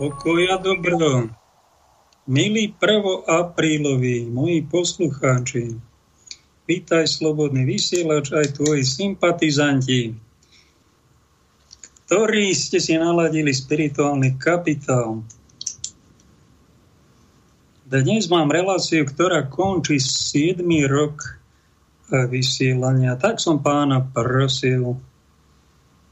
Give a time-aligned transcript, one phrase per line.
[0.00, 1.28] Pokoj a dobro.
[2.24, 5.76] Milí prvoapríloví, moji poslucháči,
[6.64, 10.16] vítaj Slobodný vysielač, aj tvoji sympatizanti,
[12.08, 15.20] ktorí ste si naladili spirituálny kapitál.
[17.84, 20.64] Dnes mám reláciu, ktorá končí 7.
[20.88, 21.44] rok
[22.08, 23.20] vysielania.
[23.20, 24.96] Tak som pána prosil,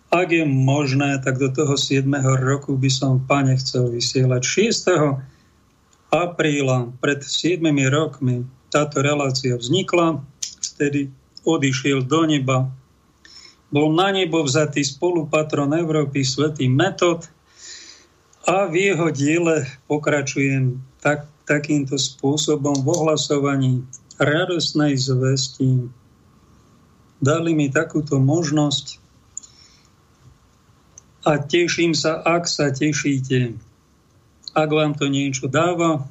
[0.09, 2.09] ak je možné, tak do toho 7.
[2.41, 4.89] roku by som, pane, chcel vysielať 6.
[6.09, 7.61] apríla pred 7
[7.93, 10.21] rokmi táto relácia vznikla,
[10.61, 11.13] vtedy
[11.45, 12.69] odišiel do neba.
[13.69, 17.29] Bol na nebo vzatý spolupatron Európy svätý Metod
[18.49, 23.73] a v jeho diele pokračujem tak, takýmto spôsobom v ohlasovaní
[24.17, 25.89] radosnej zvesti.
[27.21, 29.08] Dali mi takúto možnosť
[31.27, 33.59] a teším sa, ak sa tešíte,
[34.55, 36.07] ak vám to niečo dáva.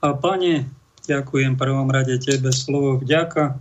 [0.00, 0.68] A pane,
[1.04, 3.56] ďakujem prvom rade tebe slovo vďaka.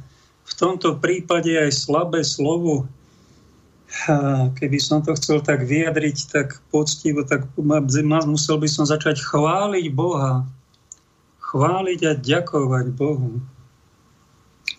[0.45, 2.85] V tomto prípade aj slabé slovo,
[4.59, 10.45] keby som to chcel tak vyjadriť, tak poctivo, tak musel by som začať chváliť Boha.
[11.39, 13.39] Chváliť a ďakovať Bohu.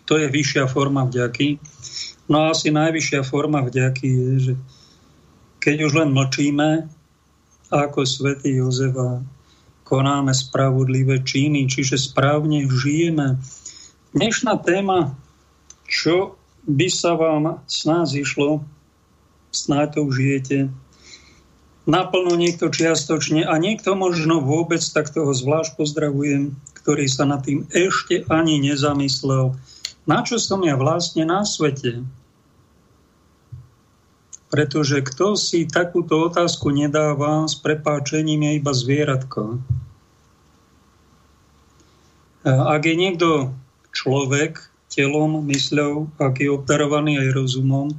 [0.07, 1.59] To je vyššia forma vďaky.
[2.31, 4.53] No a asi najvyššia forma vďaky je, že
[5.67, 6.87] keď už len mlčíme,
[7.75, 9.19] ako svätý Jozefa
[9.83, 13.35] konáme spravodlivé činy, čiže správne žijeme.
[14.15, 15.19] Dnešná téma,
[15.83, 18.63] čo by sa vám s nás išlo,
[19.51, 20.71] snáď to užijete,
[21.83, 27.67] naplno niekto čiastočne a niekto možno vôbec, tak toho zvlášť pozdravujem, ktorý sa nad tým
[27.75, 29.59] ešte ani nezamyslel.
[30.07, 32.07] Na čo som ja vlastne na svete?
[34.47, 39.59] Pretože kto si takúto otázku nedáva, s prepáčením je iba zvieratko.
[42.47, 43.51] Ak je niekto
[43.91, 47.91] človek telom, mysľou, ak je operovaný aj rozumom,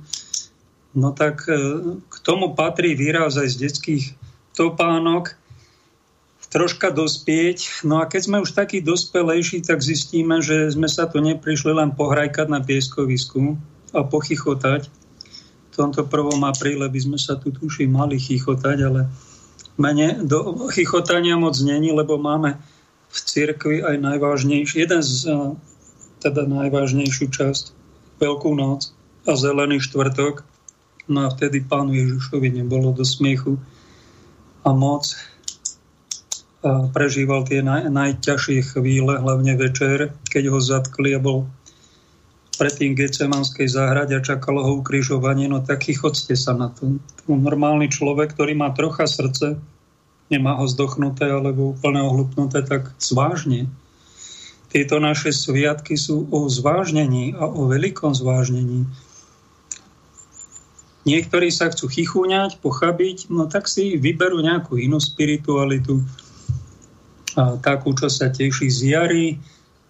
[0.97, 1.55] no tak e,
[2.01, 4.05] k tomu patrí výraz aj z detských
[4.57, 5.37] topánok,
[6.49, 7.85] troška dospieť.
[7.85, 11.93] No a keď sme už takí dospelejší, tak zistíme, že sme sa tu neprišli len
[11.93, 13.61] pohrajkať na pieskovisku
[13.93, 14.89] a pochychotať,
[15.79, 16.43] tomto 1.
[16.43, 19.07] apríle by sme sa tu tuším mali chichotať, ale
[19.79, 22.59] mene do chichotania moc není, lebo máme
[23.09, 25.31] v cirkvi aj najvážnejší, jeden z,
[26.19, 27.79] teda najvážnejšiu časť,
[28.19, 28.91] Veľkú noc
[29.31, 30.43] a Zelený štvrtok.
[31.07, 33.63] No a vtedy pánu Ježišovi nebolo do smiechu
[34.67, 35.15] a moc
[36.59, 41.47] a prežíval tie naj, najťažšie chvíle, hlavne večer, keď ho zatkli a bol
[42.59, 46.99] predtým Gecemanskej záhrade a čakalo ho ukrižovanie, no tak chodte sa na to.
[47.31, 49.55] Normálny človek, ktorý má trocha srdce,
[50.29, 53.71] nemá ho zdochnuté alebo úplne ohlupnuté, tak zvážne.
[54.69, 58.85] Tieto naše sviatky sú o zvážnení a o veľkom zvážnení.
[61.09, 66.05] Niektorí sa chcú chichúňať, pochabiť, no tak si vyberú nejakú inú spiritualitu,
[67.39, 69.27] a takú, čo sa teší z jary,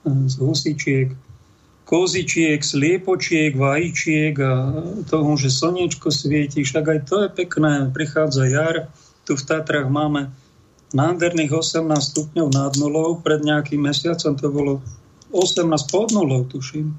[0.04, 1.10] z husičiek,
[1.88, 4.52] kozičiek, sliepočiek, vajíčiek a
[5.08, 6.60] toho, že slniečko svieti.
[6.60, 7.88] Však aj to je pekné.
[7.88, 8.92] Prichádza jar.
[9.24, 10.28] Tu v Tatrach máme
[10.92, 13.16] nádherných 18 stupňov nad nulou.
[13.24, 14.72] Pred nejakým mesiacom to bolo
[15.32, 16.92] 18 pod nulou, tuším.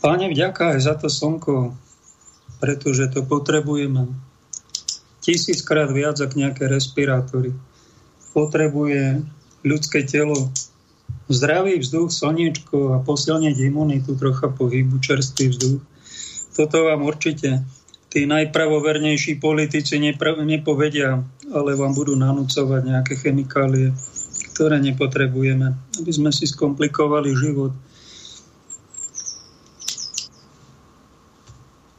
[0.00, 1.76] Páne, vďaka aj za to slnko,
[2.64, 4.08] pretože to potrebujeme.
[5.20, 7.52] Tisíckrát viac ako nejaké respirátory.
[8.32, 9.20] Potrebuje
[9.66, 10.48] ľudské telo
[11.26, 15.80] zdravý vzduch, slniečko a posilniť imunitu, trocha pohybu, čerstvý vzduch.
[16.54, 17.66] Toto vám určite
[18.08, 21.20] tí najpravovernejší politici nepovedia,
[21.52, 23.92] ale vám budú nanúcovať nejaké chemikálie,
[24.56, 27.76] ktoré nepotrebujeme, aby sme si skomplikovali život.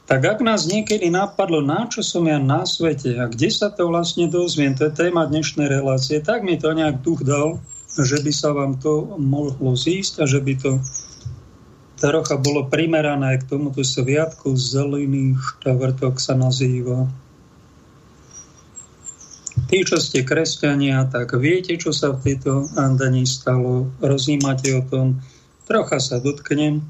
[0.08, 3.92] Tak ak nás niekedy napadlo, na čo som ja na svete a kde sa to
[3.92, 7.60] vlastne dozviem, to je téma dnešnej relácie, tak mi to nejak duch dal,
[8.04, 10.72] že by sa vám to mohlo zísť a že by to
[11.98, 14.54] trocha bolo primerané k tomuto sviatku.
[14.54, 17.10] Zelený štvrtok sa nazýva.
[19.68, 23.90] Tí, čo ste kresťania, tak viete, čo sa v tejto andani stalo.
[23.98, 25.18] Rozímate o tom.
[25.66, 26.80] Trocha sa dotknem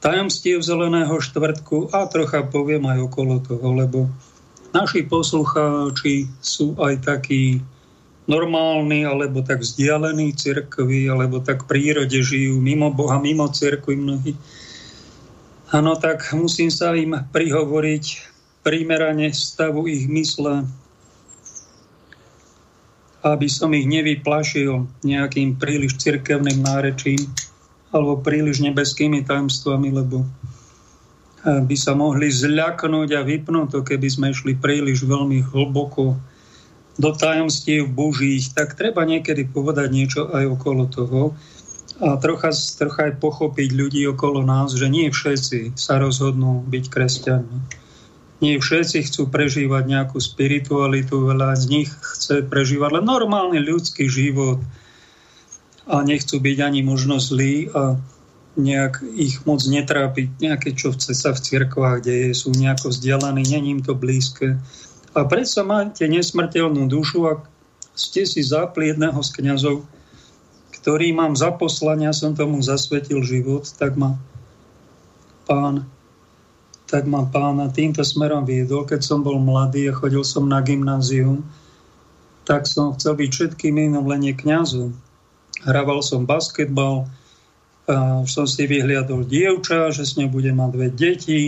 [0.00, 3.98] tajomstiev zeleného štvrtku a trocha poviem aj okolo toho, lebo
[4.72, 7.62] naši poslucháči sú aj takí
[8.26, 14.34] normálni, alebo tak vzdialení cirkvi, alebo tak v prírode žijú mimo Boha, mimo cirkvi mnohí.
[15.74, 18.04] Áno, tak musím sa im prihovoriť
[18.66, 20.66] primerane stavu ich mysle.
[23.26, 27.18] aby som ich nevyplašil nejakým príliš cirkevným nárečím
[27.90, 34.26] alebo príliš nebeskými tajomstvami, lebo eh, by sa mohli zľaknúť a vypnúť to, keby sme
[34.30, 36.14] išli príliš veľmi hlboko
[36.96, 41.36] do tajomstiev božích, tak treba niekedy povedať niečo aj okolo toho
[41.96, 47.58] a trocha, trocha aj pochopiť ľudí okolo nás, že nie všetci sa rozhodnú byť kresťanmi.
[48.44, 54.60] Nie všetci chcú prežívať nejakú spiritualitu, veľa z nich chce prežívať len normálny ľudský život
[55.88, 57.96] a nechcú byť ani možno zlí a
[58.56, 63.80] nejak ich moc netrápiť, nejaké, čo sa v cirkvách deje, sú nejako vzdialení, není im
[63.84, 64.60] to blízke.
[65.16, 67.40] A predsa máte nesmrteľnú dušu, ak
[67.96, 69.88] ste si zapli jedného z kniazov,
[70.76, 74.20] ktorý mám za poslania, som tomu zasvetil život, tak ma
[75.48, 75.88] pán
[76.86, 78.86] tak ma pán týmto smerom viedol.
[78.86, 81.42] Keď som bol mladý a chodil som na gymnázium,
[82.46, 84.94] tak som chcel byť všetkým iným len kňazom.
[85.66, 87.10] Hrával som basketbal,
[87.90, 91.42] a som si vyhliadol dievča, že s ňou budem mať dve deti,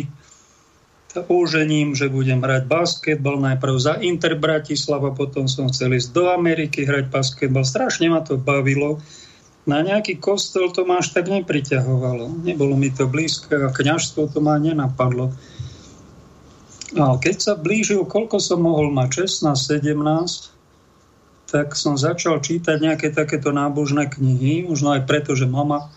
[1.17, 6.85] ožením, že budem hrať basketbal najprv za Inter Bratislava, potom som chcel ísť do Ameriky
[6.85, 7.65] hrať basketbal.
[7.65, 9.01] Strašne ma to bavilo
[9.69, 12.41] na nejaký kostol to ma až tak nepriťahovalo.
[12.41, 15.37] Nebolo mi to blízke a kňažstvo to ma nenapadlo.
[16.97, 19.53] A keď sa blížil, koľko som mohol mať, 16,
[19.85, 25.93] 17, tak som začal čítať nejaké takéto nábožné knihy, možno aj preto, že mama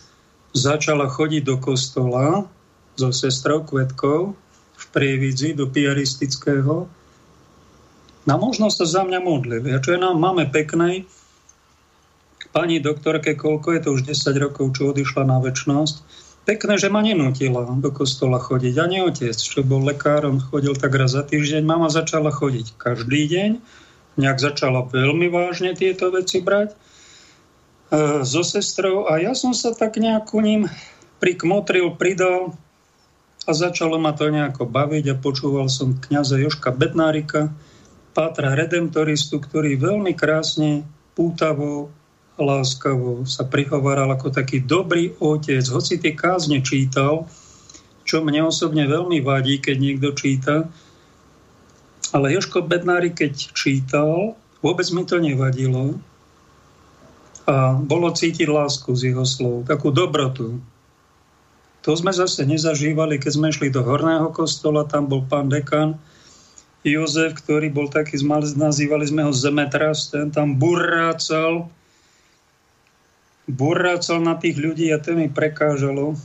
[0.52, 2.52] začala chodiť do kostola
[3.00, 4.36] so sestrou Kvetkou
[4.81, 6.89] v Prievidzi do piaristického.
[8.25, 9.69] Na možno sa za mňa modlili.
[9.74, 11.06] A čo je nám máme peknej,
[12.51, 15.96] pani doktorke, koľko je to už 10 rokov, čo odišla na väčšnosť,
[16.44, 18.75] pekné, že ma nenutila do kostola chodiť.
[18.77, 21.63] Ani otec, čo bol lekárom, chodil tak raz za týždeň.
[21.63, 23.51] Mama začala chodiť každý deň,
[24.20, 26.77] nejak začala veľmi vážne tieto veci brať e,
[28.27, 30.67] so sestrou a ja som sa tak nejak ku ním
[31.24, 32.58] prikmotril, pridal
[33.45, 37.50] a začalo ma to nejako baviť a počúval som kniaza Joška Bednárika,
[38.13, 40.86] pátra redemptoristu, ktorý veľmi krásne,
[41.17, 41.89] pútavo
[42.41, 45.62] láskavo sa prihovaral ako taký dobrý otec.
[45.67, 47.29] Hoci tie kázne čítal,
[48.03, 50.67] čo mne osobne veľmi vadí, keď niekto číta,
[52.12, 55.95] ale Joško Bednári, keď čítal, vôbec mi to nevadilo.
[57.48, 60.60] A bolo cítiť lásku z jeho slov, takú dobrotu.
[61.82, 65.98] To sme zase nezažívali, keď sme išli do Horného kostola, tam bol pán dekan
[66.82, 71.70] Jozef, ktorý bol taký, nazývali sme ho zemetras, ten tam burrácal
[73.52, 76.16] burrácal na tých ľudí a to mi prekážalo.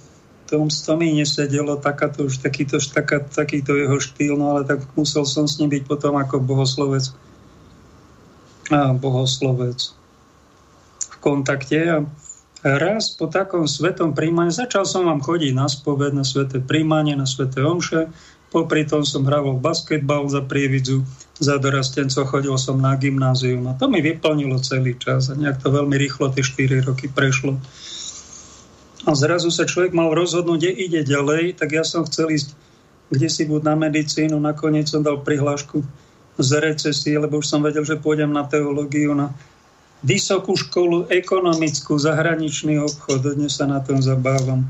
[0.46, 5.26] To, to mi nesedelo, takáto, už takýto, taká, takýto jeho štýl, no ale tak musel
[5.26, 7.10] som s ním byť potom ako bohoslovec.
[8.70, 9.90] A bohoslovec
[11.10, 11.96] v kontakte a
[12.66, 17.22] raz po takom svetom príjmaní, začal som vám chodiť na spoved, na sveté príjmanie, na
[17.22, 18.10] sveté omše,
[18.50, 21.06] popri tom som hral basketbal za prievidzu,
[21.38, 25.70] za dorastencov, chodil som na gymnázium a to mi vyplnilo celý čas a nejak to
[25.70, 27.54] veľmi rýchlo tie 4 roky prešlo.
[29.06, 32.66] A zrazu sa človek mal rozhodnúť, kde ide ďalej, tak ja som chcel ísť
[33.06, 35.78] kde si buď na medicínu, nakoniec som dal prihlášku
[36.36, 39.30] z recesie, lebo už som vedel, že pôjdem na teológiu, na
[40.06, 43.34] vysokú školu ekonomickú, zahraničný obchod.
[43.34, 44.62] Dnes sa na tom zabávam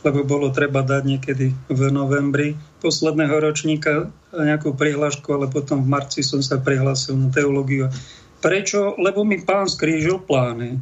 [0.00, 6.24] lebo bolo treba dať niekedy v novembri posledného ročníka nejakú prihlášku, ale potom v marci
[6.24, 7.92] som sa prihlásil na teológiu.
[8.40, 8.96] Prečo?
[8.96, 10.80] Lebo mi pán skrížil plány.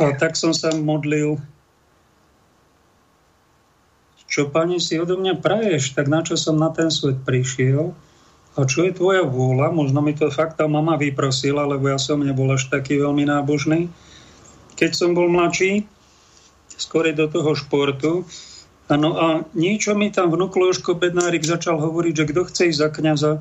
[0.00, 1.36] A tak som sa modlil,
[4.24, 7.92] čo pani si odo mňa praješ, tak na čo som na ten svet prišiel
[8.60, 12.20] a čo je tvoja vôľa, možno mi to fakt tá mama vyprosila, lebo ja som
[12.20, 13.88] nebol až taký veľmi nábožný.
[14.76, 15.88] Keď som bol mladší,
[16.80, 18.24] skôr do toho športu.
[18.90, 22.88] Ano, a niečo mi tam vnúklo Jožko Bednárik začal hovoriť, že kto chce ísť za
[22.90, 23.32] kniaza,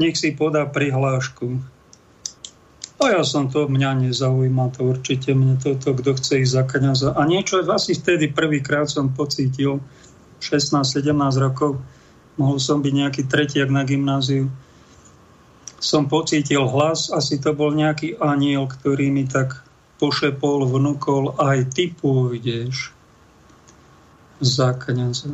[0.00, 1.62] nech si podá prihlášku.
[2.96, 7.08] A ja som to, mňa nezaujíma to určite, mne toto, kto chce ísť za kniaza.
[7.14, 9.84] A niečo asi vtedy prvýkrát som pocítil,
[10.40, 11.78] 16-17 rokov,
[12.40, 14.50] mohol som byť nejaký tretiak na gymnáziu,
[15.78, 19.60] som pocítil hlas, asi to bol nejaký aniel, ktorý mi tak
[19.96, 22.92] pošepol, vnúkol, aj ty pôjdeš
[24.40, 25.32] za kniaza.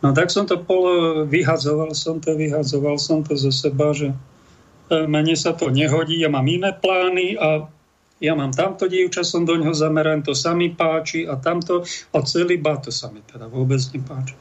[0.00, 4.16] No tak som to polo, vyhadzoval som to, vyhadzoval som to zo seba, že e,
[5.04, 7.68] mene sa to nehodí, ja mám iné plány a
[8.20, 12.18] ja mám tamto dievča, som do ňoho zameraný, to sa mi páči a tamto a
[12.24, 14.34] celý ba, to sa mi teda vôbec nepáči.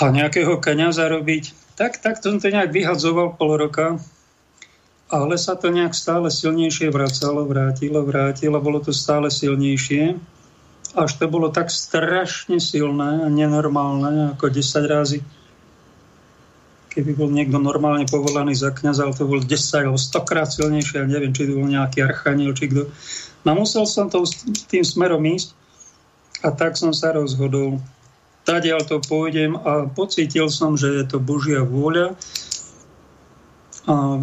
[0.00, 4.00] A nejakého kniaza robiť, tak, tak som to nejak vyhadzoval pol roka
[5.12, 10.16] ale sa to nejak stále silnejšie vracalo, vrátilo, vrátilo, bolo to stále silnejšie.
[10.96, 15.20] Až to bolo tak strašne silné a nenormálne, ako 10 razy.
[16.96, 19.52] Keby bol niekto normálne povolaný za kniaza, ale to bol 10
[19.84, 22.88] alebo 100 krát silnejšie, ja neviem, či to bol nejaký archaniel, či kto.
[23.44, 24.24] No musel som to
[24.72, 25.52] tým smerom ísť
[26.40, 27.84] a tak som sa rozhodol.
[28.42, 32.18] Tadiaľ to pôjdem a pocítil som, že je to Božia vôľa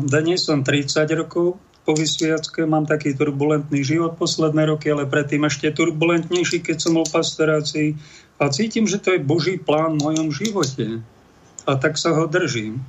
[0.07, 5.73] dnes som 30 rokov po vysviacke, mám taký turbulentný život posledné roky, ale predtým ešte
[5.73, 7.97] turbulentnejší, keď som bol pastorácii
[8.39, 11.03] a cítim, že to je Boží plán v mojom živote.
[11.67, 12.79] A tak sa ho držím.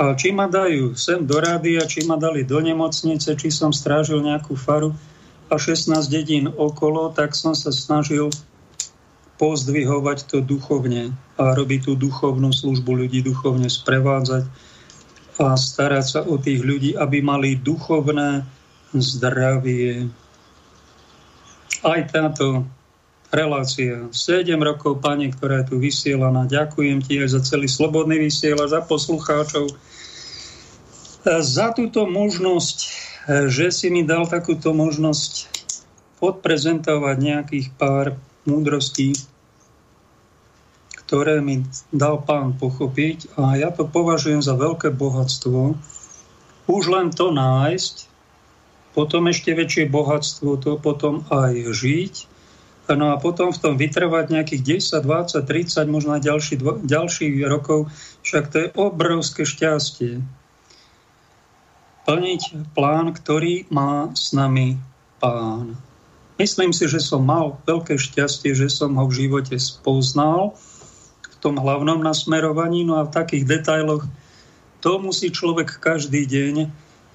[0.00, 4.24] A či ma dajú sem do rádia, či ma dali do nemocnice, či som strážil
[4.24, 4.96] nejakú faru
[5.52, 8.32] a 16 dedín okolo, tak som sa snažil
[9.36, 14.48] pozdvihovať to duchovne a robiť tú duchovnú službu ľudí, duchovne sprevádzať
[15.36, 18.40] a starať sa o tých ľudí, aby mali duchovné
[18.96, 20.08] zdravie.
[21.84, 22.64] Aj táto
[23.28, 24.08] relácia.
[24.08, 26.48] 7 rokov, pani, ktorá je tu vysielaná.
[26.48, 29.68] Ďakujem ti aj za celý slobodný vysiela, za poslucháčov.
[31.26, 32.78] Za túto možnosť,
[33.50, 35.52] že si mi dal takúto možnosť
[36.16, 38.16] podprezentovať nejakých pár
[38.46, 39.14] múdrostí
[41.06, 41.62] ktoré mi
[41.94, 45.78] dal pán pochopiť a ja to považujem za veľké bohatstvo.
[46.66, 48.10] Už len to nájsť,
[48.90, 52.14] potom ešte väčšie bohatstvo, to potom aj žiť,
[52.90, 57.86] no a potom v tom vytrvať nejakých 10, 20, 30, možno aj ďalší, ďalších rokov,
[58.26, 60.26] však to je obrovské šťastie.
[62.02, 64.74] Plniť plán, ktorý má s nami
[65.22, 65.78] pán.
[66.36, 70.52] Myslím si, že som mal veľké šťastie, že som ho v živote spoznal
[71.46, 74.02] tom hlavnom nasmerovaní, no a v takých detailoch
[74.82, 76.66] to musí človek každý deň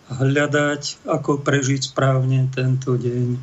[0.07, 3.35] hľadať, ako prežiť správne tento deň.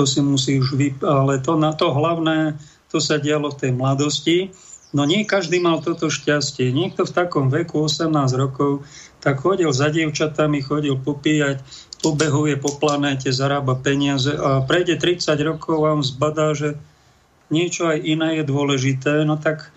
[0.00, 0.96] To si musí už vy...
[1.04, 2.56] Ale to na to hlavné,
[2.88, 4.48] to sa dialo v tej mladosti.
[4.96, 6.72] No nie každý mal toto šťastie.
[6.72, 8.80] Niekto v takom veku, 18 rokov,
[9.20, 11.60] tak chodil za dievčatami, chodil popíjať,
[12.04, 16.76] pobehuje po planéte, zarába peniaze a prejde 30 rokov a on zbadá, že
[17.48, 19.72] niečo aj iné je dôležité, no tak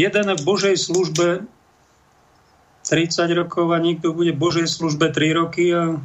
[0.00, 1.44] jeden v Božej službe
[2.88, 6.00] 30 rokov a niekto bude v Božej službe 3 roky a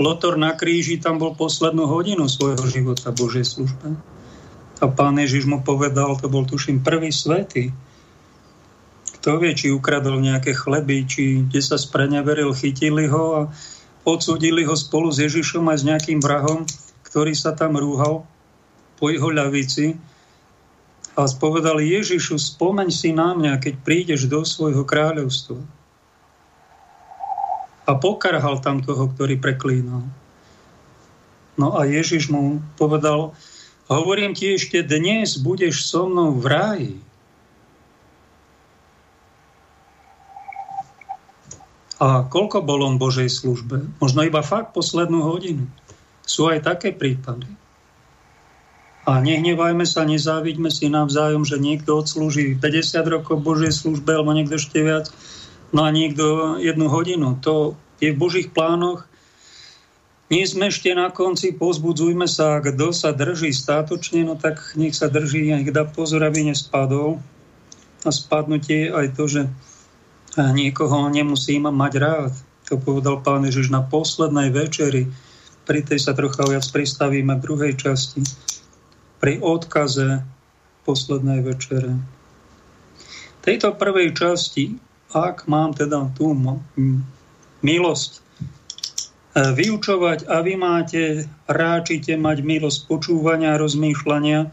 [0.00, 3.98] Lotor na kríži tam bol poslednú hodinu svojho života v Božej službe.
[4.82, 7.70] A pán Ježiš mu povedal, to bol tuším prvý svety.
[9.20, 13.42] Kto vie, či ukradol nejaké chleby, či kde sa spreneveril, chytili ho a
[14.02, 16.66] odsudili ho spolu s Ježišom aj s nejakým vrahom,
[17.06, 18.26] ktorý sa tam rúhal
[18.98, 19.98] po jeho ľavici
[21.12, 25.60] a povedal Ježišu, spomeň si na mňa, keď prídeš do svojho kráľovstva.
[27.84, 30.06] A pokarhal tam toho, ktorý preklínal.
[31.60, 33.36] No a Ježiš mu povedal,
[33.92, 36.92] hovorím ti ešte dnes, budeš so mnou v ráji.
[42.02, 43.86] A koľko bol on Božej službe?
[44.02, 45.70] Možno iba fakt poslednú hodinu.
[46.26, 47.46] Sú aj také prípady.
[49.06, 54.58] A nehnevajme sa, nezávidme si navzájom, že niekto odslúži 50 rokov Božej službe, alebo niekto
[54.58, 55.14] ešte viac,
[55.70, 57.38] no a niekto jednu hodinu.
[57.46, 59.06] To je v Božích plánoch.
[60.26, 65.06] Nie sme ešte na konci, pozbudzujme sa, kto sa drží státočne, no tak nech sa
[65.06, 67.22] drží, nech dá pozor, aby nespadol.
[68.02, 69.40] A spadnutie je aj to, že
[70.38, 72.32] niekoho nemusím mať rád.
[72.72, 75.12] To povedal pán Ježiš na poslednej večeri.
[75.68, 78.24] Pri tej sa trocha viac pristavíme v druhej časti
[79.20, 80.24] pri odkaze
[80.82, 81.94] poslednej večere.
[83.38, 84.78] V tejto prvej časti,
[85.14, 86.34] ak mám teda tú
[87.62, 88.20] milosť e,
[89.54, 91.02] vyučovať a vy máte,
[91.46, 94.50] ráčite mať milosť počúvania a rozmýšľania,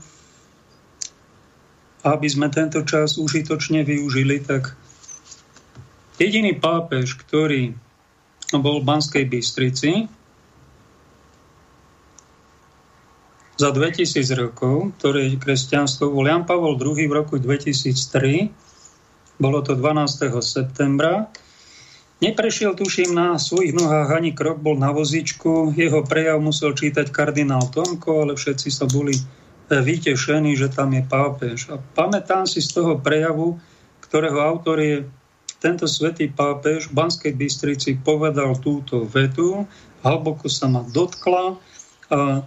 [2.05, 4.78] aby sme tento čas užitočne využili, tak
[6.19, 7.73] jediný pápež, ktorý
[8.59, 10.11] bol v Banskej Bystrici,
[13.59, 18.55] za 2000 rokov, ktoré kresťanstvo bol Jan Pavol II v roku 2003,
[19.35, 20.31] bolo to 12.
[20.39, 21.27] septembra.
[22.19, 25.75] Neprešiel, tuším, na svojich nohách ani krok, bol na vozičku.
[25.75, 29.23] Jeho prejav musel čítať kardinál Tomko, ale všetci sa boli e,
[29.71, 31.71] vytešení, že tam je pápež.
[31.71, 33.59] A pamätám si z toho prejavu,
[34.03, 35.07] ktorého autor je
[35.59, 39.67] tento svetý pápež v Banskej Bystrici povedal túto vetu,
[40.01, 41.59] hlboko sa ma dotkla
[42.09, 42.43] a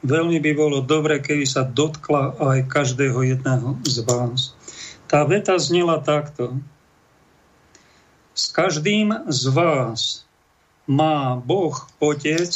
[0.00, 4.56] Veľmi by bolo dobre, keby sa dotkla aj každého jedného z vás.
[5.04, 6.56] Tá veta znela takto.
[8.32, 10.24] S každým z vás
[10.88, 12.48] má Boh Otec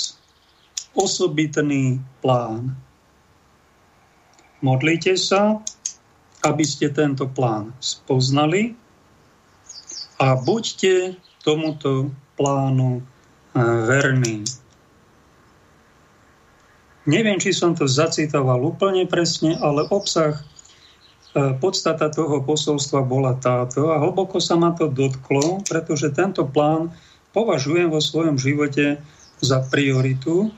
[0.96, 2.72] osobitný plán.
[4.64, 5.60] Modlite sa,
[6.40, 8.72] aby ste tento plán spoznali
[10.18, 14.46] a buďte tomuto plánu eh, verní.
[17.04, 23.92] Neviem, či som to zacitoval úplne presne, ale obsah, eh, podstata toho posolstva bola táto
[23.92, 26.94] a hlboko sa ma to dotklo, pretože tento plán
[27.36, 29.02] považujem vo svojom živote
[29.42, 30.54] za prioritu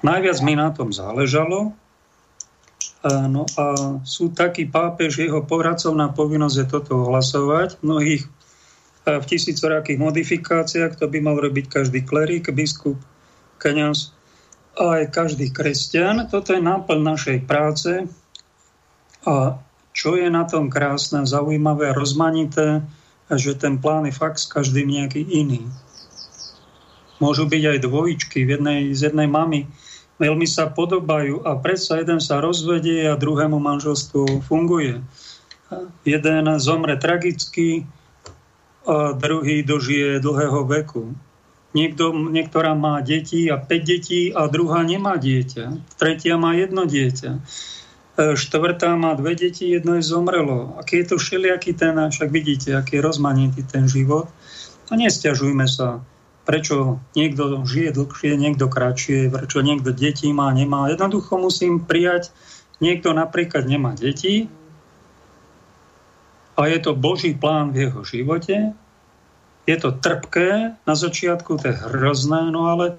[0.00, 1.76] Najviac mi na tom záležalo.
[3.06, 7.80] No a sú takí pápež, jeho poradcovná povinnosť je toto ohlasovať.
[7.80, 8.28] Mnohých
[9.08, 13.00] v tisícorakých modifikáciách to by mal robiť každý klerík, biskup,
[13.56, 14.12] kniaz
[14.76, 16.28] a aj každý kresťan.
[16.28, 18.04] Toto je náplň našej práce.
[19.24, 19.56] A
[19.96, 22.84] čo je na tom krásne, zaujímavé a rozmanité,
[23.32, 25.64] že ten plán je fakt s každým nejaký iný.
[27.20, 29.68] Môžu byť aj dvojičky v jednej, z jednej mamy
[30.20, 35.00] veľmi sa podobajú a predsa jeden sa rozvedie a druhému manželstvu funguje.
[36.04, 37.88] Jeden zomre tragicky
[38.84, 41.16] a druhý dožije dlhého veku.
[41.70, 45.94] Niekto, niektorá má deti a 5 detí a druhá nemá dieťa.
[45.94, 47.30] Tretia má jedno dieťa.
[47.30, 47.40] E,
[48.34, 50.74] štvrtá má dve deti, jedno je zomrelo.
[50.82, 54.26] Aký je to všelijaký ten, však vidíte, aký je rozmanitý ten život.
[54.90, 56.02] A nestiažujme sa
[56.50, 60.90] prečo niekto žije dlhšie, niekto kratšie, prečo niekto deti má, nemá.
[60.90, 62.34] Jednoducho musím prijať,
[62.82, 64.50] niekto napríklad nemá deti
[66.58, 68.74] a je to Boží plán v jeho živote.
[69.62, 72.98] Je to trpké, na začiatku to je hrozné, no ale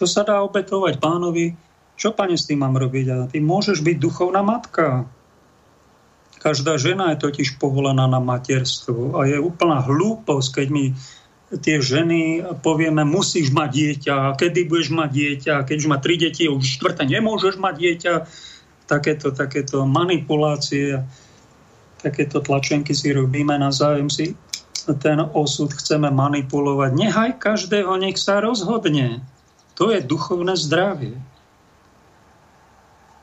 [0.00, 1.52] to sa dá obetovať pánovi.
[2.00, 3.06] Čo, pane, s tým mám robiť?
[3.12, 5.04] A ty môžeš byť duchovná matka.
[6.40, 10.84] Každá žena je totiž povolaná na materstvo a je úplná hlúposť, keď my
[11.50, 16.50] tie ženy povieme, musíš mať dieťa, kedy budeš mať dieťa, keď už má tri deti,
[16.50, 18.14] už štvrté nemôžeš mať dieťa.
[18.86, 21.02] Takéto, takéto manipulácie,
[21.98, 24.38] takéto tlačenky si robíme na zájem si
[24.94, 26.90] ten osud chceme manipulovať.
[26.94, 29.26] Nechaj každého, nech sa rozhodne.
[29.74, 31.18] To je duchovné zdravie.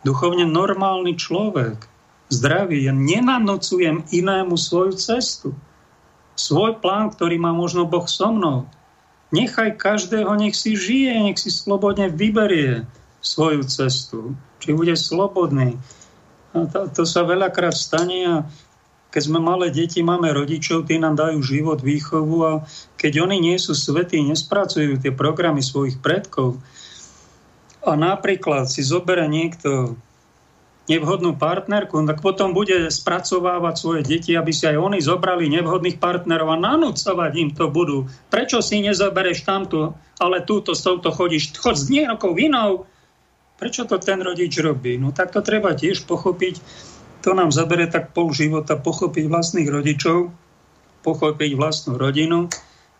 [0.03, 1.87] Duchovne normálny človek.
[2.27, 2.83] Zdravý.
[2.83, 5.55] Ja nenanocujem inému svoju cestu
[6.35, 8.69] svoj plán, ktorý má možno Boh so mnou.
[9.33, 12.85] Nechaj každého, nech si žije, nech si slobodne vyberie
[13.23, 14.37] svoju cestu.
[14.61, 15.81] Či bude slobodný.
[16.53, 18.35] A to, to sa veľakrát stane a
[19.13, 22.53] keď sme malé deti, máme rodičov, tí nám dajú život, výchovu a
[22.97, 26.57] keď oni nie sú svetí, nespracujú tie programy svojich predkov
[27.83, 29.99] a napríklad si zobere niekto
[30.83, 36.51] nevhodnú partnerku, tak potom bude spracovávať svoje deti, aby si aj oni zobrali nevhodných partnerov
[36.51, 38.11] a nanúcovať im to budú.
[38.27, 42.83] Prečo si nezobereš tamto, ale túto s touto chodíš, chod s nejakou vinou.
[43.55, 44.99] Prečo to ten rodič robí?
[44.99, 46.59] No tak to treba tiež pochopiť.
[47.23, 50.35] To nám zabere tak pol života pochopiť vlastných rodičov,
[51.07, 52.51] pochopiť vlastnú rodinu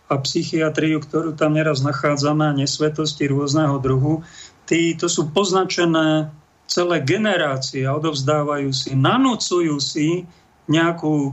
[0.08, 4.24] a psychiatriu, ktorú tam neraz nachádzame a nesvetosti rôzneho druhu.
[4.64, 6.32] Tí, to sú poznačené
[6.74, 10.26] celé generácie odovzdávajú si, nanúcujú si
[10.66, 11.30] nejakú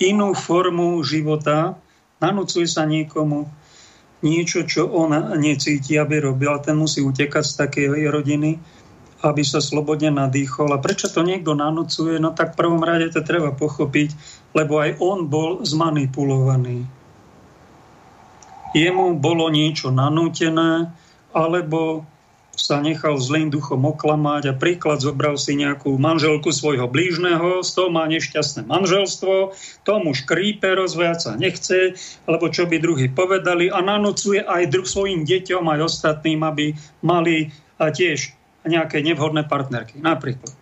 [0.00, 1.76] inú formu života,
[2.24, 3.44] nanúcuje sa niekomu
[4.24, 8.56] niečo, čo on necíti, aby robil, a ten musí utekať z takej rodiny,
[9.20, 10.72] aby sa slobodne nadýchol.
[10.72, 12.16] A prečo to niekto nanúcuje?
[12.16, 14.16] No tak v prvom rade to treba pochopiť,
[14.56, 16.88] lebo aj on bol zmanipulovaný.
[18.72, 20.88] Jemu bolo niečo nanútené,
[21.36, 22.08] alebo
[22.54, 27.90] sa nechal zlým duchom oklamať a príklad zobral si nejakú manželku svojho blížneho, z toho
[27.90, 34.46] má nešťastné manželstvo, tomu škrípe, rozviať sa nechce, lebo čo by druhý povedali a nanúcuje
[34.46, 38.32] aj druh svojim deťom, aj ostatným, aby mali a tiež
[38.64, 40.00] nejaké nevhodné partnerky.
[40.00, 40.54] Napríklad.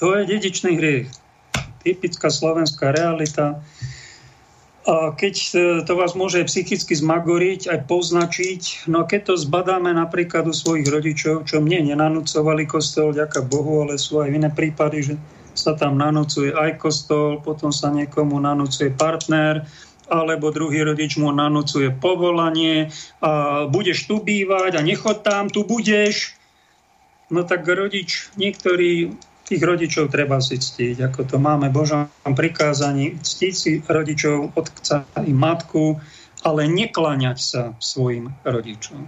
[0.00, 1.08] To je dedičný hriech.
[1.80, 3.62] Typická slovenská realita
[4.94, 5.50] keď e,
[5.82, 11.42] to vás môže psychicky zmagoriť, aj poznačiť, no keď to zbadáme napríklad u svojich rodičov,
[11.42, 15.14] čo mne nenanúcovali kostol, ďaká Bohu, ale sú aj iné prípady, že
[15.58, 19.66] sa tam nanúcuje aj kostol, potom sa niekomu nanúcuje partner,
[20.06, 26.38] alebo druhý rodič mu nanúcuje povolanie a budeš tu bývať a nechod tam, tu budeš.
[27.26, 33.22] No tak rodič, niektorí tých rodičov treba si ctiť, ako to máme v Božom prikázaní,
[33.22, 36.02] ctiť si rodičov, otca i matku,
[36.42, 39.06] ale nekláňať sa svojim rodičom.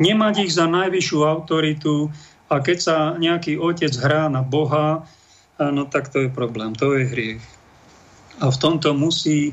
[0.00, 2.08] Nemať ich za najvyššiu autoritu
[2.48, 5.04] a keď sa nejaký otec hrá na Boha,
[5.60, 7.42] no tak to je problém, to je hriech.
[8.40, 9.52] A v tomto musí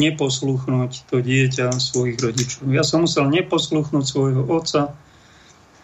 [0.00, 2.66] neposluchnúť to dieťa svojich rodičov.
[2.72, 4.96] Ja som musel neposluchnúť svojho otca,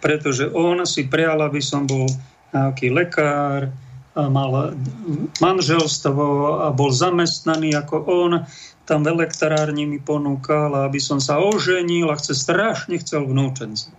[0.02, 2.08] pretože on si prijal, aby som bol
[2.52, 3.72] nejaký lekár,
[4.18, 4.74] mal
[5.38, 6.24] manželstvo
[6.64, 8.32] a bol zamestnaný ako on.
[8.88, 13.92] Tam v elektrárni mi ponúkal, aby som sa oženil a chce strašne chcel vnúčenca.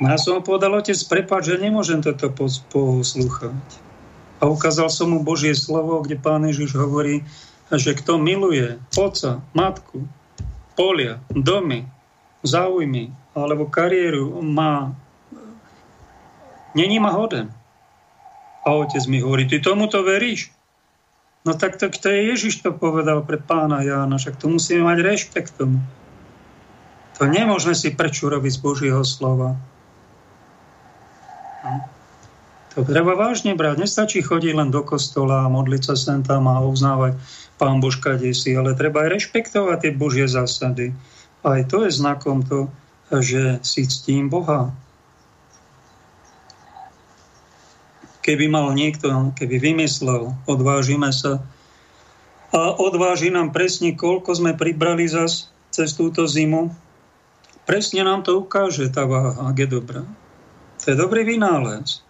[0.00, 2.32] No ja som mu povedal, otec, prepáč, že nemôžem toto
[2.72, 3.56] poslúchať.
[4.40, 7.20] A ukázal som mu Božie slovo, kde pán Ježiš hovorí,
[7.68, 10.08] že kto miluje oca, matku,
[10.72, 11.84] polia, domy,
[12.40, 14.96] záujmy alebo kariéru, má,
[16.74, 17.50] není ma hoden.
[18.66, 20.52] A otec mi hovorí, ty tomuto veríš?
[21.44, 24.98] No tak to, to je Ježiš to povedal pre pána Jána, však tu musíme mať
[25.00, 25.80] rešpekt tomu.
[27.16, 29.56] To nemôžeme si prečuroviť z Božieho slova.
[31.64, 31.84] No.
[32.76, 33.82] To treba vážne brať.
[33.82, 37.18] Nestačí chodiť len do kostola a modliť sa sem tam a uznávať
[37.60, 40.96] pán Božka desi, ale treba aj rešpektovať tie Božie zásady.
[41.44, 42.72] Aj to je znakom to,
[43.10, 44.72] že si ctím Boha.
[48.30, 51.42] Keby mal niekto, keby vymyslel, odvážime sa
[52.54, 56.70] a odváži nám presne, koľko sme pribrali zas cez túto zimu,
[57.66, 60.06] presne nám to ukáže tá váha, ak je dobrá.
[60.78, 62.06] To je dobrý vynález.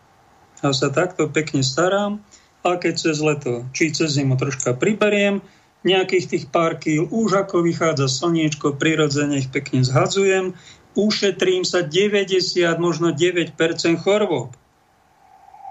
[0.61, 2.21] Ja sa takto pekne starám
[2.69, 5.41] a keď cez leto, či cez zimu troška priberiem,
[5.89, 10.53] nejakých tých pár kýl, už ako vychádza slniečko, prirodzene ich pekne zhadzujem,
[10.93, 13.57] ušetrím sa 90, možno 9%
[14.05, 14.60] chorôb.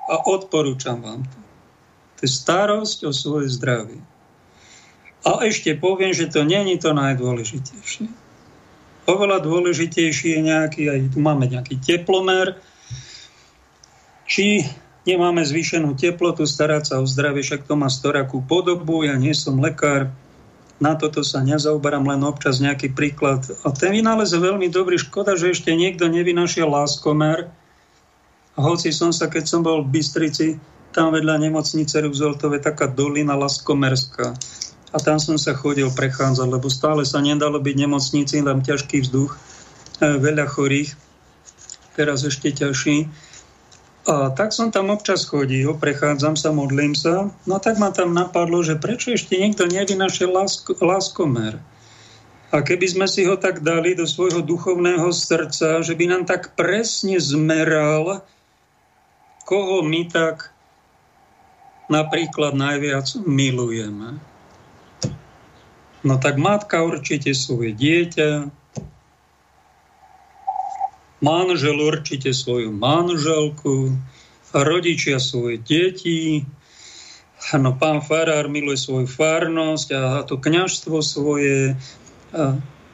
[0.09, 1.39] A odporúčam vám to.
[2.17, 4.01] To je starosť o svoje zdravie.
[5.23, 8.09] A ešte poviem, že to není to najdôležitejšie.
[9.05, 12.57] Oveľa dôležitejší je nejaký, aj tu máme nejaký teplomer,
[14.29, 14.65] či
[15.09, 19.57] nemáme zvýšenú teplotu, starať sa o zdravie, však to má storakú podobu, ja nie som
[19.57, 20.13] lekár,
[20.79, 23.43] na toto sa nezaoberám, len občas nejaký príklad.
[23.67, 27.51] A ten vynález je veľmi dobrý, škoda, že ešte niekto nevynašiel láskomer.
[28.59, 30.59] Hoci som sa, keď som bol v Bystrici,
[30.91, 34.35] tam vedľa nemocnice Ruzoltove, taká dolina Laskomerská.
[34.89, 39.31] A tam som sa chodil prechádzať, lebo stále sa nedalo byť nemocnici, tam ťažký vzduch,
[40.01, 40.97] e, veľa chorých,
[41.93, 43.05] teraz ešte ťažší.
[44.09, 47.29] A tak som tam občas chodil, prechádzam sa, modlím sa.
[47.45, 51.61] No tak ma tam napadlo, že prečo ešte niekto nevynašiel lásko, láskomer.
[52.49, 56.57] A keby sme si ho tak dali do svojho duchovného srdca, že by nám tak
[56.57, 58.25] presne zmeral,
[59.49, 60.53] koho my tak
[61.89, 64.21] napríklad najviac milujeme.
[66.05, 68.45] No tak matka určite svoje dieťa,
[71.25, 73.97] manžel určite svoju manželku,
[74.53, 76.45] rodičia svoje deti,
[77.57, 81.73] no, pán farár miluje svoju farnosť a to kňažstvo svoje.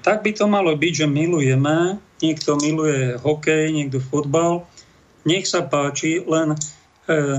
[0.01, 1.99] Tak by to malo byť, že milujeme.
[2.23, 4.63] Niekto miluje hokej, niekto fotbal.
[5.25, 6.57] Nech sa páči, len e,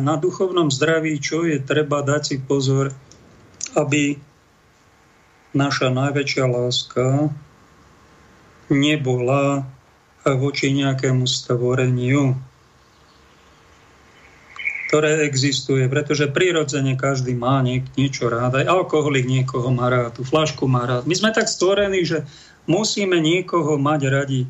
[0.02, 2.90] na duchovnom zdraví, čo je treba dať si pozor,
[3.78, 4.18] aby
[5.54, 7.30] naša najväčšia láska
[8.68, 9.64] nebola
[10.26, 12.34] voči nejakému stvoreniu,
[14.90, 18.62] ktoré existuje, pretože prirodzene každý má niečo rád.
[18.62, 21.06] Aj alkoholik niekoho má rád, tú flašku má rád.
[21.06, 22.26] My sme tak stvorení, že
[22.66, 24.42] musíme niekoho mať radi.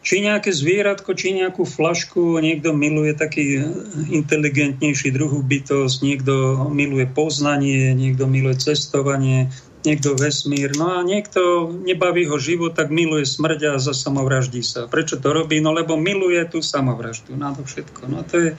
[0.00, 3.60] Či nejaké zvieratko, či nejakú flašku, niekto miluje taký
[4.08, 6.34] inteligentnejší druhú bytosť, niekto
[6.72, 9.52] miluje poznanie, niekto miluje cestovanie,
[9.84, 14.88] niekto vesmír, no a niekto nebaví ho život, tak miluje smrť a za samovraždí sa.
[14.88, 15.60] Prečo to robí?
[15.60, 18.08] No lebo miluje tú samovraždu na to všetko.
[18.08, 18.50] No to je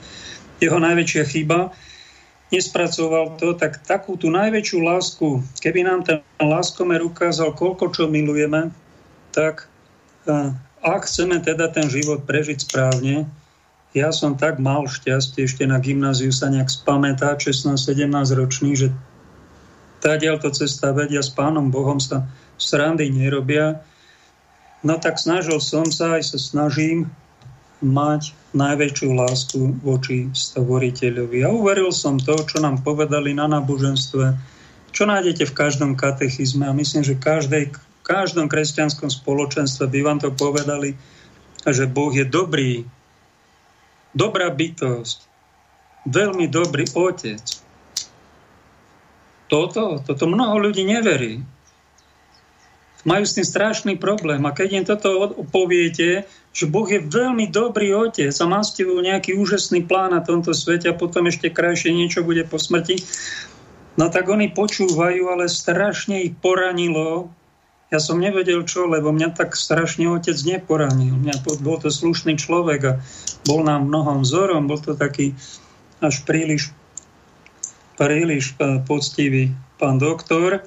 [0.62, 1.74] jeho najväčšia chyba.
[2.54, 8.70] Nespracoval to, tak takú tú najväčšiu lásku, keby nám ten láskomer ukázal, koľko čo milujeme,
[9.32, 9.66] tak
[10.82, 13.30] ak chceme teda ten život prežiť správne,
[13.92, 18.88] ja som tak mal šťastie ešte na gymnáziu sa nejak spamätať, 16-17 ročný, že
[20.02, 22.26] Tadiaľ to cesta vedia s Pánom Bohom sa
[22.58, 23.86] srandy nerobia.
[24.82, 27.06] No tak snažil som sa, aj sa snažím
[27.78, 31.46] mať najväčšiu lásku voči stvoriteľovi.
[31.46, 34.34] A uveril som to, čo nám povedali na náboženstve,
[34.90, 37.70] čo nájdete v každom katechizme a myslím, že každej,
[38.02, 40.98] v každom kresťanskom spoločenstve by vám to povedali,
[41.62, 42.82] že Boh je dobrý,
[44.10, 45.22] dobrá bytosť,
[46.10, 47.62] veľmi dobrý otec,
[49.52, 51.44] toto, toto mnoho ľudí neverí.
[53.04, 54.40] majú s tým strašný problém.
[54.48, 56.24] A keď im toto poviete,
[56.56, 60.88] že Boh je veľmi dobrý otec a má ste nejaký úžasný plán na tomto svete
[60.88, 63.04] a potom ešte krajšie niečo bude po smrti,
[64.00, 67.28] no tak oni počúvajú, ale strašne ich poranilo.
[67.92, 71.12] Ja som nevedel čo, lebo mňa tak strašne otec neporanil.
[71.12, 72.92] Mňa bol to slušný človek a
[73.44, 75.36] bol nám mnohom vzorom, bol to taký
[76.00, 76.72] až príliš,
[78.00, 80.64] príliš eh, poctivý pán doktor.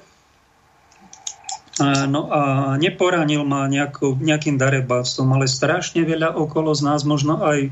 [1.84, 7.68] No a neporanil ma nejakou, nejakým darebáctvom, ale strašne veľa okolo z nás, možno aj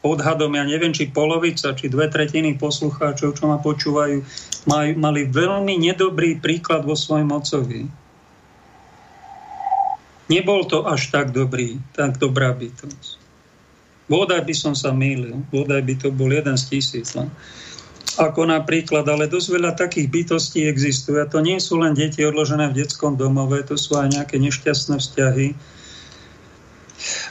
[0.00, 4.24] odhadom, ja neviem, či polovica, či dve tretiny poslucháčov, čo ma počúvajú,
[4.64, 7.92] maj, mali veľmi nedobrý príklad vo svojom ocovi.
[10.32, 13.20] Nebol to až tak dobrý, tak dobrá bytosť.
[14.08, 17.12] Bodaj by som sa mýlil, bodaj by to bol jeden z tisíc.
[17.12, 17.28] Len
[18.16, 21.20] ako napríklad, ale dosť veľa takých bytostí existuje.
[21.20, 25.00] A to nie sú len deti odložené v detskom domove, to sú aj nejaké nešťastné
[25.00, 25.48] vzťahy,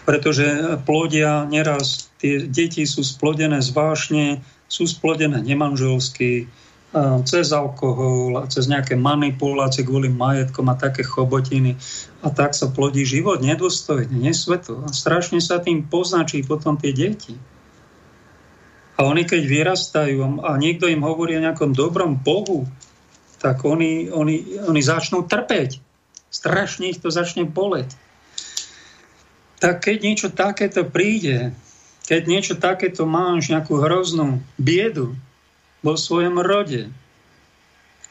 [0.09, 0.45] pretože
[0.85, 6.49] plodia neraz, tie deti sú splodené zvážne, sú splodené nemanželsky,
[7.23, 11.79] cez alkohol, cez nejaké manipulácie kvôli majetkom a také chobotiny.
[12.21, 14.85] A tak sa plodí život nedôstojne, nesveto.
[14.85, 17.33] A strašne sa tým poznačí potom tie deti.
[19.01, 22.69] A oni keď vyrastajú a niekto im hovorí o nejakom dobrom Bohu,
[23.41, 25.81] tak oni, oni, oni začnú trpeť.
[26.29, 27.89] Strašne ich to začne boleť.
[29.57, 31.57] Tak keď niečo takéto príde,
[32.05, 35.17] keď niečo takéto máš, nejakú hroznú biedu
[35.81, 36.93] vo svojom rode,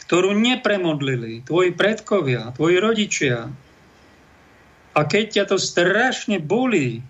[0.06, 3.46] ktorú nepremodlili tvoji predkovia, tvoji rodičia,
[4.90, 7.02] a keď ťa to strašne bolí,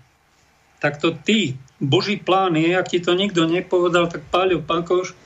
[0.81, 5.17] tak to ty Boží plán je, ak ti to nikto nepovedal, tak Páľo Pakoš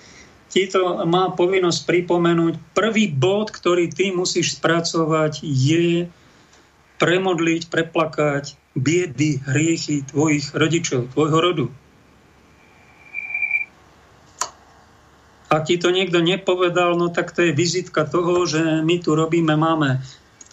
[0.48, 2.56] ti to má povinnosť pripomenúť.
[2.72, 6.08] Prvý bod, ktorý ty musíš spracovať, je
[6.96, 11.68] premodliť, preplakať biedy, hriechy tvojich rodičov, tvojho rodu.
[15.52, 19.60] Ak ti to niekto nepovedal, no tak to je vizitka toho, že my tu robíme,
[19.60, 20.00] máme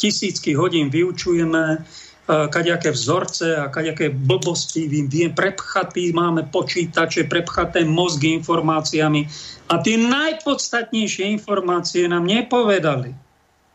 [0.02, 1.86] tisícky hodín, vyučujeme,
[2.26, 9.26] kaďaké vzorce a kaďaké blbosti, viem, prepchatý, máme počítače, prepchaté mozgy informáciami
[9.70, 13.10] a tie najpodstatnejšie informácie nám nepovedali.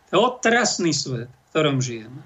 [0.07, 2.23] To je otrasný svet, v ktorom žijeme.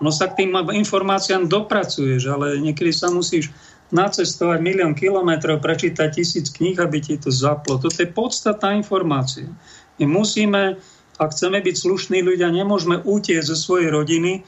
[0.00, 3.52] No sa k tým informáciám dopracuješ, ale niekedy sa musíš
[3.92, 7.76] nacestovať milión kilometrov, prečítať tisíc kníh, aby ti to zaplo.
[7.76, 9.52] Toto je podstatná informácia.
[10.00, 10.80] My musíme
[11.20, 14.40] ak chceme byť slušní ľudia, nemôžeme utiecť zo svojej rodiny,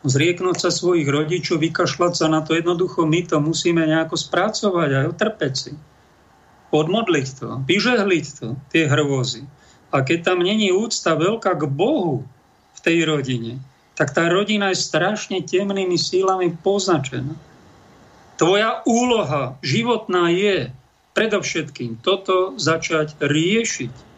[0.00, 2.56] zrieknúť sa svojich rodičov, vykašľať sa na to.
[2.56, 5.72] Jednoducho my to musíme nejako spracovať aj otrpeť si.
[6.72, 9.44] Odmodliť to, vyžehliť to, tie hrvozy.
[9.92, 12.24] A keď tam není úcta veľká k Bohu
[12.72, 13.60] v tej rodine,
[13.92, 17.36] tak tá rodina je strašne temnými sílami poznačená.
[18.40, 20.72] Tvoja úloha životná je
[21.12, 24.09] predovšetkým toto začať riešiť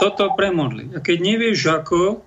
[0.00, 0.88] toto premodli.
[0.96, 2.24] A keď nevieš ako,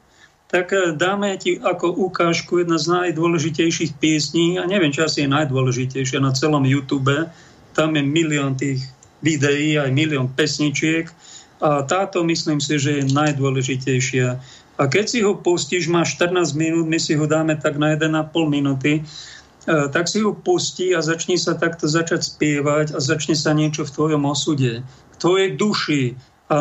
[0.53, 5.33] tak eh, dáme ti ako ukážku jedna z najdôležitejších piesní, a neviem, či asi je
[5.33, 7.25] najdôležitejšia na celom YouTube,
[7.73, 8.85] tam je milión tých
[9.25, 11.09] videí, aj milión pesničiek
[11.57, 14.37] a táto myslím si, že je najdôležitejšia.
[14.77, 18.29] A keď si ho pustíš, má 14 minút, my si ho dáme tak na 1,5
[18.45, 23.57] minúty, eh, tak si ho pustí a začni sa takto začať spievať a začne sa
[23.57, 26.03] niečo v tvojom osude, v tvojej duši,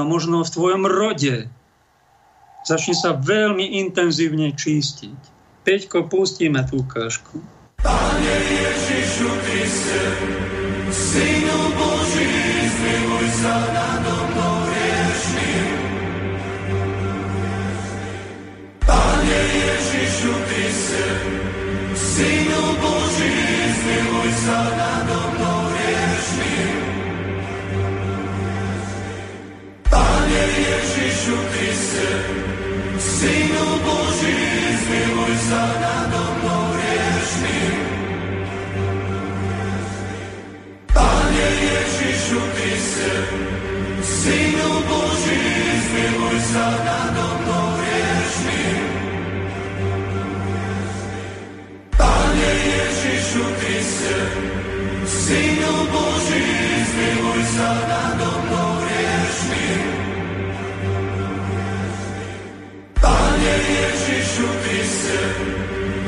[0.01, 1.53] možno v tvojom rode.
[2.65, 5.21] Začne sa veľmi intenzívne čistiť.
[5.69, 7.39] Peťko, pustíme tú ukážku.
[7.83, 10.03] Pane Ježišu Kriste,
[10.89, 12.31] Synu Boží,
[12.71, 15.67] zmiluj sa nado mnou hriešným.
[18.87, 21.07] Pane Ježišu Kriste,
[21.99, 23.35] Synu Boží,
[23.83, 26.82] zmiluj sa nado mnou hriešným.
[30.33, 32.09] Pane Ježišu Kriste,
[32.97, 34.41] Synu Boží,
[34.81, 37.77] zmiluj sa nado mnou hriešným.
[40.89, 43.13] Pane Ježišu Kriste,
[44.01, 45.45] Synu Boží,
[45.85, 48.85] zmiluj sa nado mnou hriešným.
[51.93, 54.17] Pane Ježišu Kriste,
[55.05, 56.49] Synu Boží,
[56.89, 58.73] zmiluj sa nado mnou
[63.33, 65.21] Panie Ježišu Kriste,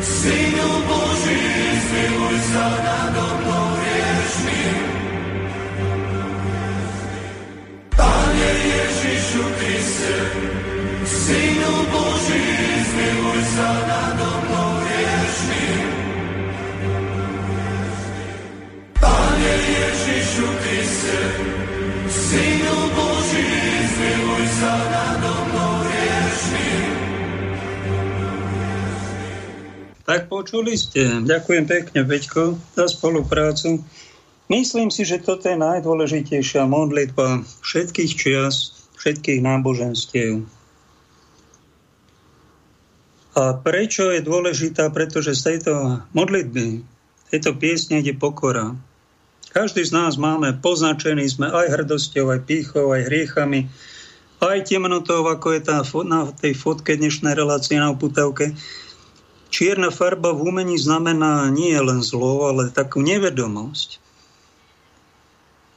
[0.04, 1.40] Synu Boží,
[1.72, 4.76] zmiluj sa nad mnou hriešným.
[7.96, 10.16] Panie Ježišu Kriste,
[11.08, 12.44] Synu Boží,
[12.92, 15.80] zmiluj sa nad mnou hriešným.
[19.00, 21.20] Panie Ježišu Kriste,
[22.04, 23.48] Synu Boží,
[23.96, 27.03] zmiluj sa nad mnou hriešným.
[30.04, 31.24] Tak počuli ste.
[31.24, 33.80] Ďakujem pekne, Peťko, za spoluprácu.
[34.52, 40.44] Myslím si, že toto je najdôležitejšia modlitba všetkých čias, všetkých náboženstiev.
[43.34, 44.92] A prečo je dôležitá?
[44.92, 46.84] Pretože z tejto modlitby,
[47.32, 48.76] tejto piesne ide pokora.
[49.56, 53.72] Každý z nás máme poznačený, sme aj hrdosťou, aj pýchou, aj hriechami,
[54.44, 58.52] aj temnotou, ako je tá na tej fotke dnešnej relácie na uputavke.
[59.54, 64.02] Čierna farba v umení znamená nie len zlo, ale takú nevedomosť.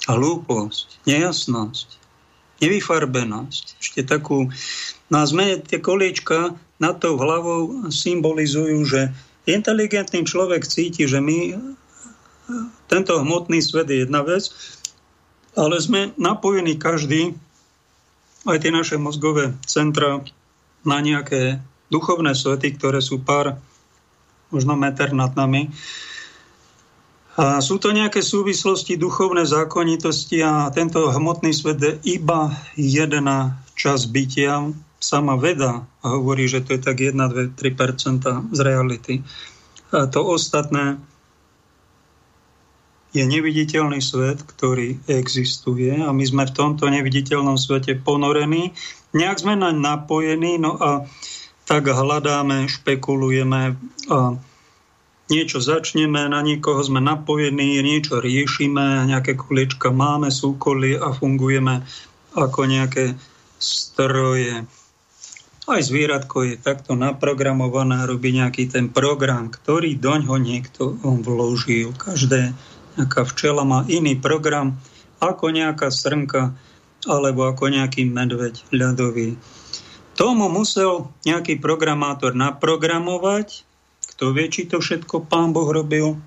[0.10, 1.88] A hlúposť, nejasnosť,
[2.58, 3.78] nevyfarbenosť.
[3.78, 4.50] Ešte takú...
[5.14, 9.14] No zmene tie koliečka nad tou hlavou symbolizujú, že
[9.46, 11.54] inteligentný človek cíti, že my
[12.90, 14.50] tento hmotný svet je jedna vec,
[15.54, 17.38] ale sme napojení každý,
[18.50, 20.26] aj tie naše mozgové centra,
[20.82, 23.60] na nejaké duchovné svety, ktoré sú pár,
[24.52, 25.72] možno meter nad nami.
[27.38, 34.04] A sú to nejaké súvislosti, duchovné zákonitosti a tento hmotný svet je iba jedna časť
[34.10, 34.74] bytia.
[34.98, 39.22] Sama veda hovorí, že to je tak 1, 2, 3 z reality.
[39.94, 40.98] A to ostatné
[43.14, 48.74] je neviditeľný svet, ktorý existuje a my sme v tomto neviditeľnom svete ponorení.
[49.14, 51.06] Nejak sme naň napojení, no a
[51.68, 53.76] tak hľadáme, špekulujeme
[54.08, 54.18] a
[55.28, 61.84] niečo začneme, na niekoho sme napojení, niečo riešime, nejaké koliečka máme, súkoly a fungujeme
[62.32, 63.20] ako nejaké
[63.60, 64.64] stroje.
[65.68, 71.92] Aj zvieratko je takto naprogramované, robí nejaký ten program, ktorý doň ho niekto vložil.
[71.92, 72.56] Každé
[72.96, 74.80] nejaká včela má iný program
[75.20, 76.56] ako nejaká srnka
[77.04, 79.36] alebo ako nejaký medveď ľadový.
[80.18, 83.62] Tomu musel nejaký programátor naprogramovať,
[84.18, 86.18] kto vie, či to všetko pán Boh robil,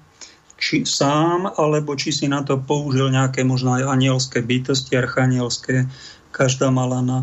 [0.55, 5.91] či sám, alebo či si na to použil nejaké možno aj anielské bytosti, archanielské.
[6.31, 7.19] Každá mala na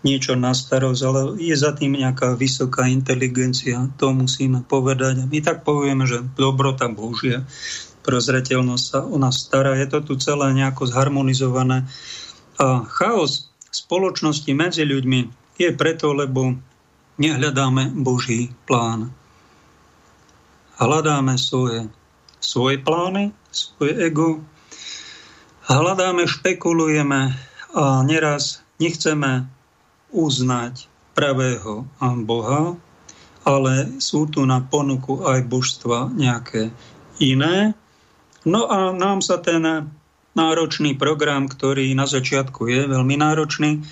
[0.00, 5.20] niečo na starosť, ale je za tým nejaká vysoká inteligencia, to musíme povedať.
[5.20, 7.44] A my tak povieme, že dobrota Božia,
[8.00, 11.84] prozreteľnosť sa o nás stará, je to tu celé nejako zharmonizované.
[12.56, 16.56] A chaos spoločnosti medzi ľuďmi je preto, lebo
[17.20, 19.12] nehľadáme Boží plán.
[20.80, 21.84] Hľadáme svoje,
[22.40, 24.40] svoje plány, svoje ego,
[25.68, 27.36] hľadáme, špekulujeme
[27.76, 29.44] a neraz nechceme
[30.08, 31.84] uznať pravého
[32.24, 32.80] Boha,
[33.44, 36.72] ale sú tu na ponuku aj božstva nejaké
[37.20, 37.76] iné.
[38.48, 39.60] No a nám sa ten
[40.34, 43.82] náročný program, ktorý na začiatku je veľmi náročný,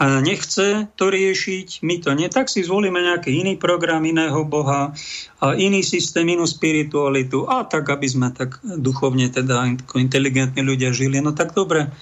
[0.00, 4.96] a nechce to riešiť, my to nie, tak si zvolíme nejaký iný program iného Boha
[5.44, 9.68] a iný systém, inú spiritualitu a tak, aby sme tak duchovne teda
[10.00, 11.20] inteligentní ľudia žili.
[11.20, 11.92] No tak dobre,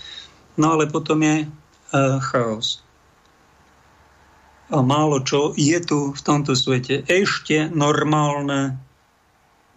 [0.55, 2.87] no ale potom je uh, chaos.
[4.71, 8.79] A málo čo je tu v tomto svete ešte normálne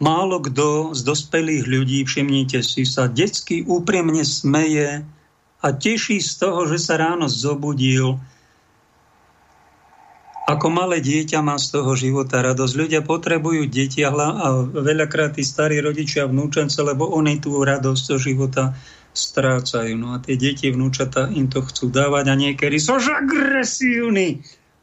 [0.02, 5.06] Málo kto z dospelých ľudí, všimnite si, sa detsky úprimne smeje
[5.62, 8.18] a teší z toho, že sa ráno zobudil.
[10.50, 12.74] Ako malé dieťa má z toho života radosť.
[12.74, 14.10] Ľudia potrebujú deti a
[14.66, 18.74] veľakrát tí starí rodičia vnúčence, lebo oni tú radosť zo života
[19.14, 19.94] strácajú.
[20.02, 24.42] No a tie deti, vnúčata im to chcú dávať a niekedy sú agresívni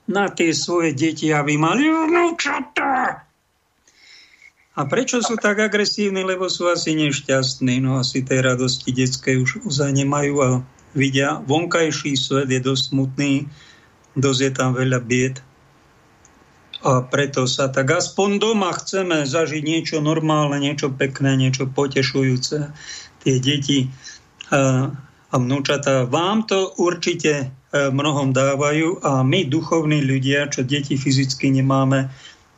[0.08, 3.28] na tie svoje deti, aby mali vnúčata.
[4.79, 6.22] A prečo sú tak agresívni?
[6.22, 7.83] Lebo sú asi nešťastní.
[7.83, 10.49] No asi tej radosti detskej už ozaj nemajú a
[10.95, 13.33] vidia, vonkajší svet je dosť smutný,
[14.14, 15.43] dosť je tam veľa bied.
[16.87, 22.70] A preto sa tak aspoň doma chceme zažiť niečo normálne, niečo pekné, niečo potešujúce.
[23.26, 23.91] Tie deti
[24.55, 24.95] a,
[25.29, 32.09] a vnúčata vám to určite mnohom dávajú a my, duchovní ľudia, čo deti fyzicky nemáme,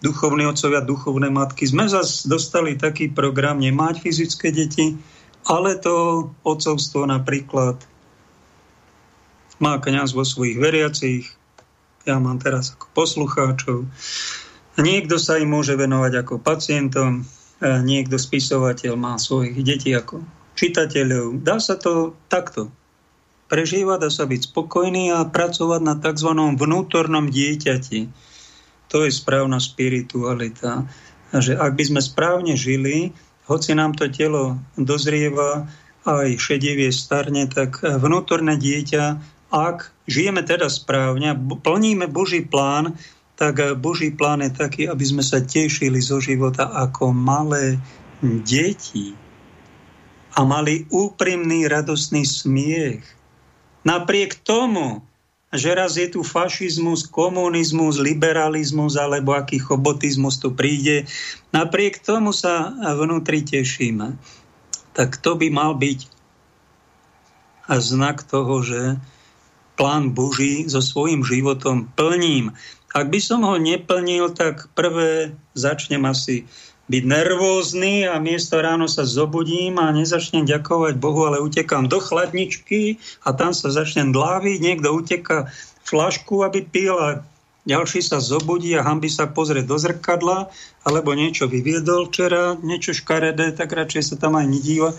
[0.01, 4.97] duchovní otcovia, duchovné matky, sme zase dostali taký program nemať fyzické deti,
[5.49, 7.81] ale to otcovstvo napríklad
[9.61, 11.25] má kniaz vo svojich veriacich,
[12.09, 13.79] ja mám teraz ako poslucháčov.
[14.81, 17.29] Niekto sa im môže venovať ako pacientom,
[17.61, 20.25] niekto spisovateľ má svojich detí ako
[20.57, 21.45] čitateľov.
[21.45, 22.73] Dá sa to takto.
[23.51, 26.31] prežívať, dá sa byť spokojný a pracovať na tzv.
[26.55, 28.30] vnútornom dieťati.
[28.91, 30.87] To je správna spiritualita.
[31.31, 33.15] A že ak by sme správne žili,
[33.47, 35.71] hoci nám to telo dozrieva,
[36.07, 39.05] aj šedivie starne, tak vnútorné dieťa,
[39.51, 42.99] ak žijeme teda správne, plníme Boží plán,
[43.35, 47.81] tak Boží plán je taký, aby sme sa tešili zo života ako malé
[48.23, 49.17] deti
[50.37, 53.03] a mali úprimný, radostný smiech.
[53.83, 55.03] Napriek tomu,
[55.51, 61.11] že raz je tu fašizmus, komunizmus, liberalizmus alebo aký chobotizmus tu príde,
[61.51, 64.15] napriek tomu sa vnútri tešíme.
[64.95, 66.07] Tak to by mal byť
[67.79, 68.99] znak toho, že
[69.79, 72.55] plán Boží so svojím životom plním.
[72.91, 76.47] Ak by som ho neplnil, tak prvé začnem asi
[76.91, 82.99] byť nervózny a miesto ráno sa zobudím a nezačnem ďakovať Bohu, ale utekám do chladničky
[83.23, 85.47] a tam sa začnem dláviť, niekto uteka
[85.87, 87.23] flašku, aby pil a
[87.69, 90.49] ďalší sa zobudí a hambi sa pozrieť do zrkadla,
[90.85, 94.91] alebo niečo vyviedol včera, niečo škaredé, tak radšej sa tam aj nedíva.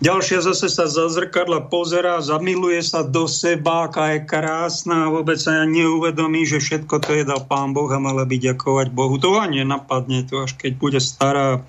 [0.00, 5.36] Ďalšia zase sa za zrkadla pozerá, zamiluje sa do seba, aká je krásna a vôbec
[5.36, 9.20] sa neuvedomí, že všetko to je dal Pán Boh a mala by ďakovať Bohu.
[9.20, 11.60] To ani nenapadne to, až keď bude stará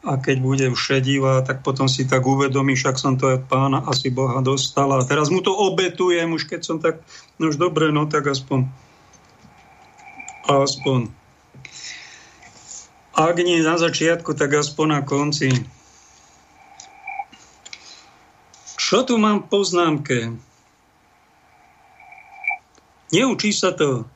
[0.00, 4.08] a keď bude všedivá, tak potom si tak uvedomí, však som to aj pána asi
[4.08, 5.04] Boha dostala.
[5.04, 7.04] Teraz mu to obetujem, už keď som tak,
[7.36, 8.64] no už dobre, no tak aspoň
[10.50, 11.20] aspoň
[13.20, 15.52] ak nie na začiatku, tak aspoň na konci.
[18.80, 20.18] Čo tu mám v poznámke?
[23.12, 24.08] Neučí sa to.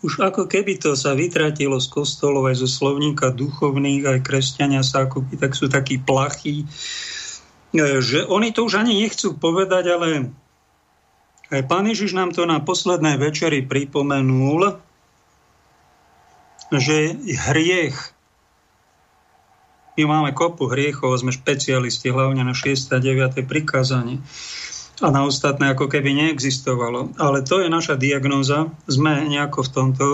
[0.00, 5.10] Už ako keby to sa vytratilo z kostolov aj zo slovníka duchovných, aj kresťania sa
[5.10, 10.30] ako tak sú takí plachí, e, že oni to už ani nechcú povedať, ale
[11.50, 14.78] aj pán Ježiš nám to na poslednej večeri pripomenul,
[16.72, 17.16] že
[17.48, 17.96] hriech
[19.98, 22.94] my máme kopu hriechov, sme špecialisti hlavne na 6.
[22.94, 23.42] a 9.
[23.42, 24.22] prikázanie
[25.02, 27.18] a na ostatné ako keby neexistovalo.
[27.18, 28.70] Ale to je naša diagnóza.
[28.86, 30.06] Sme nejako v tomto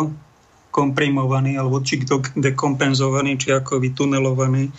[0.73, 2.01] komprimovaní, alebo či
[2.35, 4.73] dekompenzovaní, či ako vytunelovaní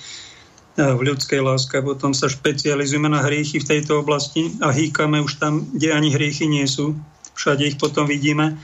[0.76, 1.80] v ľudskej láske.
[1.86, 6.50] Potom sa špecializujeme na hriechy v tejto oblasti a hýkame už tam, kde ani hriechy
[6.50, 6.98] nie sú.
[7.38, 8.60] Všade ich potom vidíme.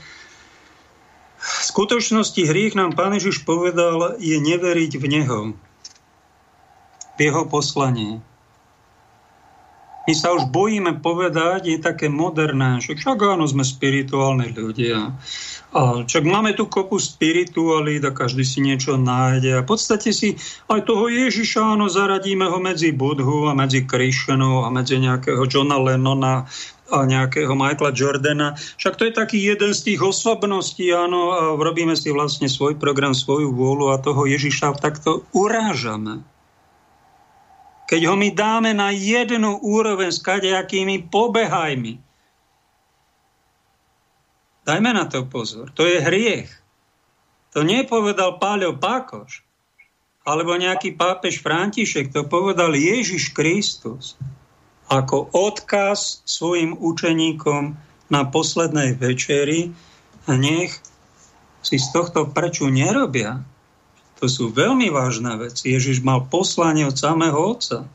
[1.42, 5.40] V skutočnosti hriech nám Pán Ježiš povedal, je neveriť v Neho
[7.16, 8.24] v jeho poslanie.
[10.02, 15.14] My sa už bojíme povedať, je také moderné, že však áno, sme spirituálni ľudia.
[15.70, 19.54] A čak máme tu kopu spiritualít a každý si niečo nájde.
[19.54, 20.34] A v podstate si
[20.66, 25.78] aj toho Ježiša, áno, zaradíme ho medzi Budhu a medzi Krishnu a medzi nejakého Johna
[25.78, 26.50] Lennona
[26.92, 28.52] a nejakého Michaela Jordana.
[28.76, 33.16] Však to je taký jeden z tých osobností, áno, a robíme si vlastne svoj program,
[33.16, 36.20] svoju vôľu a toho Ježiša takto urážame.
[37.88, 42.00] Keď ho my dáme na jednu úroveň s kadejakými pobehajmi.
[44.62, 45.72] Dajme na to pozor.
[45.74, 46.48] To je hriech.
[47.52, 49.44] To nepovedal Páľo Pákoš,
[50.22, 54.16] alebo nejaký pápež František, to povedal Ježiš Kristus
[54.92, 57.80] ako odkaz svojim učeníkom
[58.12, 59.72] na poslednej večeri
[60.28, 60.76] a nech
[61.64, 63.40] si z tohto prečo nerobia.
[64.20, 65.72] To sú veľmi vážne veci.
[65.72, 67.88] Ježiš mal poslanie od samého Otca.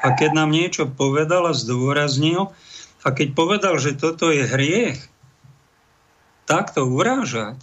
[0.00, 2.56] A keď nám niečo povedal a zdôraznil,
[3.04, 4.98] a keď povedal, že toto je hriech,
[6.48, 7.60] takto urážať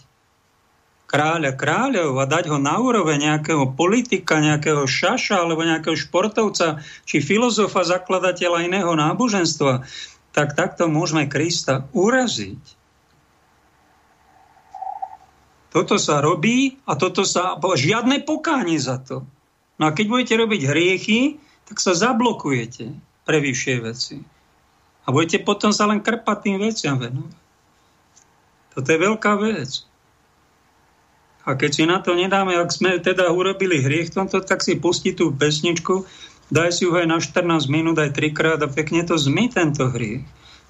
[1.13, 7.21] kráľa kráľov a dať ho na úroveň nejakého politika, nejakého šaša alebo nejakého športovca či
[7.21, 9.85] filozofa, zakladateľa iného náboženstva,
[10.33, 12.81] tak takto môžeme Krista uraziť.
[15.69, 17.61] Toto sa robí a toto sa...
[17.61, 19.21] Žiadne pokánie za to.
[19.77, 21.37] No a keď budete robiť hriechy,
[21.69, 22.89] tak sa zablokujete
[23.25, 24.17] pre vyššie veci.
[25.05, 27.37] A budete potom sa len krpať tým veciam venovať.
[28.73, 29.92] Toto je veľká vec.
[31.43, 35.11] A keď si na to nedáme, ak sme teda urobili hriech tomto, tak si pusti
[35.11, 36.07] tú pesničku,
[36.47, 40.23] daj si ju aj na 14 minút, aj trikrát a pekne to zmy tento hriech.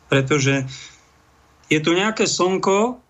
[0.09, 0.65] Pretože
[1.69, 3.03] je tu nejaké slnko,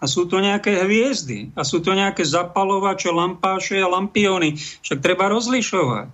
[0.00, 1.52] a sú to nejaké hviezdy.
[1.52, 4.56] A sú to nejaké zapalovače, lampáše a lampiony.
[4.56, 6.08] Však treba rozlišovať.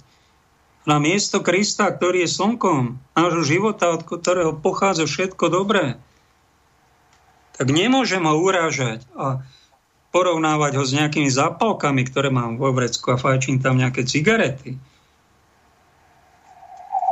[0.87, 5.99] Na miesto Krista, ktorý je slnkom nášho života, od ktorého pochádza všetko dobré,
[7.55, 9.43] tak nemôžem ho urážať a
[10.17, 14.81] porovnávať ho s nejakými zápalkami, ktoré mám vo vrecku a fajčím tam nejaké cigarety.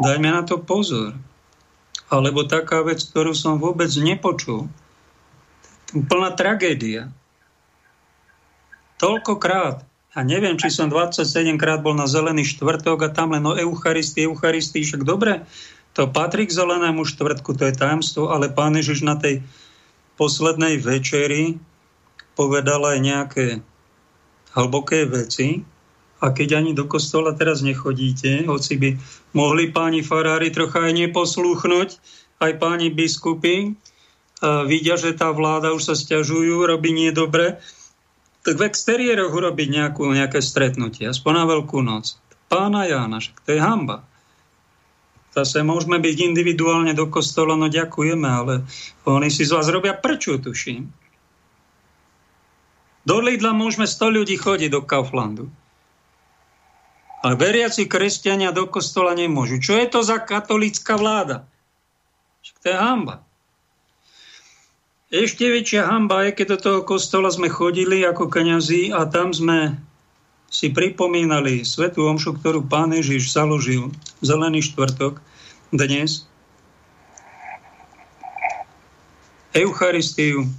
[0.01, 1.13] Dajme na to pozor.
[2.09, 4.73] Alebo taká vec, ktorú som vôbec nepočul.
[5.93, 7.13] Úplná tragédia.
[8.97, 9.85] Toľkokrát.
[10.17, 14.31] A neviem, či som 27 krát bol na zelený štvrtok a tam len o Eucharistii,
[14.33, 15.45] Eucharistii, však dobre,
[15.93, 19.43] to patrí k zelenému štvrtku, to je tajomstvo, ale pán Ježiš na tej
[20.15, 21.59] poslednej večeri
[22.35, 23.47] povedal aj nejaké
[24.55, 25.67] hlboké veci,
[26.25, 28.91] a keď ani do kostola teraz nechodíte, hoci by
[29.37, 31.89] mohli páni farári trocha aj neposlúchnuť,
[32.41, 33.77] aj páni biskupy,
[34.41, 37.61] a vidia, že tá vláda už sa stiažujú, robí nie dobre,
[38.45, 42.21] tak v exteriéroch urobiť nejakú, nejaké stretnutie, aspoň na Veľkú noc.
[42.49, 44.05] Pána Jána, však to je hamba.
[45.33, 48.55] Zase môžeme byť individuálne do kostola, no ďakujeme, ale
[49.09, 50.93] oni si z vás robia prču, tuším.
[53.05, 55.53] Do Lidla môžeme 100 ľudí chodiť do Kauflandu.
[57.25, 59.57] Ale veriaci kresťania do kostola nemôžu.
[59.61, 61.49] Čo je to za katolická vláda?
[62.65, 63.25] To je hamba.
[65.13, 69.77] Ešte väčšia hamba je, keď do toho kostola sme chodili ako kňazi a tam sme
[70.49, 73.93] si pripomínali svetú omšu, ktorú pán Ježiš založil
[74.25, 75.21] zelený štvrtok
[75.73, 76.25] dnes.
[79.55, 80.51] Eucharistiu,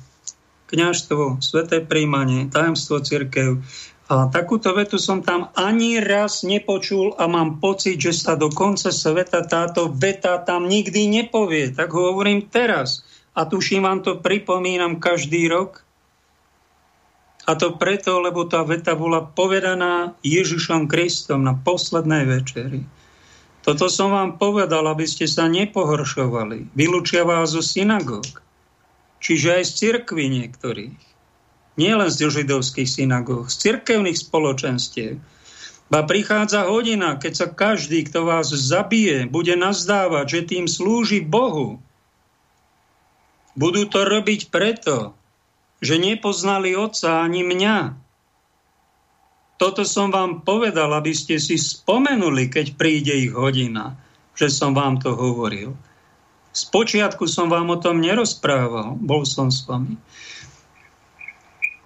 [0.75, 3.63] kňažstvo, sveté príjmanie, tajomstvo cirkev,
[4.05, 8.93] a takúto vetu som tam ani raz nepočul a mám pocit, že sa do konca
[8.93, 11.73] sveta táto veta tam nikdy nepovie.
[11.73, 13.01] Tak ho hovorím teraz.
[13.33, 15.81] A tuším, vám to pripomínam každý rok.
[17.49, 22.85] A to preto, lebo tá veta bola povedaná Ježišom Kristom na poslednej večeri.
[23.65, 26.77] Toto som vám povedal, aby ste sa nepohoršovali.
[26.77, 28.44] Vylúčia vás zo synagóg.
[29.25, 31.15] Čiže aj z cirkvi niektorých
[31.81, 35.17] nie len z židovských synagóg, z cirkevných spoločenstiev.
[35.89, 41.81] Ba prichádza hodina, keď sa každý, kto vás zabije, bude nazdávať, že tým slúži Bohu.
[43.57, 45.17] Budú to robiť preto,
[45.81, 47.77] že nepoznali Otca ani mňa.
[49.57, 53.95] Toto som vám povedal, aby ste si spomenuli, keď príde ich hodina,
[54.35, 55.73] že som vám to hovoril.
[56.55, 59.99] Spočiatku som vám o tom nerozprával, bol som s vami.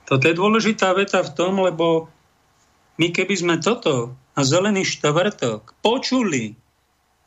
[0.06, 2.06] Toto je dôležitá veta v tom, lebo
[3.02, 6.54] my keby sme toto na zelený štvrtok počuli,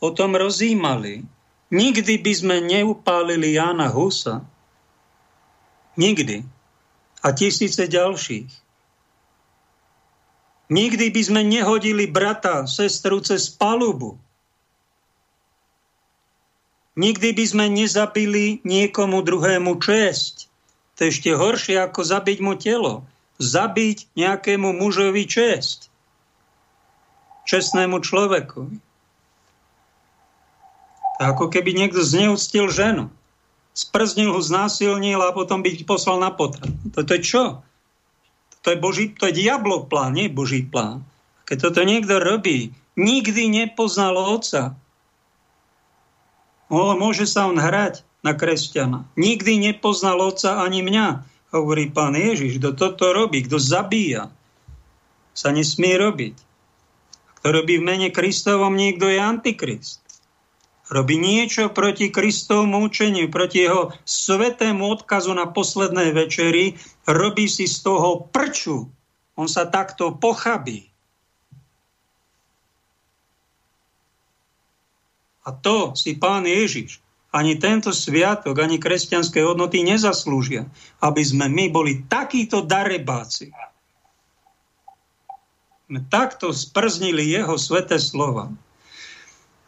[0.03, 1.27] o tom rozímali,
[1.71, 4.43] nikdy by sme neupálili Jána Husa.
[5.99, 6.47] Nikdy.
[7.23, 8.51] A tisíce ďalších.
[10.71, 14.22] Nikdy by sme nehodili brata, sestru cez palubu.
[16.93, 20.53] Nikdy by sme nezabili niekomu druhému česť.
[21.01, 23.09] To je ešte horšie, ako zabiť mu telo.
[23.41, 25.89] Zabiť nejakému mužovi česť.
[27.49, 28.69] Čestnému človeku.
[31.17, 33.09] Ako keby niekto zneúctil ženu.
[33.73, 36.69] Sprznil ho, znásilnil a potom by poslal na potrat.
[36.93, 37.45] To, je čo?
[38.63, 41.09] To je, Boží, to je diablov plán, nie Boží plán.
[41.49, 44.77] Keď toto niekto robí, nikdy nepoznal otca.
[46.73, 49.05] O, môže sa on hrať na kresťana.
[49.21, 51.21] Nikdy nepoznal otca ani mňa,
[51.53, 52.57] hovorí pán Ježiš.
[52.57, 54.33] Kto toto robí, kto zabíja,
[55.37, 56.33] sa nesmie robiť.
[57.43, 60.01] Kto robí v mene Kristovom, niekto je antikrist.
[60.93, 66.77] Robí niečo proti Kristovmu učeniu, proti jeho svetému odkazu na poslednej večeri,
[67.09, 68.93] robí si z toho prču.
[69.37, 70.92] On sa takto pochabí.
[75.43, 80.69] A to si pán Ježiš ani tento sviatok, ani kresťanské hodnoty nezaslúžia,
[81.01, 83.51] aby sme my boli takíto darebáci.
[85.89, 88.53] My takto sprznili jeho sveté slova.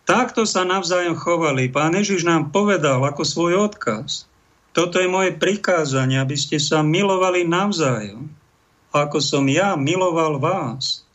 [0.04, 1.72] Takto sa navzájom chovali.
[1.72, 4.28] Pán Ježiš nám povedal ako svoj odkaz.
[4.76, 8.28] Toto je moje prikázanie, aby ste sa milovali navzájom,
[8.92, 11.08] ako som ja miloval vás.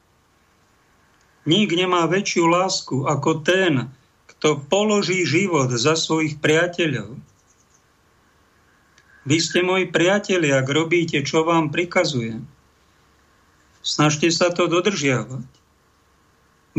[1.46, 3.94] Nik nemá väčšiu lásku ako ten,
[4.40, 7.20] kto položí život za svojich priateľov.
[9.28, 12.48] Vy ste moji priatelia, ak robíte, čo vám prikazujem.
[13.84, 15.44] Snažte sa to dodržiavať.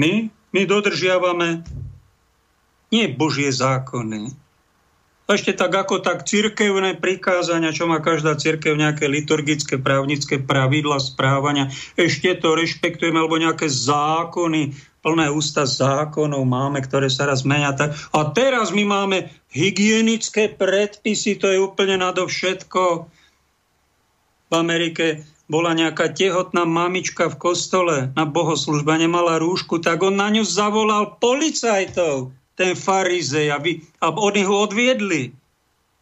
[0.01, 1.69] My, my dodržiavame
[2.89, 4.33] nie Božie zákony,
[5.31, 11.71] ešte tak ako tak cirkevné prikázania, čo má každá cirkev, nejaké liturgické, právnické pravidla správania,
[11.95, 17.73] ešte to rešpektujeme, alebo nejaké zákony, plné ústa zákonov máme, ktoré sa raz menia.
[18.13, 23.09] A teraz my máme hygienické predpisy, to je úplne nadovšetko.
[24.51, 30.31] V Amerike bola nejaká tehotná mamička v kostole na bohoslužbe, nemala rúšku, tak on na
[30.31, 32.37] ňu zavolal policajtov.
[32.61, 35.33] ten farizej, aby, aby oni ho odviedli.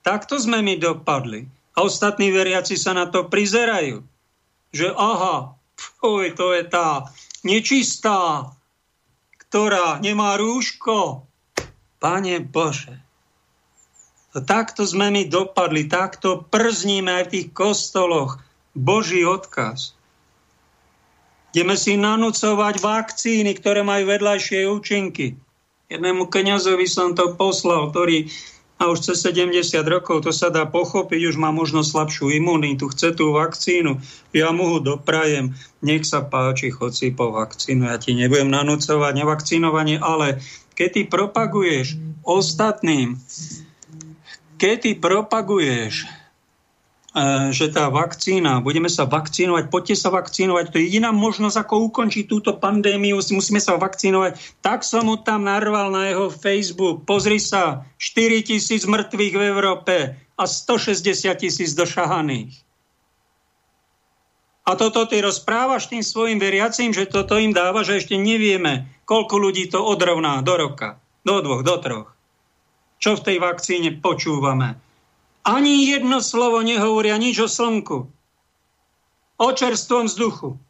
[0.02, 1.46] Takto sme my dopadli.
[1.78, 4.02] A ostatní veriaci sa na to prizerajú.
[4.74, 7.06] Že aha, fuj, to je tá
[7.46, 8.50] nečistá,
[9.48, 11.24] ktorá nemá rúško.
[11.98, 12.94] Pane Bože,
[14.30, 18.38] to takto sme my dopadli, takto przníme aj v tých kostoloch.
[18.78, 19.98] Boží odkaz.
[21.50, 25.34] Ideme si nanúcovať vakcíny, ktoré majú vedľajšie účinky.
[25.90, 28.30] Jednému kniazovi som to poslal, ktorý
[28.78, 33.10] a už cez 70 rokov, to sa dá pochopiť, už má možno slabšiu imunitu, chce
[33.10, 33.98] tú vakcínu,
[34.30, 39.12] ja mu ho doprajem, nech sa páči, chod si po vakcínu, ja ti nebudem nanúcovať
[39.18, 40.38] nevakcinovanie, ale
[40.78, 43.18] keď ty propaguješ ostatným,
[44.62, 46.06] keď ty propaguješ
[47.50, 52.24] že tá vakcína, budeme sa vakcínovať, poďte sa vakcínovať, to je jediná možnosť, ako ukončiť
[52.30, 54.38] túto pandémiu, musíme sa vakcínovať.
[54.62, 57.02] Tak som mu tam narval na jeho Facebook.
[57.08, 59.94] Pozri sa, 4 tisíc mŕtvych v Európe
[60.38, 61.02] a 160
[61.42, 62.54] tisíc došahaných.
[64.68, 69.40] A toto ty rozprávaš tým svojim veriacím, že toto im dáva, že ešte nevieme, koľko
[69.40, 72.08] ľudí to odrovná do roka, do dvoch, do troch.
[73.00, 74.87] Čo v tej vakcíne počúvame?
[75.48, 78.04] Ani jedno slovo nehovoria nič o slnku.
[79.40, 80.60] O čerstvom vzduchu.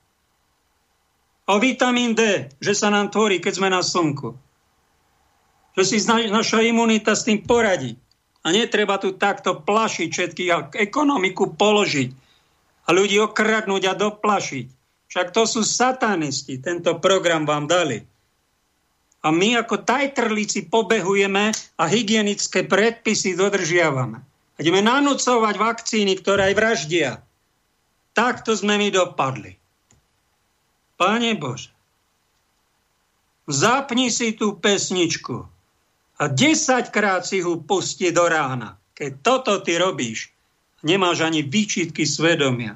[1.50, 4.38] O vitamín D, že sa nám tvorí, keď sme na slnku.
[5.74, 7.98] Že si naša imunita s tým poradí.
[8.46, 12.14] A netreba tu takto plašiť všetkých a ekonomiku položiť
[12.86, 14.66] a ľudí okradnúť a doplašiť.
[15.10, 17.98] Však to sú satanisti, tento program vám dali.
[19.26, 24.22] A my ako tajtrlíci pobehujeme a hygienické predpisy dodržiavame.
[24.59, 27.11] Ideme nanúcovať vakcíny, ktoré aj vraždia.
[28.11, 29.54] Takto sme my dopadli.
[30.98, 31.70] Pane Bože,
[33.46, 35.46] zapni si tú pesničku
[36.18, 38.74] a desaťkrát si ho pusti do rána.
[38.98, 40.34] Keď toto ty robíš,
[40.82, 42.74] nemáš ani výčitky svedomia.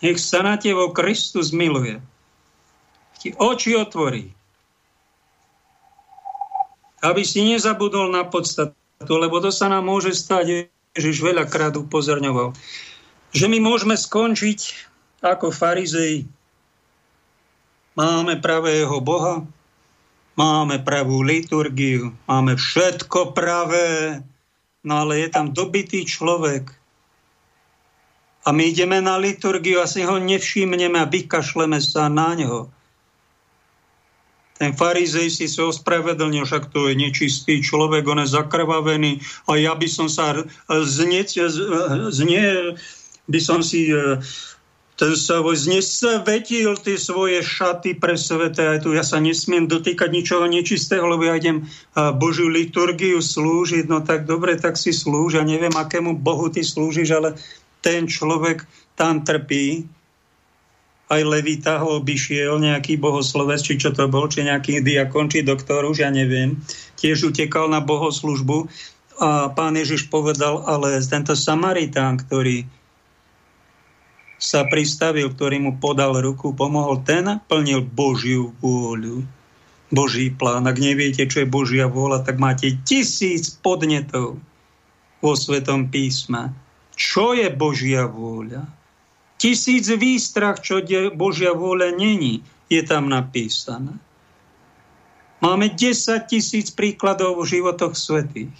[0.00, 2.00] Nech sa na tebo Kristus miluje.
[3.20, 4.32] Ti oči otvorí.
[7.04, 12.58] Aby si nezabudol na podstatu, lebo to sa nám môže stať Ježiš veľakrát upozorňoval,
[13.30, 14.90] že my môžeme skončiť
[15.22, 16.26] ako farizei.
[17.94, 19.46] Máme pravého Boha,
[20.34, 24.22] máme pravú liturgiu, máme všetko pravé,
[24.82, 26.74] no ale je tam dobitý človek.
[28.42, 32.70] A my ideme na liturgiu a si ho nevšimneme a vykašleme sa na ňo.
[34.58, 39.78] Ten farizej si sa ospravedlnil, však to je nečistý človek, on je zakrvavený a ja
[39.78, 41.22] by som sa znie,
[42.10, 42.74] znie
[43.30, 44.18] by som si e,
[44.98, 48.82] ten sa znesvetil tie svoje šaty pre svete.
[48.82, 51.64] Tu ja sa nesmiem dotýkať ničoho nečistého, lebo ja idem e,
[52.18, 53.86] Božiu liturgiu slúžiť.
[53.86, 55.38] No tak dobre, tak si slúž.
[55.38, 57.38] Ja neviem, akému Bohu ty slúžiš, ale
[57.78, 58.66] ten človek
[58.98, 59.86] tam trpí
[61.08, 65.88] aj Levita ho obišiel, nejaký bohoslovec, či čo to bol, či nejaký diakon, či doktor,
[65.88, 66.60] už ja neviem.
[67.00, 68.68] Tiež utekal na bohoslužbu
[69.18, 72.68] a pán Ježiš povedal, ale tento Samaritán, ktorý
[74.38, 79.26] sa pristavil, ktorý mu podal ruku, pomohol, ten plnil Božiu vôľu.
[79.88, 80.68] Boží plán.
[80.68, 84.36] Ak neviete, čo je Božia vôľa, tak máte tisíc podnetov
[85.24, 86.52] vo Svetom písme.
[86.94, 88.77] Čo je Božia vôľa?
[89.38, 90.82] Tisíc výstrach, čo
[91.14, 93.94] Božia vôľa není, je tam napísané.
[95.38, 98.50] Máme 10 tisíc príkladov v životoch svetých.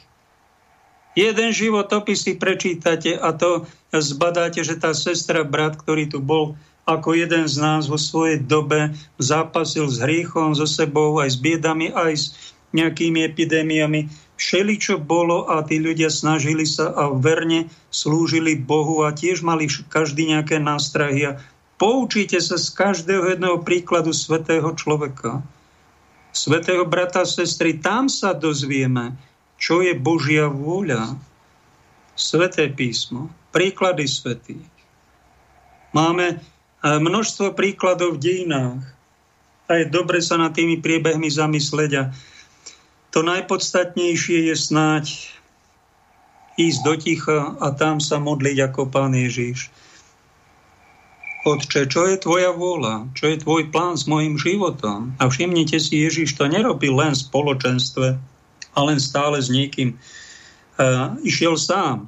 [1.19, 6.55] Jeden životopis si prečítate a to zbadáte, že tá sestra, brat, ktorý tu bol
[6.87, 11.91] ako jeden z nás vo svojej dobe, zápasil s hriechom, so sebou, aj s biedami,
[11.91, 12.25] aj s
[12.71, 14.09] nejakými epidémiami,
[14.39, 20.31] všeličo bolo a tí ľudia snažili sa a verne slúžili Bohu a tiež mali každý
[20.31, 21.35] nejaké nástrahy.
[21.35, 21.43] A
[21.77, 25.43] poučite sa z každého jedného príkladu svetého človeka,
[26.31, 27.83] svetého brata a sestry.
[27.83, 29.19] Tam sa dozvieme,
[29.59, 31.19] čo je Božia vôľa.
[32.19, 34.71] Sveté písmo, príklady svetých.
[35.95, 36.39] Máme eh,
[36.83, 38.83] množstvo príkladov v dejinách.
[39.69, 42.09] A je dobre sa nad tými priebehmi zamyslieť a
[43.11, 45.05] to najpodstatnejšie je snáď
[46.59, 49.71] ísť do ticha a tam sa modliť ako Pán Ježiš.
[51.47, 53.15] Otče, čo je tvoja vôľa?
[53.15, 55.15] Čo je tvoj plán s mojim životom?
[55.23, 58.19] A všimnite si, Ježiš to nerobil len v spoločenstve,
[58.75, 59.99] a len stále s niekým.
[60.79, 62.07] Uh, išiel sám.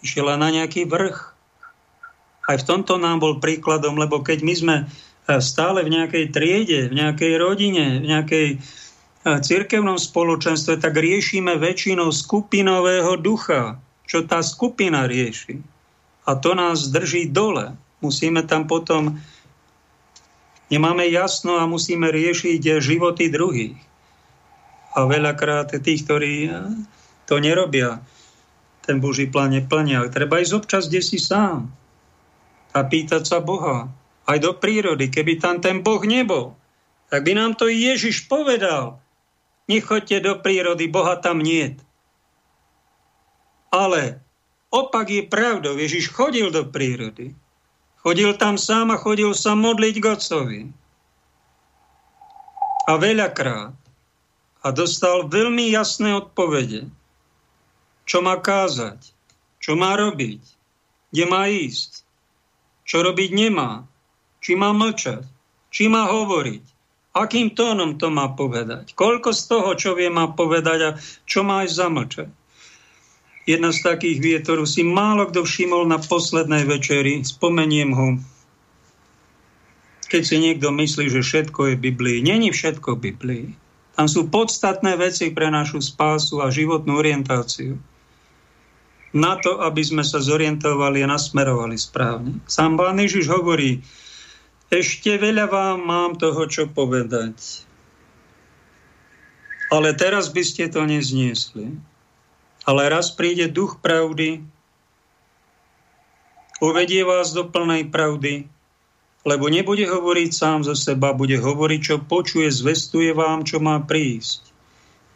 [0.00, 1.36] Išiel na nejaký vrch.
[2.48, 4.76] Aj v tomto nám bol príkladom, lebo keď my sme
[5.38, 8.46] stále v nejakej triede, v nejakej rodine, v nejakej
[9.22, 15.62] cirkevnom spoločenstve, tak riešime väčšinou skupinového ducha, čo tá skupina rieši.
[16.26, 17.74] A to nás drží dole.
[18.02, 19.18] Musíme tam potom,
[20.70, 23.78] nemáme jasno a musíme riešiť životy druhých.
[24.92, 26.50] A veľakrát tých, ktorí
[27.30, 28.02] to nerobia,
[28.82, 30.10] ten Boží plán neplnia.
[30.10, 31.70] Treba ísť občas kde si sám
[32.74, 33.86] a pýtať sa Boha.
[34.22, 35.10] Aj do prírody.
[35.10, 36.54] Keby tam ten Boh nebol,
[37.10, 39.01] tak by nám to Ježiš povedal.
[39.72, 41.80] Nechoďte do prírody, Boha tam niet.
[43.72, 44.20] Ale
[44.68, 45.80] opak je pravdou.
[45.80, 47.32] Ježiš chodil do prírody.
[48.04, 50.60] Chodil tam sám a chodil sa modliť k Otcovi.
[52.84, 53.72] A veľakrát.
[54.60, 56.92] A dostal veľmi jasné odpovede
[58.12, 59.14] čo má kázať,
[59.62, 60.42] čo má robiť,
[61.14, 62.02] kde má ísť,
[62.82, 63.86] čo robiť nemá,
[64.42, 65.22] či má mlčať,
[65.70, 66.64] či má hovoriť,
[67.12, 70.90] akým tónom to má povedať, koľko z toho, čo vie, má povedať a
[71.28, 72.28] čo má aj zamlčať.
[73.42, 78.08] Jedna z takých vied, si málo kto všimol na poslednej večeri, spomeniem ho,
[80.06, 82.20] keď si niekto myslí, že všetko je Biblii.
[82.20, 83.56] Není všetko Biblii.
[83.96, 87.80] Tam sú podstatné veci pre našu spásu a životnú orientáciu
[89.12, 92.40] na to, aby sme sa zorientovali a nasmerovali správne.
[92.48, 93.84] Sám Pán Ježiš hovorí,
[94.72, 97.68] ešte veľa vám mám toho, čo povedať.
[99.68, 101.76] Ale teraz by ste to nezniesli.
[102.64, 104.40] Ale raz príde duch pravdy,
[106.62, 108.46] uvedie vás do plnej pravdy,
[109.22, 114.50] lebo nebude hovoriť sám zo seba, bude hovoriť, čo počuje, zvestuje vám, čo má prísť.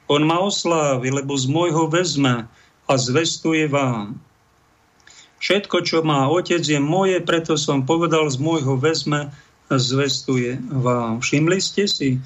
[0.07, 2.47] On ma oslávi, lebo z môjho vezme
[2.87, 4.19] a zvestuje vám.
[5.43, 9.35] Všetko, čo má otec, je moje, preto som povedal z môjho vezme,
[9.71, 11.19] zvestuje vám.
[11.19, 12.23] Všimli ste si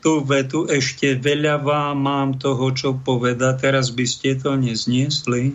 [0.00, 5.52] tú vetu, ešte veľa vám mám toho, čo povedať, teraz by ste to nezniesli.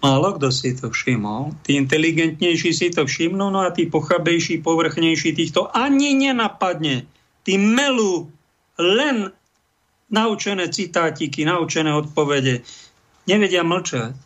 [0.00, 1.52] Málo kto si to všimol.
[1.64, 7.04] Tí inteligentnejší si to všimnú, no a tí pochabejší, povrchnejší týchto ani nenapadne.
[7.44, 8.32] Tí melú
[8.80, 9.28] len
[10.08, 12.64] naučené citátiky, naučené odpovede.
[13.28, 14.16] Nevedia mlčať.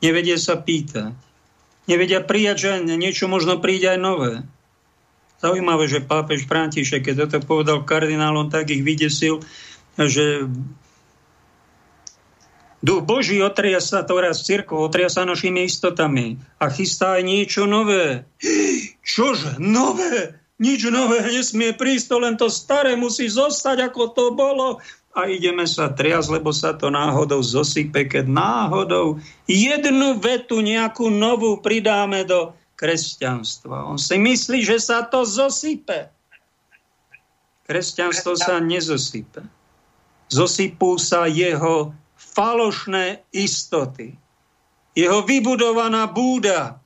[0.00, 1.25] Nevedia sa pýtať.
[1.86, 4.32] Nevedia prijať, že niečo možno príde aj nové.
[5.38, 9.44] Zaujímavé, že pápež František, keď toto povedal kardinálom, tak ich vydesil,
[9.94, 10.50] že
[12.86, 17.66] Duch Boží otria sa, to raz církvo, otria sa našimi istotami a chystá aj niečo
[17.66, 18.22] nové.
[19.02, 19.58] Čože?
[19.58, 20.38] Nové?
[20.56, 24.80] Nič nové nesmie prísť, to len to staré musí zostať, ako to bolo.
[25.16, 29.16] A ideme sa triasť, lebo sa to náhodou zosype, keď náhodou
[29.48, 33.88] jednu vetu nejakú novú pridáme do kresťanstva.
[33.88, 36.12] On si myslí, že sa to zosype.
[37.64, 39.40] Kresťanstvo sa nezosype.
[40.28, 44.20] Zosypú sa jeho falošné istoty.
[44.92, 46.76] Jeho vybudovaná búda,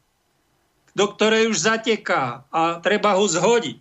[0.95, 3.79] do ktorej už zateká a treba ho zhodiť,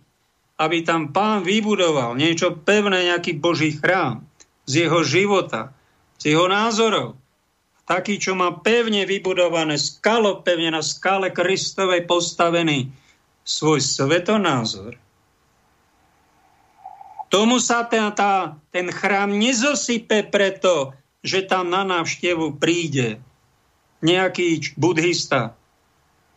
[0.58, 4.26] aby tam pán vybudoval niečo pevné, nejaký boží chrám
[4.70, 5.74] z jeho života,
[6.22, 7.18] z jeho názorov.
[7.90, 12.86] Taký, čo má pevne vybudované skalo, pevne na skale Kristovej postavený
[13.42, 14.94] svoj svetonázor.
[17.30, 20.94] Tomu sa ten, tá, ten chrám nezosype preto,
[21.26, 23.18] že tam na návštevu príde
[24.06, 25.58] nejaký buddhista,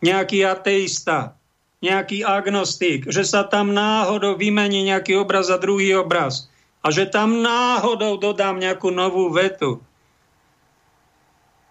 [0.02, 1.38] nejaký ateista,
[1.82, 6.50] nejaký agnostik, že sa tam náhodou vymení nejaký obraz a druhý obraz
[6.84, 9.80] a že tam náhodou dodám nejakú novú vetu,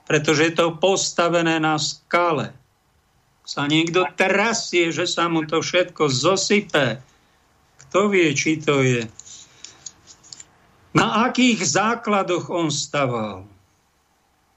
[0.09, 2.49] pretože je to postavené na skale.
[3.45, 6.97] Sa niekto trasie, že sa mu to všetko zosype.
[7.86, 9.05] Kto vie, či to je?
[10.97, 13.45] Na akých základoch on staval?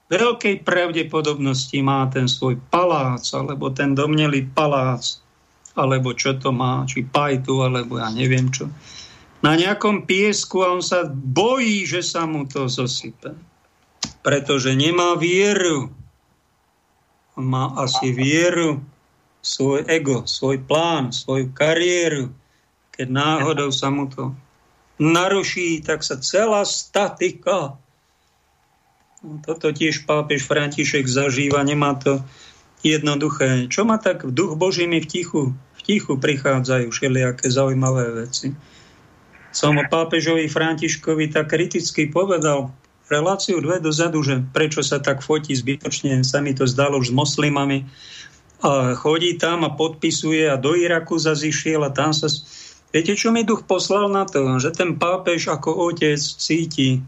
[0.07, 5.19] veľkej pravdepodobnosti má ten svoj palác, alebo ten domnelý palác,
[5.75, 8.71] alebo čo to má, či pajtu, alebo ja neviem čo.
[9.45, 13.37] Na nejakom piesku a on sa bojí, že sa mu to zosype.
[14.25, 15.93] Pretože nemá vieru.
[17.37, 18.81] On má asi vieru,
[19.45, 22.33] svoj ego, svoj plán, svoju kariéru.
[22.97, 24.33] Keď náhodou sa mu to
[24.97, 27.77] naruší, tak sa celá statika
[29.43, 32.21] toto tiež pápež František zažíva, nemá to
[32.85, 33.65] jednoduché.
[33.67, 38.53] Čo ma tak v duch Boží v tichu, v tichu prichádzajú všelijaké zaujímavé veci.
[39.57, 42.69] Som o pápežovi Františkovi tak kriticky povedal
[43.09, 47.17] reláciu dve dozadu, že prečo sa tak fotí zbytočne, sa mi to zdalo už s
[47.17, 47.89] moslimami.
[48.61, 52.29] A chodí tam a podpisuje a do Iraku zazišiel a tam sa
[52.87, 54.61] Viete, čo mi duch poslal na to?
[54.61, 56.99] Že ten pápež ako otec cíti, e,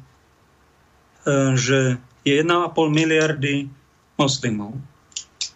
[1.56, 1.96] že
[2.28, 3.72] je 1,5 miliardy
[4.20, 4.76] moslimov.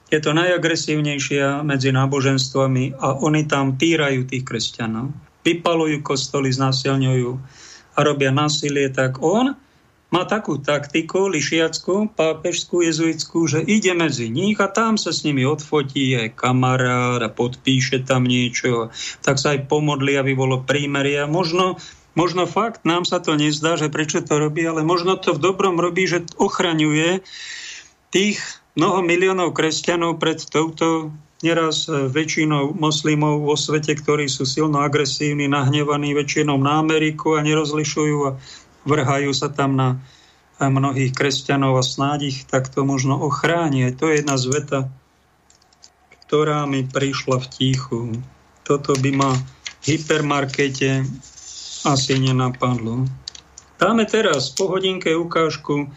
[0.08, 5.12] Je to najagresívnejšia medzi náboženstvami a oni tam týrajú tých kresťanov.
[5.44, 7.32] Vypalujú kostoly, znásilňujú
[7.94, 9.54] a robia násilie, tak on
[10.14, 15.42] má takú taktiku lišiackú, pápežskú, jezuitskú, že ide medzi nich a tam sa s nimi
[15.42, 18.94] odfotí aj kamarát a podpíše tam niečo,
[19.26, 21.26] tak sa aj pomodli, aby bolo prímeria.
[21.26, 21.82] Možno,
[22.14, 25.82] možno fakt, nám sa to nezdá, že prečo to robí, ale možno to v dobrom
[25.82, 27.26] robí, že ochraňuje
[28.14, 28.38] tých
[28.78, 31.10] mnoho miliónov kresťanov pred touto
[31.44, 38.18] neraz väčšinou moslimov vo svete, ktorí sú silno agresívni, nahnevaní väčšinou na Ameriku a nerozlišujú
[38.26, 38.40] a
[38.88, 40.00] vrhajú sa tam na
[40.64, 43.92] mnohých kresťanov a snáď ich takto možno ochráni.
[43.92, 44.80] To je jedna z veta,
[46.26, 48.02] ktorá mi prišla v tichu.
[48.64, 51.04] Toto by ma v hypermarkete
[51.84, 53.04] asi nenapadlo.
[53.76, 55.92] Dáme teraz po hodinke ukážku.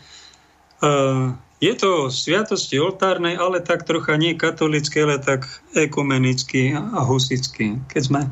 [1.57, 7.81] Je to sviatosti oltárnej, ale tak trocha nie katolické, ale tak ekumenicky a husicky.
[7.89, 8.23] Keď sme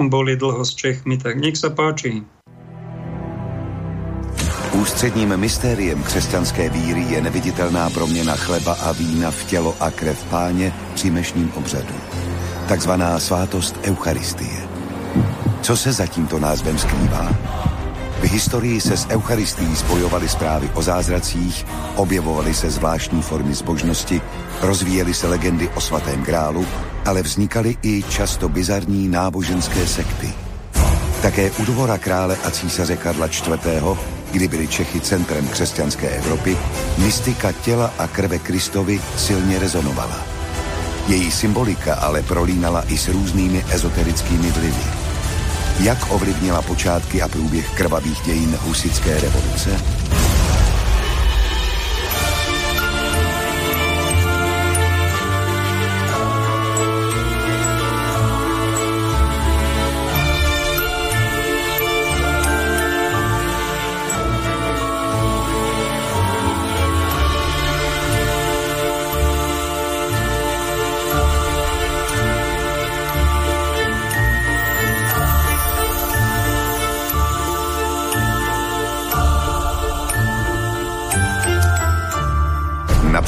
[0.00, 2.24] boli dlho s Čechmi, tak nech sa páči.
[4.72, 10.72] Ústředním mystériem křesťanské víry je neviditelná proměna chleba a vína v tělo a krev páně
[10.94, 11.94] při mešním obřadu.
[12.68, 14.68] Takzvaná svátost Eucharistie.
[15.62, 17.28] Co se za tímto názvem skrývá?
[18.24, 21.66] V historii se s Eucharistií spojovaly zprávy o zázracích,
[21.96, 24.22] objevovaly se zvláštní formy zbožnosti,
[24.62, 26.66] rozvíjely se legendy o svatém grálu,
[27.04, 30.32] ale vznikaly i často bizarní náboženské sekty.
[31.22, 33.98] Také u dvora krále a císaře Karla IV
[34.32, 36.56] kdy byly Čechy centrem křesťanské Evropy,
[36.98, 40.16] mystika těla a krve Kristovi silně rezonovala.
[41.08, 45.03] Její symbolika ale prolínala i s různými ezoterickými vlivy.
[45.80, 49.70] Jak ovlivnila počátky a průběh krvavých dějin husické revoluce?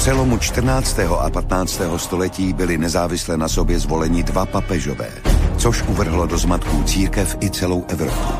[0.06, 0.98] Přelomu 14.
[1.18, 1.80] a 15.
[1.96, 5.08] století byli nezávisle na sobě zvoleni dva papežové,
[5.56, 8.32] což uvrhlo do zmatků církev i celou Evropu.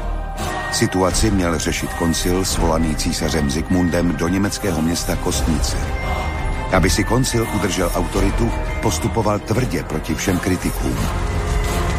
[0.73, 5.77] Situaci měl řešit koncil svolaný císařem Zikmundem do německého města Kostnice.
[6.73, 8.51] Aby si koncil udržel autoritu,
[8.83, 10.97] postupoval tvrdě proti všem kritikům.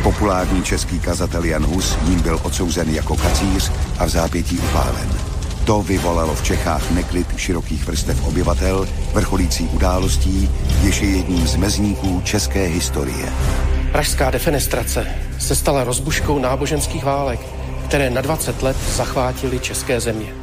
[0.04, 5.27] Populární český kazatel Jan Hus ním byl odsouzen jako kacíř a v zápětí upálen.
[5.68, 10.50] To vyvolalo v Čechách neklid širokých vrstev obyvatel, vrcholící událostí,
[10.84, 13.34] jež je jedním z mezníků české historie.
[13.92, 15.08] Pražská defenestrace
[15.40, 17.40] se stala rozbuškou náboženských válek,
[17.88, 20.34] které na 20 let zachvátily české země.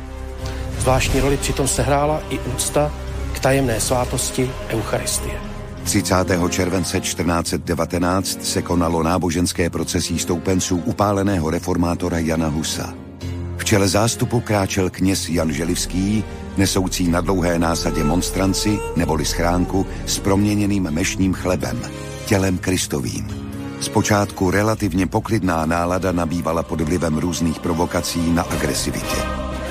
[0.78, 2.92] Zvláštní roli přitom sehrála i úcta
[3.32, 5.40] k tajemné svátosti Eucharistie.
[5.84, 6.14] 30.
[6.50, 13.03] července 1419 se konalo náboženské procesí stoupenců upáleného reformátora Jana Husa.
[13.64, 16.24] Čele zástupu kráčel kněz Jan Želivský,
[16.56, 21.80] nesoucí na dlouhé násadě monstranci neboli schránku s proměněným mešním chlebem,
[22.26, 23.28] tělem Kristovým.
[23.80, 29.16] Zpočátku relativně poklidná nálada nabývala pod vlivem různých provokací na agresivitě.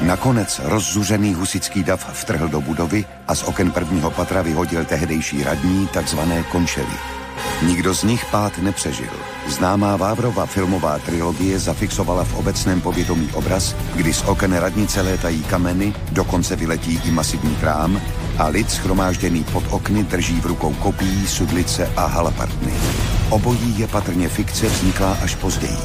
[0.01, 5.87] Nakonec rozzuřený husický dav vtrhl do budovy a z oken prvního patra vyhodil tehdejší radní,
[5.87, 7.22] takzvané končely.
[7.61, 9.09] Nikdo z nich pád nepřežil.
[9.47, 15.93] Známá Vávrova filmová trilogie zafixovala v obecném povědomí obraz, kdy z oken radnice létají kameny,
[16.11, 18.01] dokonce vyletí i masivní krám
[18.37, 22.73] a lid schromážděný pod okny drží v rukou kopí, sudlice a halapartny.
[23.29, 25.77] Obojí je patrně fikce vzniklá až později.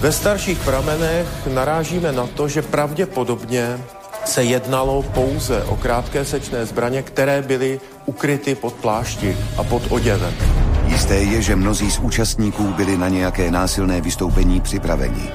[0.00, 3.78] Ve starších pramenech narážíme na to, že pravděpodobně
[4.24, 10.59] se jednalo pouze o krátké sečné zbraně, které byly ukryty pod plášti a pod oděvem.
[10.90, 15.30] Jisté je, že mnozí z účastníků byli na nějaké násilné vystoupení připraveni.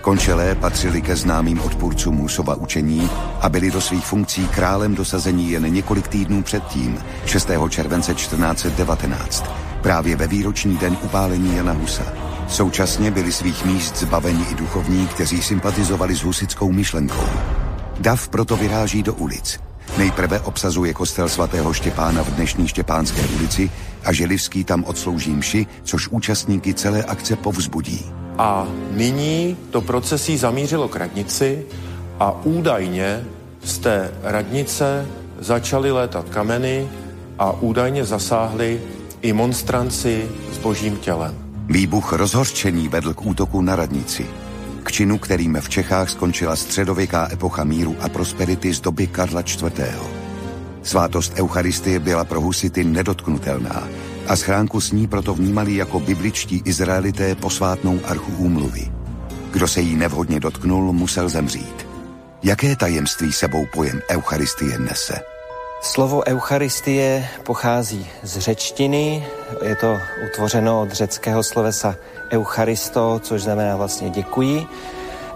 [0.00, 5.72] Končelé patřili ke známým odpůrcům Musova učení a byli do svých funkcí králem dosazení jen
[5.72, 7.50] několik týdnů předtím, 6.
[7.68, 9.44] července 1419,
[9.82, 12.04] právě ve výroční den upálení Jana Husa.
[12.48, 17.28] Současně byli svých míst zbaveni i duchovní, kteří sympatizovali s husickou myšlenkou.
[18.00, 19.60] Dav proto vyráží do ulic–
[19.98, 23.70] Nejprve obsazuje kostel svatého Štěpána v dnešní Štěpánské ulici
[24.04, 28.06] a Želivský tam odslouží mši, což účastníky celé akce povzbudí.
[28.38, 31.64] A nyní to procesí zamířilo k radnici
[32.20, 33.24] a údajně
[33.64, 35.06] z té radnice
[35.38, 36.88] začaly létat kameny
[37.38, 38.80] a údajně zasáhly
[39.22, 41.34] i monstranci s božím tělem.
[41.66, 44.26] Výbuch rozhorčení vedl k útoku na radnici.
[44.84, 49.82] K činu, kterým v Čechách skončila středověká epocha míru a prosperity z doby Karla IV.
[50.82, 53.88] Svátost Eucharistie byla pro husity nedotknutelná
[54.28, 58.92] a schránku s ní proto vnímali jako bibličtí Izraelité posvátnou archu úmluvy.
[59.50, 61.86] Kdo se jí nevhodně dotknul, musel zemřít.
[62.42, 65.31] Jaké tajemství sebou pojem Eucharistie nese?
[65.82, 69.26] Slovo Eucharistie pochází z řečtiny,
[69.64, 71.96] je to utvořeno od řeckého slovesa
[72.32, 74.66] Eucharisto, což znamená vlastně děkuji,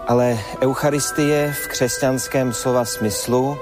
[0.07, 3.57] ale Eucharistie v křesťanském slova smyslu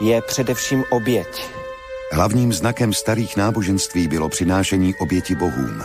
[0.00, 1.50] je především oběť.
[2.12, 5.82] Hlavním znakem starých náboženství bylo přinášení oběti bohům.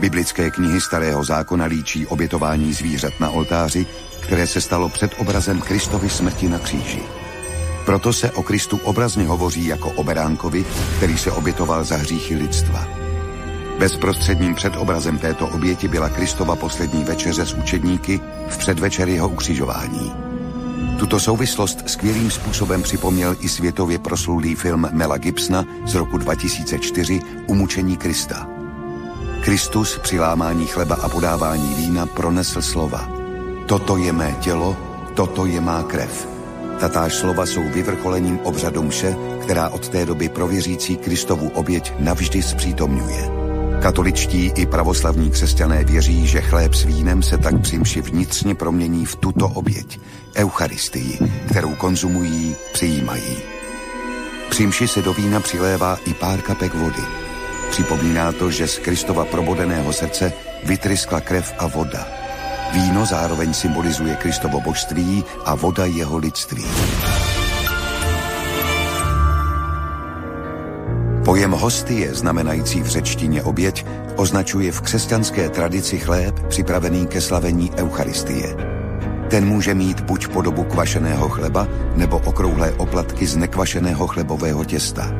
[0.00, 3.86] Biblické knihy Starého zákona líčí obětování zvířat na oltáři,
[4.20, 7.02] které se stalo před obrazem Kristovy smrti na kříži.
[7.88, 10.64] Proto se o Kristu obrazně hovoří jako o beránkovi,
[10.96, 12.86] který se obětoval za hříchy lidstva.
[13.78, 20.12] Bezprostředním předobrazem této oběti byla Kristova poslední večeře s učedníky v předvečer jeho ukřižování.
[20.98, 27.96] Tuto souvislost skvělým způsobem připomněl i světově proslulý film Mela Gibsona z roku 2004 Umučení
[27.96, 28.48] Krista.
[29.40, 33.08] Kristus při lámání chleba a podávání vína pronesl slova.
[33.66, 34.76] Toto je mé tělo,
[35.14, 36.37] toto je má krev.
[36.80, 43.30] Tatáž slova jsou vyvrcholením obřadu mše, která od té doby prověřící Kristovu oběť navždy zpřítomňuje.
[43.82, 49.06] Katoličtí i pravoslavní křesťané věří, že chléb s vínem se tak při mši vnitřně promění
[49.06, 50.00] v tuto oběť,
[50.36, 51.18] Eucharistii,
[51.48, 53.36] kterou konzumují, přijímají.
[54.50, 57.02] Při mši se do vína přilévá i pár kapek vody.
[57.70, 60.32] Připomíná to, že z Kristova probodeného srdce
[60.64, 62.06] vytryskla krev a voda.
[62.72, 66.64] Víno zároveň symbolizuje Kristovo božství a voda jeho lidství.
[71.24, 78.56] Pojem hostie, znamenající v řečtině oběť, označuje v křesťanské tradici chléb připravený ke slavení Eucharistie.
[79.30, 85.10] Ten může mít buď podobu kvašeného chleba, nebo okrouhlé oplatky z nekvašeného chlebového těsta.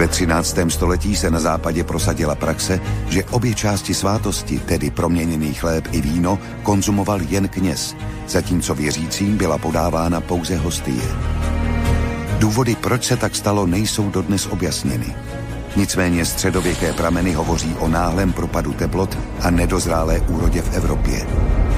[0.00, 0.58] Ve 13.
[0.68, 6.38] století se na západě prosadila praxe, že obě části svátosti, tedy proměněný chléb i víno,
[6.62, 7.96] konzumoval jen kněz,
[8.28, 11.02] zatímco věřícím byla podávána pouze hostie.
[12.38, 15.14] Důvody, proč se tak stalo, nejsou dodnes objasněny.
[15.76, 21.26] Nicméně středověké prameny hovoří o náhlém propadu teplot a nedozrálé úrodě v Evropě.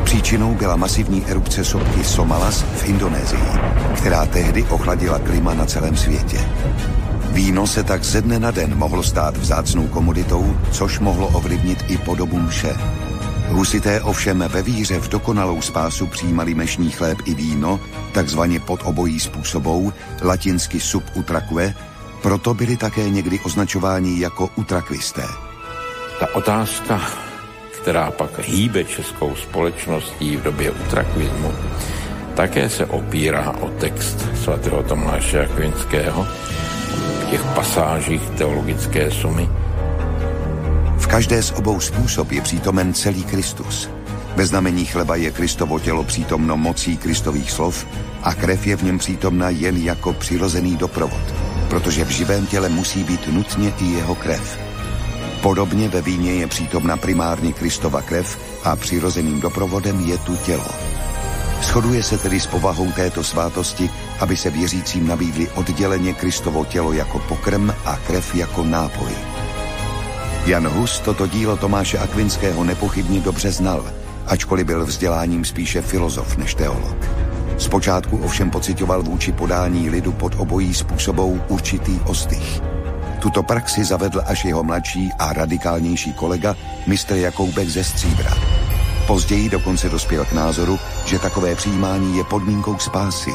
[0.04, 3.50] Příčinou byla masivní erupce sopky Somalas v Indonésii,
[3.96, 6.38] která tehdy ochladila klima na celém světě.
[7.32, 11.98] Víno se tak ze dne na den mohlo stát vzácnou komoditou, což mohlo ovlivnit i
[11.98, 12.76] podobu mše.
[13.48, 17.80] Husité ovšem ve víře v dokonalou spásu přijímali mešní chléb i víno,
[18.12, 21.74] takzvaně pod obojí způsobou, latinsky sub utraque,
[22.22, 25.24] proto byli také někdy označováni jako utrakvisté.
[26.20, 27.00] Ta otázka,
[27.82, 31.52] která pak hýbe českou společností v době utrakvismu,
[32.34, 36.26] také se opírá o text svatého Tomáše Akvinského,
[37.32, 39.48] těch pasážích teologické sumy,
[40.98, 43.90] v každé z obou způsob je přítomen celý Kristus.
[44.36, 47.86] Ve znamení chleba je Kristovo tělo přítomno mocí Kristových slov
[48.22, 51.34] a krev je v něm přítomna jen jako přirozený doprovod,
[51.68, 54.58] protože v živém těle musí být nutně i jeho krev.
[55.42, 60.68] Podobně ve víně je přítomna primárně Kristova krev a přirozeným doprovodem je tu tělo.
[61.62, 63.90] Shoduje se tedy s povahou této svátosti,
[64.20, 69.12] aby se věřícím nabídli odděleně Kristovo tělo jako pokrm a krev jako nápoj.
[70.46, 73.92] Jan Hus toto dílo Tomáše Akvinského nepochybně dobře znal,
[74.26, 76.96] ačkoliv byl vzděláním spíše filozof než teolog.
[77.58, 82.60] Zpočátku ovšem pocitoval vůči podání lidu pod obojí způsobou určitý ostych.
[83.18, 86.56] Tuto praxi zavedl až jeho mladší a radikálnější kolega,
[86.86, 88.34] mistr Jakoubek ze Stříbra.
[89.06, 90.78] Později dokonce dospěl k názoru,
[91.12, 93.34] že takové přijímání je podmínkou spásy,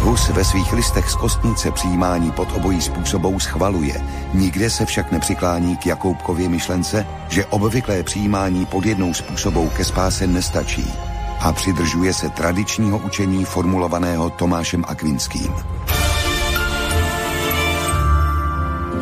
[0.00, 4.02] Hus ve svých listech z kostnice přijímání pod obojí způsobou schvaluje,
[4.34, 10.26] nikde se však nepřiklání k Jakoubkově myšlence, že obvyklé přijímání pod jednou způsobou ke spáse
[10.26, 10.92] nestačí
[11.40, 15.54] a přidržuje se tradičního učení formulovaného Tomášem Akvinským.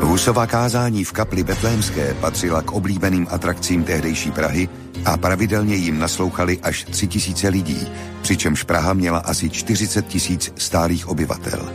[0.01, 4.69] Husova kázání v kapli Betlémské patřila k oblíbeným atrakcím tehdejší Prahy
[5.05, 7.89] a pravidelně jim naslouchali až tři tisíce lidí,
[8.23, 11.73] přičemž Praha měla asi 40 tisíc stálých obyvatel.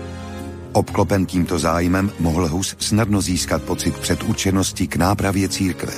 [0.72, 5.94] Obklopen tímto zájmem mohl Hus snadno získat pocit předurčenosti k nápravě církve.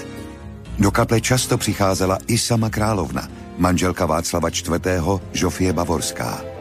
[0.80, 5.22] Do kaple často přicházela i sama královna, manželka Václava IV.
[5.34, 6.53] Žofie Bavorská.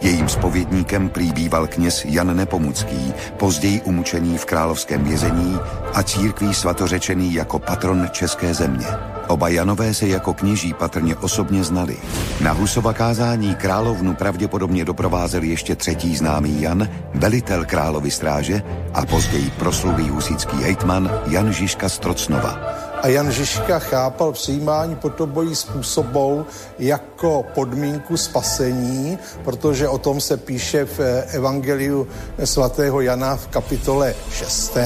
[0.00, 5.58] Jejím spovědníkem prý býval kněz Jan Nepomucký, později umučený v královském vězení
[5.94, 8.86] a církví svatořečený jako patron české země.
[9.28, 11.96] Oba Janové se jako kněží patrně osobně znali.
[12.40, 18.62] Na Husova kázání královnu pravděpodobně doprovázel ještě třetí známý Jan, velitel královy stráže
[18.94, 22.87] a později proslulý husický hejtman Jan Žižka Strocnova.
[23.02, 26.46] A Jan Žižka chápal přijímání pod obojí způsobou
[26.78, 32.08] jako podmínku spasení, protože o tom se píše v Evangeliu
[32.44, 34.76] svatého Jana v kapitole 6.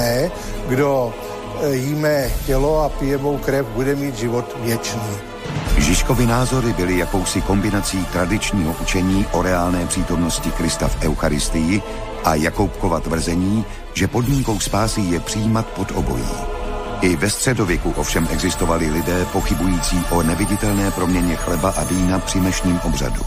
[0.69, 1.15] Kdo
[1.71, 5.17] jíme tělo a pijemou krev, bude mít život věčný.
[5.79, 11.83] Žižkovi názory byly jakousi kombinací tradičního učení o reálné přítomnosti Krista v Eucharistii
[12.25, 16.62] a Jakoubkova tvrzení, že podmínkou spásy je přijímat pod obojí.
[17.03, 22.81] I ve středověku ovšem existovali lidé pochybující o neviditelné proměně chleba a vína při mešním
[22.85, 23.23] obřadu.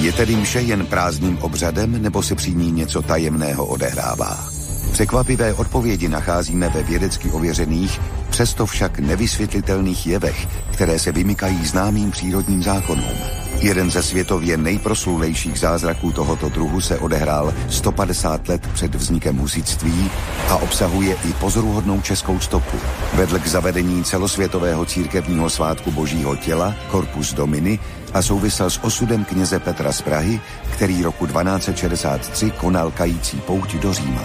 [0.00, 4.48] Je tedy mše jen prázdným obřadem, nebo se při ní něco tajemného odehrává?
[4.92, 8.00] Překvapivé odpovědi nacházíme ve vědecky ověřených,
[8.30, 13.40] přesto však nevysvětlitelných jevech, které se vymykají známým přírodním zákonům.
[13.60, 20.10] Jeden ze světově nejproslulejších zázraků tohoto druhu se odehrál 150 let před vznikem husitství
[20.48, 22.76] a obsahuje i pozoruhodnou českou stopu.
[23.14, 27.78] Vedl k zavedení celosvětového církevního svátku božího těla, Corpus Domini,
[28.14, 30.40] a souvisel s osudem kněze Petra z Prahy,
[30.72, 34.22] který roku 1263 konal kající pouť do Říma.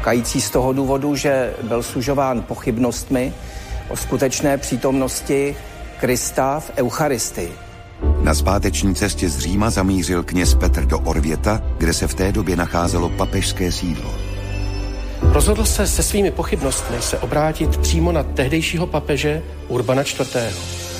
[0.00, 3.32] Kající z toho důvodu, že byl služován pochybnostmi
[3.88, 5.56] o skutečné přítomnosti
[6.00, 7.65] Krista v Eucharistii.
[8.20, 12.56] Na zpáteční cestě z Říma zamířil kněz Petr do Orvěta, kde se v té době
[12.56, 14.14] nacházelo papežské sídlo.
[15.22, 20.36] Rozhodl se se svými pochybnostmi se obrátit přímo na tehdejšího papeže Urbana IV.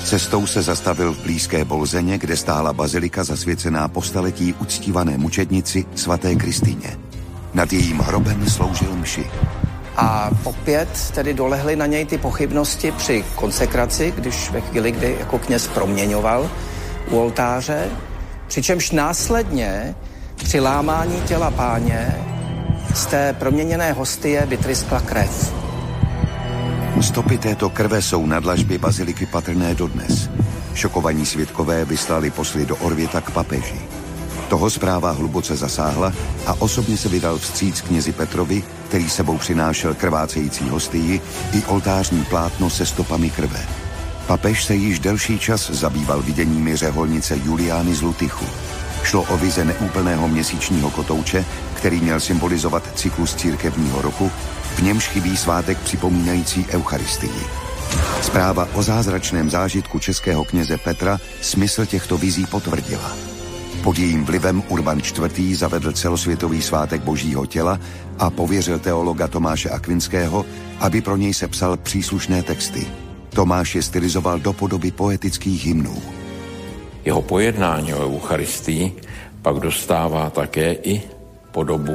[0.03, 6.35] Cestou se zastavil v blízké Bolzeně, kde stála bazilika zasvěcená po staletí uctívané mučednici svaté
[6.35, 6.97] Kristýně.
[7.53, 9.25] Nad jejím hrobem sloužil mši.
[9.97, 15.39] A opět tedy dolehly na něj ty pochybnosti při konsekraci, když ve chvíli, kdy jako
[15.39, 16.49] kněz proměňoval
[17.09, 17.89] u oltáře,
[18.47, 19.95] přičemž následně
[20.35, 22.15] při lámání těla páně
[22.93, 25.53] z té proměněné hostie vytryskla krev.
[27.01, 30.29] Stopy této krve jsou na dlažbě baziliky patrné dodnes.
[30.73, 33.79] Šokovaní svědkové vyslali posly do Orvěta k papeži.
[34.49, 36.13] Toho zpráva hluboce zasáhla
[36.45, 41.21] a osobně se vydal vstříc knězi Petrovi, který sebou přinášel krvácející hostii
[41.53, 43.86] i oltářní plátno se stopami krve.
[44.27, 48.45] Papež se již delší čas zabýval viděními řeholnice Juliány z Lutychu.
[49.03, 54.31] Šlo o vize neúplného měsíčního kotouče, který měl symbolizovat cyklus církevního roku,
[54.75, 57.45] v němž chybí svátek připomínající Eucharistii.
[58.21, 63.11] Zpráva o zázračném zážitku českého kněze Petra smysl těchto vizí potvrdila.
[63.83, 65.57] Pod jejím vlivem Urban IV.
[65.57, 67.79] zavedl celosvětový svátek božího těla
[68.19, 70.45] a pověřil teologa Tomáše Akvinského,
[70.79, 73.06] aby pro něj sepsal příslušné texty.
[73.37, 76.01] Tomáš je stylizoval do podoby poetických hymnů.
[77.05, 78.93] Jeho pojednání o Eucharistii
[79.41, 81.01] pak dostává také i
[81.51, 81.93] podobu,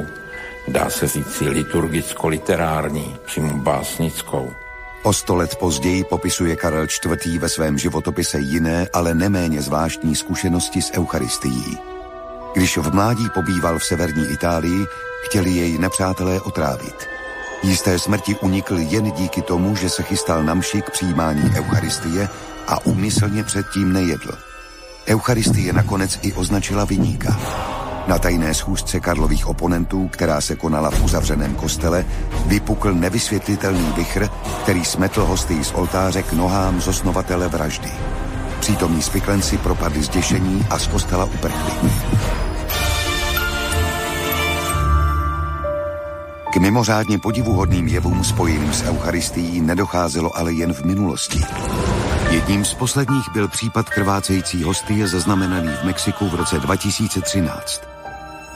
[0.67, 4.47] dá se říci, liturgicko-literární, přímo básnickou.
[5.03, 7.39] O sto let později popisuje Karel IV.
[7.39, 11.77] ve svém životopise jiné, ale neméně zvláštní zkušenosti s Eucharistií.
[12.55, 14.85] Když v mládí pobýval v severní Itálii,
[15.25, 17.12] chtěli jej nepřátelé otrávit.
[17.63, 22.29] Jisté smrti unikl jen díky tomu, že se chystal na mši k přijímání Eucharistie
[22.67, 24.31] a úmyslně předtím nejedl.
[25.07, 27.39] Eucharistie nakonec i označila vyníka.
[28.07, 32.05] Na tajné schůzce Karlových oponentů, která se konala v uzavřeném kostele,
[32.45, 34.29] vypukl nevysvětlitelný vichr,
[34.63, 37.91] který smetl hosty z oltáře k nohám zosnovatele vraždy.
[38.59, 41.89] Přítomní spiklenci propadli zděšení a z kostela uprchli.
[46.53, 51.41] K mimořádně podivuhodným jevům spojeným s Eucharistií nedocházelo ale jen v minulosti.
[52.29, 57.81] Jedním z posledních byl případ krvácející hostie zaznamenaný v Mexiku v roce 2013.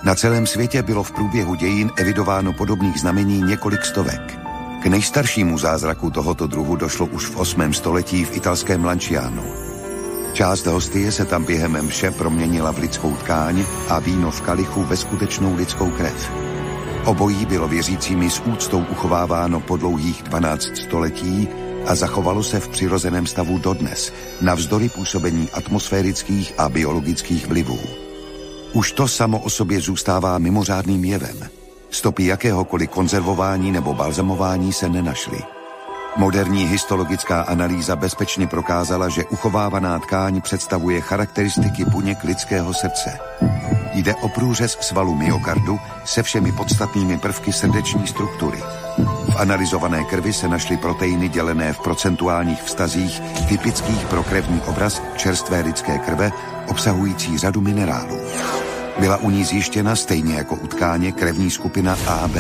[0.04, 4.40] Na celém světě bylo v průběhu dějin evidováno podobných znamení několik stovek.
[4.84, 7.74] K nejstaršímu zázraku tohoto druhu došlo už v 8.
[7.74, 9.44] století v italském Lanciánu.
[10.34, 14.98] Část hostie se tam během mše proměnila v lidskou tkáň a víno v kalichu ve
[14.98, 16.47] skutečnou lidskou krev.
[17.06, 21.48] Obojí bylo věřícími s úctou uchováváno po dlouhých 12 století
[21.88, 27.80] a zachovalo se v přirozeném stavu dodnes, navzdory působení atmosférických a biologických vlivů.
[28.74, 31.50] Už to samo o sobě zůstává mimořádným jevem.
[31.90, 35.38] Stopy jakéhokoliv konzervování nebo balzamování se nenašly.
[36.18, 43.20] Moderní histologická analýza bezpečně prokázala, že uchovávaná tkáň představuje charakteristiky buněk lidského srdce.
[43.98, 48.58] Jde o průřez svalu myokardu se všemi podstatnými prvky srdeční struktury.
[49.30, 55.62] V analyzované krvi se našly proteiny dělené v procentuálních vztazích typických pro krevní obraz čerstvé
[55.62, 56.32] lidské krve,
[56.68, 58.20] obsahující řadu minerálů.
[59.00, 62.36] Byla u ní zjištěna stejně jako u tkáně krevní skupina AB.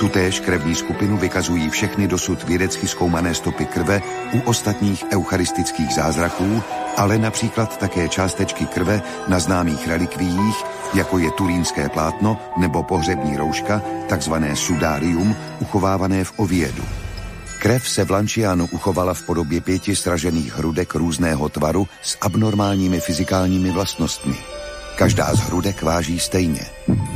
[0.00, 4.02] Tutéž krevní skupinu vykazují všechny dosud vědecky zkoumané stopy krve
[4.32, 6.62] u ostatních eucharistických zázraků,
[6.96, 10.64] ale například také částečky krve na známých relikviích,
[10.94, 16.84] jako je turínské plátno nebo pohřební rouška, takzvané sudárium, uchovávané v Oviedu.
[17.58, 23.70] Krev se v Lanciánu uchovala v podobě pěti stražených hrudek různého tvaru s abnormálními fyzikálními
[23.70, 24.36] vlastnostmi.
[24.96, 26.66] Každá z hrudek váží stejně.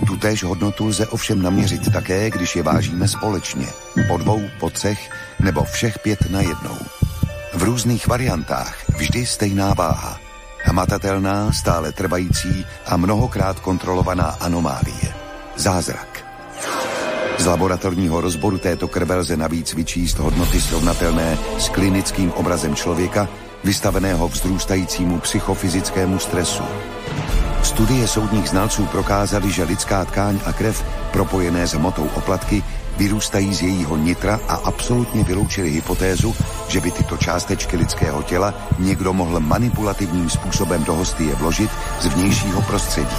[0.07, 3.67] Tutéž hodnotu lze ovšem naměřit také, když je vážíme společně.
[4.09, 7.00] Po dvou, po třech nebo všech pět na jednou.
[7.55, 10.21] V různých variantách vždy stejná váha.
[10.65, 15.15] Hmatatelná, stále trvající a mnohokrát kontrolovaná anomálie.
[15.57, 16.25] Zázrak.
[17.39, 23.29] Z laboratorního rozboru této krve lze navíc vyčíst hodnoty srovnatelné s klinickým obrazem člověka,
[23.65, 26.63] vystaveného vzrůstajícímu psychofyzickému stresu.
[27.63, 32.63] Studie soudních znalců prokázaly, že lidská tkáň a krev propojené s hmotou oplatky
[33.01, 36.37] vyrůstají z jejího nitra a absolutně vyloučili hypotézu,
[36.69, 41.71] že by tyto částečky lidského těla někdo mohl manipulativním způsobem do hostie vložit
[42.01, 43.17] z vnějšího prostředí.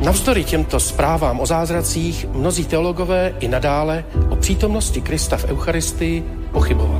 [0.00, 6.95] Navzdory těmto zprávám o zázracích mnozí teologové i nadále o přítomnosti Krista v Eucharistii pochybovali.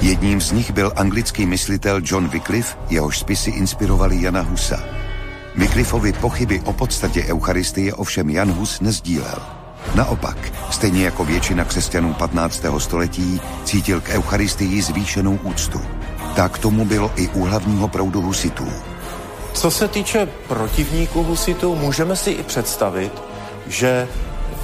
[0.00, 4.84] Jedním z nich byl anglický myslitel John Wycliffe, jehož spisy inspirovali Jana Husa.
[5.56, 9.38] Wycliffeovi pochyby o podstatě Eucharistie ovšem Jan Hus nezdílel.
[9.94, 12.64] Naopak, stejně jako většina křesťanů 15.
[12.78, 15.80] století, cítil k Eucharistii zvýšenou úctu.
[16.36, 18.68] Tak tomu bylo i u hlavního proudu husitů.
[19.52, 23.12] Co se týče protivníků husitů, můžeme si i představit,
[23.66, 24.08] že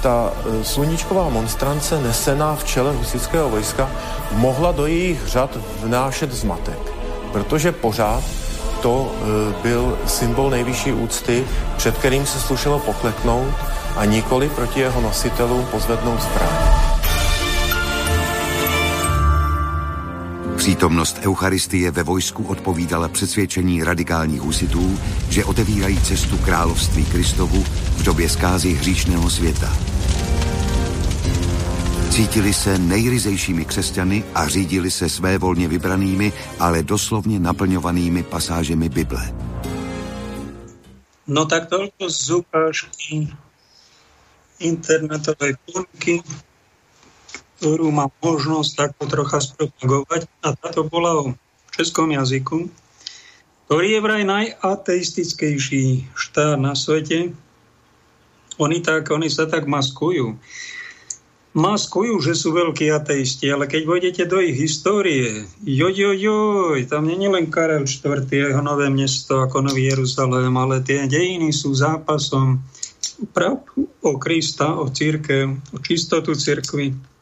[0.03, 3.89] ta e, sluníčková monstrance nesená v čele husického vojska
[4.31, 6.79] mohla do jejich řad vnášet zmatek,
[7.31, 8.23] protože pořád
[8.81, 11.45] to e, byl symbol nejvyšší úcty,
[11.77, 13.53] před kterým se slušelo pokleknout
[13.95, 16.72] a nikoli proti jeho nositelům pozvednout zbraň.
[20.63, 24.99] Přítomnost Eucharistie ve vojsku odpovídala přesvědčení radikálních husitů,
[25.29, 27.63] že otevírají cestu království Kristovu
[27.97, 29.77] v době zkázy hříšného světa.
[32.09, 39.35] Cítili se nejryzejšími křesťany a řídili se své volně vybranými, ale doslovně naplňovanými pasážemi Bible.
[41.27, 43.27] No tak toľko z ukážky
[44.63, 46.23] internetovej ponuky
[47.63, 50.27] ktorú mám možnosť takto trocha spropagovať.
[50.43, 51.23] A táto bola o
[51.71, 52.67] českom jazyku,
[53.71, 57.31] ktorý je vraj najateistickejší štát na svete.
[58.59, 60.35] Oni, tak, oni sa tak maskujú.
[61.55, 67.07] Maskujú, že sú veľkí ateisti, ale keď vojdete do ich histórie, joj, joj, joj, tam
[67.07, 68.27] je len Karel IV.
[68.27, 72.59] jeho nové mesto ako Nový Jeruzalém, ale tie dejiny sú zápasom
[73.31, 77.12] pravdu o Krista, o církev, o čistotu církvy,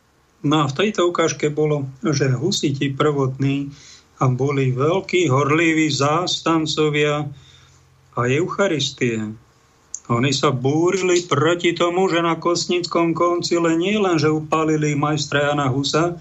[0.41, 3.69] No a v tejto ukážke bolo, že husiti prvotní
[4.17, 7.29] a boli veľkí, horliví zástancovia
[8.17, 9.33] a Eucharistie.
[10.09, 15.69] Oni sa búrili proti tomu, že na Kosnickom koncile nie len, že upálili majstra Jana
[15.69, 16.17] Husa,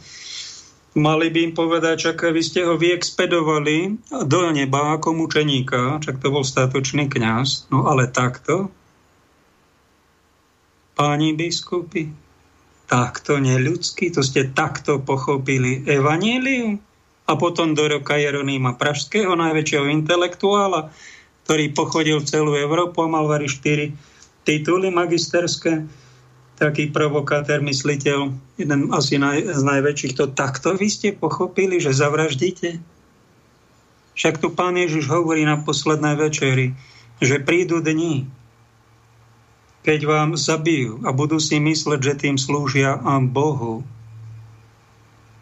[0.95, 3.99] mali by im povedať, čak vy ste ho vyexpedovali
[4.29, 8.69] do neba ako mučeníka, čak to bol statočný kňaz, no ale takto,
[10.95, 12.13] páni biskupy,
[12.91, 16.83] takto neľudsky, to ste takto pochopili evanílium.
[17.31, 20.91] A potom do roka Jeronýma Pražského, najväčšieho intelektuála,
[21.47, 23.95] ktorý pochodil celú Európu a mal vari štyri
[24.43, 25.87] tituly magisterské,
[26.59, 32.83] taký provokátor, mysliteľ, jeden asi naj, z najväčších, to takto vy ste pochopili, že zavraždíte?
[34.19, 36.77] Však tu pán Ježiš hovorí na poslednej večeri,
[37.23, 38.29] že prídu dni,
[39.81, 43.01] keď vám zabijú a budú si mysleť, že tým slúžia
[43.33, 43.81] Bohu.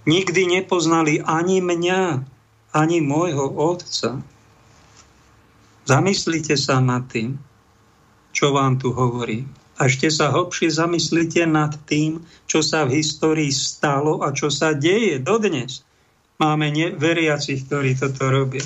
[0.09, 2.25] Nikdy nepoznali ani mňa,
[2.73, 4.23] ani môjho Otca.
[5.85, 7.37] Zamyslite sa nad tým,
[8.33, 9.45] čo vám tu hovorí.
[9.79, 14.75] A ešte sa hlbšie zamyslite nad tým, čo sa v histórii stalo a čo sa
[14.75, 15.87] deje dodnes.
[16.39, 18.63] Máme neveriacich, ktorí toto robia.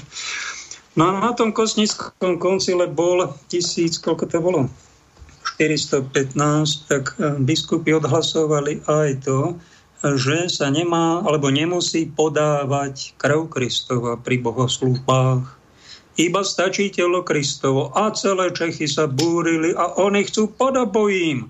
[0.92, 4.60] No a na tom kosnickom koncile bol tisíc, koľko to bolo?
[5.62, 9.54] 415, tak e, biskupy odhlasovali aj to,
[10.02, 15.62] že sa nemá alebo nemusí podávať krv Kristova pri bohoslúpách.
[16.18, 17.94] Iba stačí telo Kristovo.
[17.94, 21.48] A celé Čechy sa búrili a oni chcú podobojím.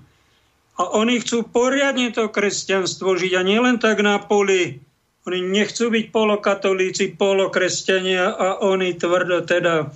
[0.79, 4.79] A oni chcú poriadne to kresťanstvo žiť a nielen tak na poli.
[5.27, 9.91] Oni nechcú byť polokatolíci, polokresťania a oni tvrdo teda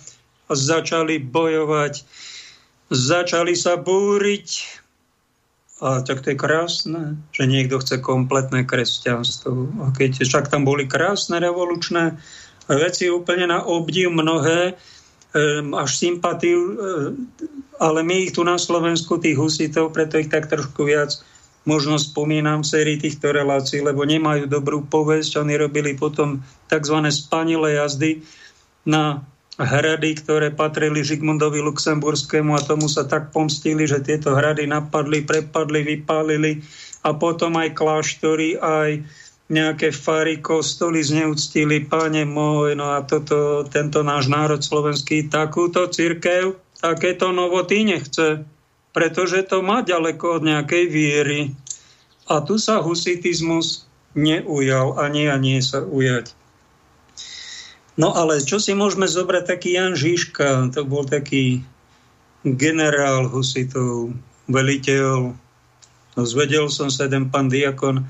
[0.51, 1.93] začali bojovať
[2.91, 4.49] začali sa búriť.
[5.77, 9.85] A tak to je krásne, že niekto chce kompletné kresťanstvo.
[9.85, 12.17] A keď však tam boli krásne revolučné
[12.65, 14.73] veci úplne na obdiv mnohé,
[15.77, 16.73] až sympatiu, e,
[17.77, 21.13] ale my ich tu na Slovensku, tých husitov, preto ich tak trošku viac
[21.67, 25.43] možno spomínam v sérii týchto relácií, lebo nemajú dobrú povesť.
[25.43, 26.39] Oni robili potom
[26.71, 26.97] tzv.
[27.11, 28.23] spanilé jazdy
[28.87, 29.19] na
[29.57, 35.81] hrady, ktoré patrili Žigmundovi Luxemburskému a tomu sa tak pomstili, že tieto hrady napadli, prepadli,
[35.81, 36.61] vypálili
[37.01, 39.01] a potom aj kláštory, aj
[39.47, 46.59] nejaké fary, kostoly zneúctili, pane môj, no a toto, tento náš národ slovenský takúto církev,
[46.77, 48.43] takéto novoty nechce,
[48.91, 51.39] pretože to má ďaleko od nejakej viery.
[52.27, 56.35] A tu sa husitizmus neujal, ani a nie sa ujať.
[57.97, 59.57] No ale čo si môžeme zobrať?
[59.57, 61.65] Taký Jan Žižka, to bol taký
[62.45, 64.13] generál husitov,
[64.45, 65.33] veliteľ.
[66.13, 68.05] No, zvedel som sa jeden pán diakon,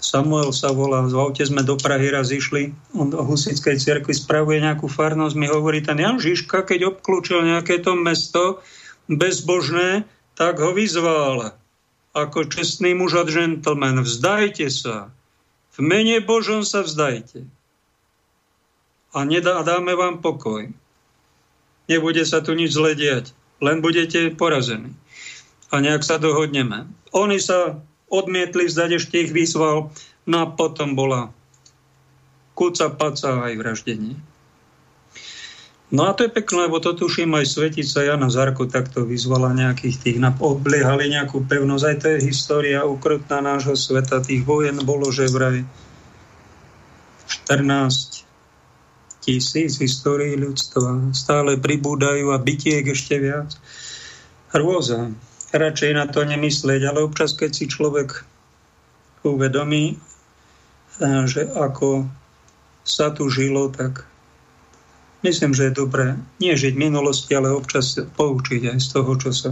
[0.00, 4.64] Samuel sa volá, v aute sme do Prahy raz išli, on do husickej cerkvi spravuje
[4.64, 8.64] nejakú farnosť, mi hovorí ten Jan Žižka, keď obklúčil nejaké to mesto
[9.12, 10.08] bezbožné,
[10.40, 11.52] tak ho vyzval
[12.16, 15.12] ako čestný muž a gentleman, vzdajte sa,
[15.76, 17.44] v mene Božom sa vzdajte
[19.10, 20.70] a nedá, dáme vám pokoj.
[21.90, 24.94] Nebude sa tu nič zle diať, len budete porazení.
[25.74, 26.86] A nejak sa dohodneme.
[27.10, 29.90] Oni sa odmietli vzdať, ešte ich vyzval,
[30.26, 31.34] no a potom bola
[32.54, 34.14] kúca, paca aj vraždenie.
[35.90, 39.96] No a to je pekné, lebo to tuším aj Svetica Jana Zarko takto vyzvala nejakých
[39.98, 41.84] tých, obliehali nejakú pevnosť.
[41.90, 44.22] Aj to je história ukrutná nášho sveta.
[44.22, 45.66] Tých vojen bolo že vraj
[47.26, 48.09] 14
[49.20, 51.12] tisíc histórií ľudstva.
[51.12, 53.52] Stále pribúdajú a bytiek ešte viac.
[54.50, 55.12] Hrôza.
[55.50, 58.22] Radšej na to nemyslieť, ale občas, keď si človek
[59.22, 62.08] uvedomí, eh, že ako
[62.82, 64.08] sa tu žilo, tak
[65.22, 69.30] myslím, že je dobré nie žiť v minulosti, ale občas poučiť aj z toho, čo
[69.30, 69.50] sa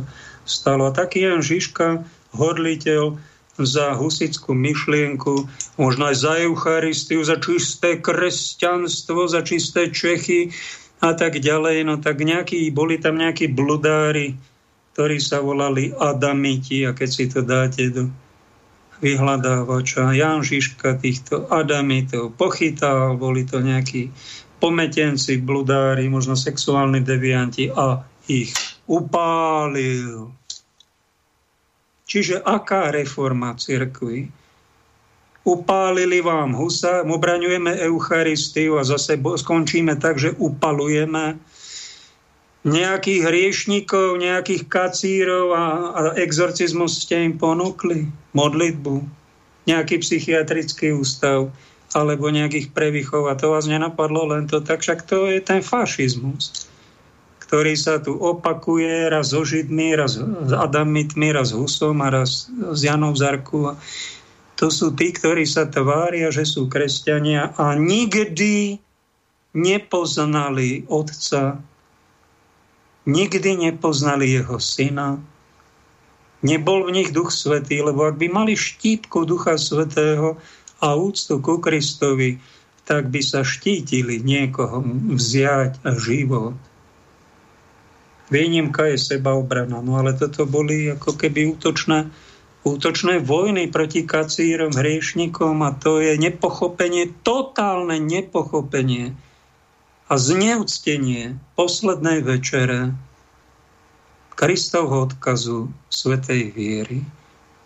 [0.48, 0.88] stalo.
[0.88, 3.20] A taký Jan Žižka, horliteľ,
[3.64, 5.48] za husickú myšlienku,
[5.80, 10.50] možno aj za Eucharistiu, za čisté kresťanstvo, za čisté Čechy
[11.02, 11.86] a tak ďalej.
[11.86, 14.38] No tak nejakí, boli tam nejakí bludári,
[14.94, 18.10] ktorí sa volali Adamiti a keď si to dáte do
[18.98, 24.10] vyhľadávača, Jan Žižka týchto Adamitov pochytal, boli to nejakí
[24.58, 28.50] pometenci, bludári, možno sexuálni devianti a ich
[28.90, 30.37] upálil.
[32.08, 34.32] Čiže aká reforma cirkvi?
[35.44, 41.36] Upálili vám husa, obraňujeme Eucharistiu a zase skončíme tak, že upalujeme
[42.68, 45.64] nejakých hriešnikov, nejakých kacírov a,
[45.94, 49.04] a exorcizmus ste im ponúkli, modlitbu,
[49.64, 51.48] nejaký psychiatrický ústav
[51.96, 56.67] alebo nejakých prevychov a to vás nenapadlo len to, tak však to je ten fašizmus
[57.48, 62.80] ktorý sa tu opakuje raz so Židmi, raz s Adamitmi, raz Husom a raz s
[62.84, 63.72] Janou Zarku.
[64.60, 68.76] To sú tí, ktorí sa tvária, že sú kresťania a nikdy
[69.56, 71.56] nepoznali Otca,
[73.08, 75.16] nikdy nepoznali Jeho Syna,
[76.44, 80.36] nebol v nich Duch Svetý, lebo ak by mali štítku Ducha Svetého
[80.84, 82.36] a úctu ku Kristovi,
[82.84, 84.84] tak by sa štítili niekoho
[85.16, 86.67] vziať a život.
[88.28, 89.80] Výnimka je sebaobrana.
[89.80, 92.12] No ale toto boli ako keby útočné,
[92.64, 99.16] útočné vojny proti kacírom, hriešnikom a to je nepochopenie, totálne nepochopenie
[100.08, 102.96] a zneúctenie poslednej večere
[104.38, 107.04] Kristovho odkazu Svetej viery.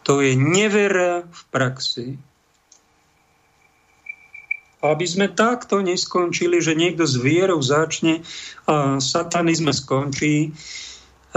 [0.03, 2.19] To je nevera v praxi.
[4.83, 8.27] Aby sme takto neskončili, že niekto s vierou začne
[8.67, 10.51] a satanizme skončí,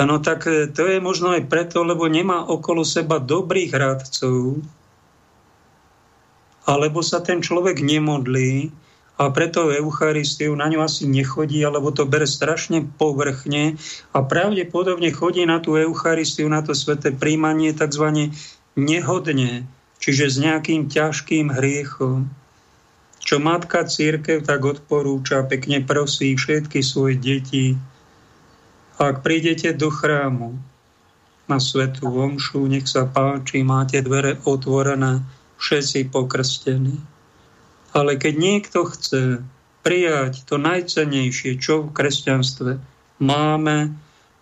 [0.02, 4.66] no tak e, to je možno aj preto, lebo nemá okolo seba dobrých radcov,
[6.66, 8.74] alebo sa ten človek nemodlí,
[9.16, 13.80] a preto Eucharistiu na ňu asi nechodí, alebo to bere strašne povrchne
[14.12, 18.36] a pravdepodobne chodí na tú Eucharistiu, na to sveté príjmanie tzv.
[18.76, 19.64] nehodne,
[20.04, 22.28] čiže s nejakým ťažkým hriechom.
[23.26, 27.74] Čo matka církev tak odporúča, pekne prosí všetky svoje deti,
[29.02, 30.56] ak prídete do chrámu
[31.50, 35.26] na svetú omšu, nech sa páči, máte dvere otvorené,
[35.58, 37.02] všetci pokrstení.
[37.98, 39.42] Ale keď niekto chce
[39.82, 42.72] prijať to najcenejšie, čo v kresťanstve
[43.26, 43.94] máme,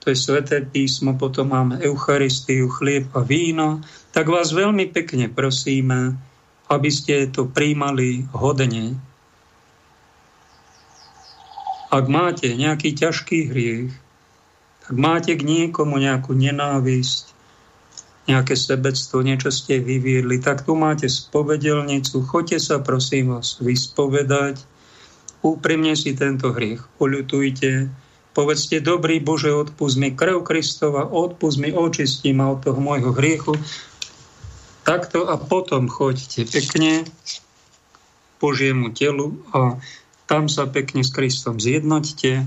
[0.03, 3.79] to je sveté písmo, potom máme Eucharistiu, chlieb a víno,
[4.11, 6.19] tak vás veľmi pekne prosíme,
[6.73, 8.97] aby ste to príjmali hodne.
[11.93, 13.93] Ak máte nejaký ťažký hriech,
[14.89, 17.33] ak máte k niekomu nejakú nenávisť,
[18.27, 24.63] nejaké sebectvo, niečo ste vyviedli, tak tu máte spovedelnicu, choďte sa prosím vás vyspovedať,
[25.43, 27.91] úprimne si tento hriech poľutujte,
[28.31, 33.53] povedzte, dobrý Bože, odpust mi krv Kristova, odpust mi, očistí ma od toho môjho hriechu,
[34.83, 37.07] takto a potom choďte pekne
[38.39, 39.79] Božiemu telu a
[40.27, 42.43] tam sa pekne s Kristom zjednoťte,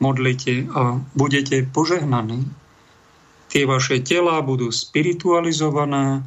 [0.00, 2.48] modlite a budete požehnaní
[3.48, 6.22] tie vaše tela budú spiritualizované,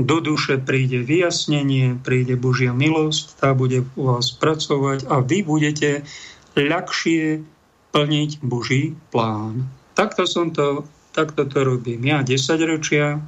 [0.00, 6.08] do duše príde vyjasnenie, príde Božia milosť, tá bude u vás pracovať a vy budete
[6.56, 7.44] ľahšie
[7.92, 9.68] plniť Boží plán.
[9.92, 12.32] Takto som to, takto to robím ja 10
[12.64, 13.20] ročia.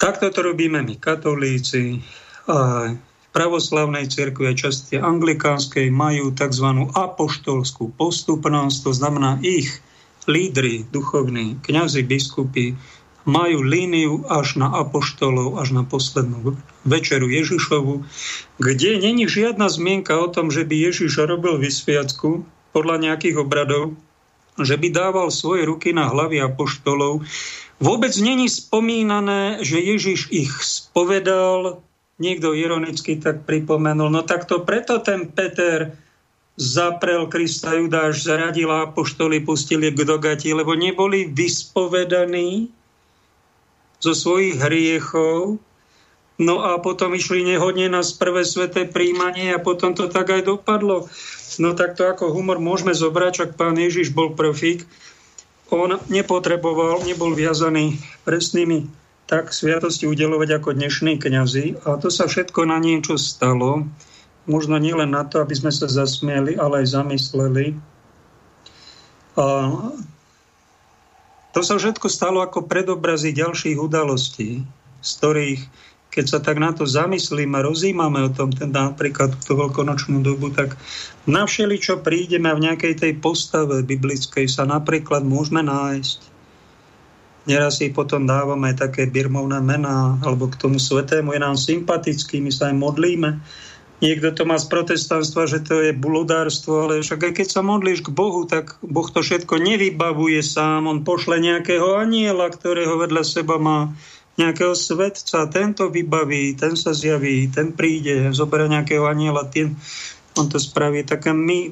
[0.00, 2.00] Takto to robíme my katolíci.
[2.48, 2.88] A
[3.30, 6.66] pravoslavnej cirkvi a časti anglikánskej majú tzv.
[6.90, 9.78] apoštolskú postupnosť, to znamená ich
[10.26, 12.74] lídry duchovní, kňazi, biskupy
[13.28, 16.56] majú líniu až na apoštolov, až na poslednú
[16.88, 18.02] večeru Ježišovu,
[18.58, 23.94] kde není žiadna zmienka o tom, že by Ježiš robil vysviacku podľa nejakých obradov,
[24.56, 27.22] že by dával svoje ruky na hlavy apoštolov.
[27.80, 31.80] Vôbec není spomínané, že Ježiš ich spovedal,
[32.20, 35.96] niekto ironicky tak pripomenul, no tak to preto ten Peter
[36.60, 42.68] zaprel Krista Judáš, zaradila apoštoli, pustili k dogati, lebo neboli vyspovedaní
[43.96, 45.56] zo svojich hriechov,
[46.36, 51.08] no a potom išli nehodne na prvé sveté príjmanie a potom to tak aj dopadlo.
[51.56, 54.84] No tak to ako humor môžeme zobrať, čak pán Ježiš bol profík,
[55.70, 58.90] on nepotreboval, nebol viazaný presnými
[59.30, 63.86] tak sviatosti udelovať ako dnešní kňazi a to sa všetko na niečo stalo
[64.50, 67.78] možno nielen na to, aby sme sa zasmieli, ale aj zamysleli.
[69.38, 69.46] A
[71.54, 74.66] to sa všetko stalo ako predobrazy ďalších udalostí,
[75.00, 75.60] z ktorých,
[76.10, 80.74] keď sa tak na to zamyslíme rozímame o tom, teda napríklad tú veľkonočnú dobu, tak
[81.24, 86.18] na čo prídeme v nejakej tej postave biblickej, sa napríklad môžeme nájsť.
[87.48, 92.52] Neraz si potom dávame také birmovné mená, alebo k tomu svetému je nám sympatický, my
[92.52, 93.30] sa aj modlíme
[94.00, 98.08] Niekto to má z protestantstva, že to je bludárstvo, ale však aj keď sa modlíš
[98.08, 100.88] k Bohu, tak Boh to všetko nevybavuje sám.
[100.88, 103.92] On pošle nejakého aniela, ktorého vedľa seba má
[104.40, 109.76] nejakého svetca, ten to vybaví, ten sa zjaví, ten príde, zoberie nejakého aniela, ten,
[110.40, 111.04] on to spraví.
[111.04, 111.68] Tak my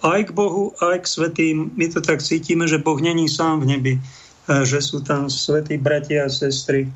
[0.00, 3.76] aj k Bohu, aj k svetým, my to tak cítime, že Boh není sám v
[3.76, 3.94] nebi,
[4.48, 6.88] že sú tam svetí bratia a sestry,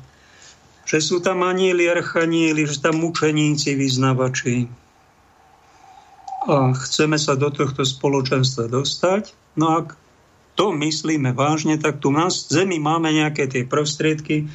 [0.89, 4.65] že sú tam anieli, archanieli, že tam mučeníci, vyznavači.
[6.49, 9.37] A chceme sa do tohto spoločenstva dostať.
[9.61, 9.93] No ak
[10.57, 14.49] to myslíme vážne, tak tu na zemi máme nejaké tie prostriedky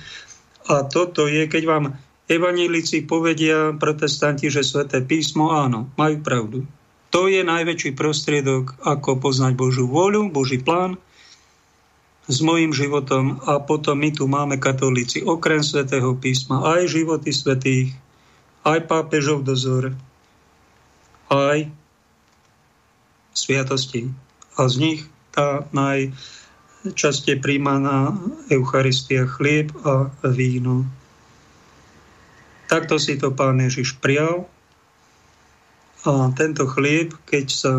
[0.67, 1.85] a toto je, keď vám
[2.27, 6.59] evanílici povedia, protestanti, že sveté písmo, áno, majú pravdu.
[7.15, 10.99] To je najväčší prostriedok, ako poznať Božú voľu, Boží plán
[12.27, 17.95] s mojim životom a potom my tu máme katolíci okrem svätého písma aj životy svetých,
[18.67, 19.95] aj pápežov dozor,
[21.31, 21.71] aj
[23.31, 24.11] sviatosti.
[24.59, 25.71] A z nich tá
[26.87, 28.15] najčastie príjmaná
[28.47, 30.87] Eucharistia chlieb a víno.
[32.71, 34.47] Takto si to pán Ježiš prijal.
[36.07, 37.75] A tento chlieb, keď sa,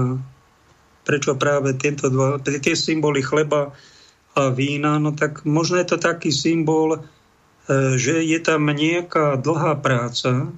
[1.07, 3.71] prečo práve tieto dva, tie symboly chleba
[4.35, 6.99] a vína, no tak možno je to taký symbol, e,
[7.95, 10.51] že je tam nejaká dlhá práca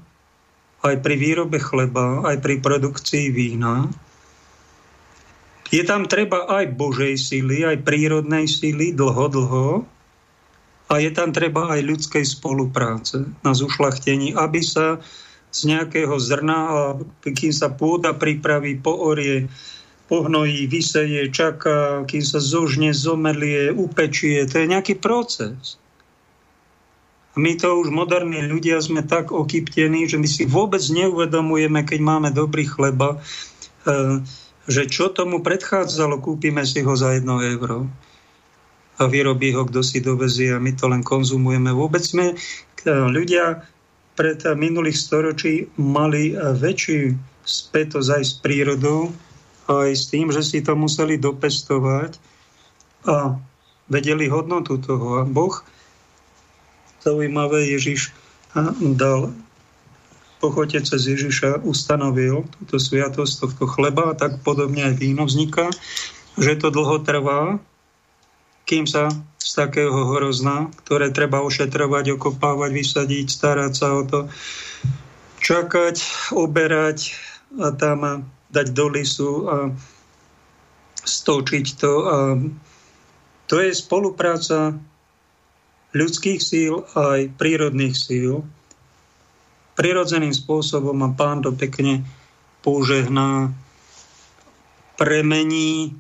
[0.82, 3.86] aj pri výrobe chleba, aj pri produkcii vína.
[5.70, 9.68] Je tam treba aj Božej síly, aj prírodnej síly, dlho, dlho.
[10.90, 14.98] A je tam treba aj ľudskej spolupráce na zušlachtení, aby sa
[15.54, 16.82] z nejakého zrna a
[17.22, 19.50] kým sa pôda pripraví, poorie,
[20.10, 24.50] pohnojí, vyseje, čaká, kým sa zožne, zomelie, upečie.
[24.50, 25.78] To je nejaký proces.
[27.34, 32.00] A my to už moderní ľudia sme tak okyptení, že my si vôbec neuvedomujeme, keď
[32.02, 33.22] máme dobrý chleba,
[33.86, 34.26] e,
[34.70, 37.90] že čo tomu predchádzalo, kúpime si ho za jedno euro
[39.02, 41.74] a vyrobí ho, kto si dovezie a my to len konzumujeme.
[41.74, 42.36] Vôbec sme e,
[42.86, 43.66] ľudia
[44.14, 49.10] pred minulých storočí mali e, väčší spätosť aj s prírodou,
[49.66, 52.22] aj s tým, že si to museli dopestovať
[53.10, 53.42] a
[53.90, 55.18] vedeli hodnotu toho.
[55.18, 55.66] A Boh
[57.02, 58.14] zaujímavé Ježiš
[58.94, 59.34] dal
[60.40, 65.68] pochote cez Ježiša ustanovil túto sviatosť tohto chleba a tak podobne aj víno vzniká,
[66.40, 67.60] že to dlho trvá,
[68.64, 74.20] kým sa z takého hrozna, ktoré treba ošetrovať, okopávať, vysadiť, starať sa o to,
[75.42, 75.98] čakať,
[76.36, 77.16] oberať
[77.58, 79.58] a tam dať do lisu a
[81.02, 81.94] stočiť to.
[82.06, 82.18] A
[83.50, 84.78] to je spolupráca
[85.98, 88.46] ľudských síl aj prírodných síl.
[89.80, 92.04] Prirodzeným spôsobom a pán to pekne
[92.60, 93.56] požehná,
[95.00, 95.96] premení.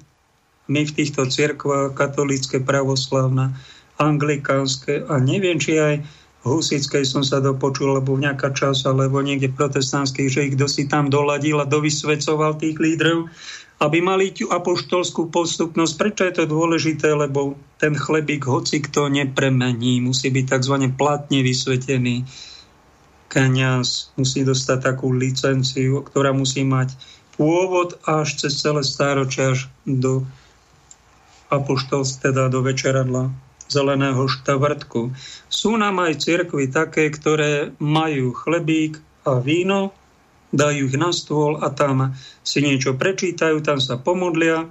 [0.67, 3.55] My v týchto cirkvách, katolícke, pravoslavná,
[3.95, 6.03] anglikánske a neviem, či aj
[6.43, 11.07] husickej som sa dopočul, lebo v nejaká čas, alebo niekde protestantských, že ich si tam
[11.07, 13.31] doladil a dovysvecoval tých lídrov
[13.79, 15.93] aby mali tú apoštolskú postupnosť.
[15.95, 17.15] Prečo je to dôležité?
[17.15, 20.75] Lebo ten chlebík, hoci kto nepremení, musí byť tzv.
[20.99, 22.27] platne vysvetený.
[23.29, 26.97] Keniaz musí dostať takú licenciu, ktorá musí mať
[27.37, 30.25] pôvod až cez celé stáročia až do
[31.53, 33.29] apoštolstv, teda do večeradla
[33.69, 35.13] zeleného štvrtku.
[35.45, 38.97] Sú nám aj cirkvy také, ktoré majú chlebík
[39.29, 39.93] a víno,
[40.49, 44.65] dajú ich na stôl a tam si niečo prečítajú, tam sa pomodlia,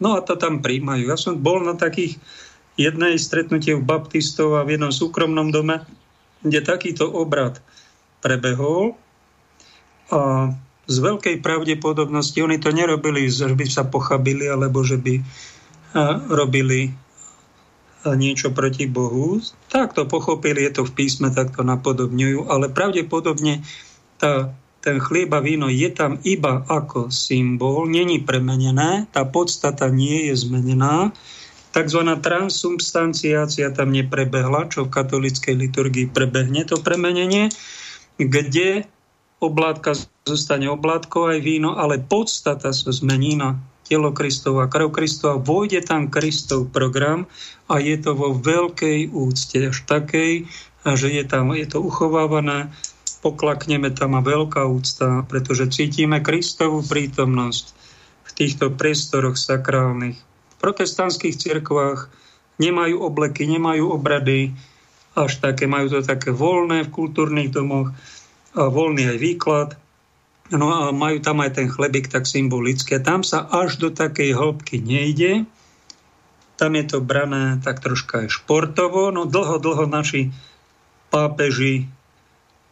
[0.00, 1.04] no a to tam príjmajú.
[1.04, 2.16] Ja som bol na takých
[2.80, 5.84] jednej stretnutie v baptistov a v jednom súkromnom dome,
[6.40, 7.60] kde takýto obrad
[8.20, 8.96] prebehol
[10.12, 10.52] a
[10.90, 15.22] z veľkej pravdepodobnosti oni to nerobili, že by sa pochabili alebo že by
[16.30, 16.90] robili
[18.04, 19.38] niečo proti Bohu.
[19.68, 23.62] Tak to pochopili, je to v písme, tak to napodobňujú, ale pravdepodobne
[24.18, 30.34] tá ten chlieb víno je tam iba ako symbol, není premenené, tá podstata nie je
[30.40, 31.12] zmenená,
[31.76, 37.52] takzvaná transubstanciácia tam neprebehla, čo v katolíckej liturgii prebehne to premenenie,
[38.16, 38.88] kde
[39.38, 45.82] oblátka zostane oblátkou aj víno, ale podstata sa zmení na telo Kristova, krv Kristova, vojde
[45.82, 47.26] tam Kristov program
[47.66, 50.46] a je to vo veľkej úcte, až takej,
[50.86, 52.70] že je tam, je to uchovávané
[53.20, 57.64] poklakneme tam a veľká úcta, pretože cítime Kristovú prítomnosť
[58.24, 60.16] v týchto priestoroch sakrálnych.
[60.16, 62.08] V protestantských cirkvách
[62.60, 64.56] nemajú obleky, nemajú obrady,
[65.26, 67.92] až také, majú to také voľné v kultúrnych domoch
[68.56, 69.68] a voľný aj výklad.
[70.50, 72.98] No a majú tam aj ten chlebík tak symbolické.
[72.98, 75.46] Tam sa až do takej hĺbky nejde.
[76.58, 79.14] Tam je to brané tak troška aj športovo.
[79.14, 80.34] No dlho, dlho naši
[81.14, 81.86] pápeži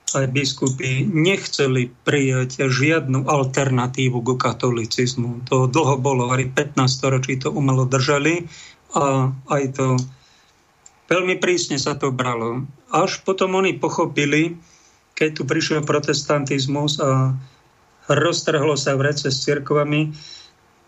[0.09, 5.45] aj biskupy nechceli prijať žiadnu alternatívu k katolicizmu.
[5.53, 8.49] To dlho bolo, aj 15 storočí to umelo držali
[8.97, 9.87] a aj to
[11.09, 12.69] veľmi prísne sa to bralo.
[12.93, 14.57] Až potom oni pochopili,
[15.17, 17.35] keď tu prišiel protestantizmus a
[18.09, 20.15] roztrhlo sa v rece s cirkvami,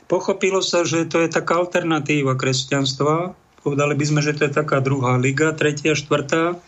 [0.06, 3.34] pochopilo sa, že to je taká alternatíva kresťanstva.
[3.60, 6.60] Povedali by sme, že to je taká druhá liga, tretia, štvrtá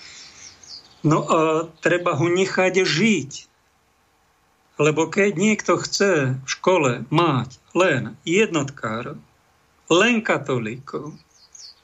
[1.02, 3.32] No a treba ho nechať žiť.
[4.78, 9.18] Lebo keď niekto chce v škole mať len jednotkár,
[9.90, 11.18] len katolíkov,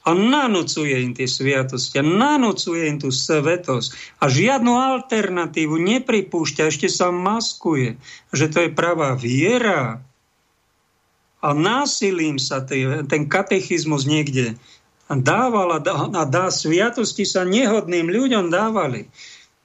[0.09, 6.89] a nanúcuje im tie sviatosti a nanúcuje im tú svetosť a žiadnu alternatívu nepripúšťa, ešte
[6.89, 8.01] sa maskuje,
[8.33, 10.01] že to je pravá viera
[11.45, 14.57] a násilím sa tý, ten katechizmus niekde
[15.13, 19.13] dával a dá, a dá sviatosti sa nehodným ľuďom dávali.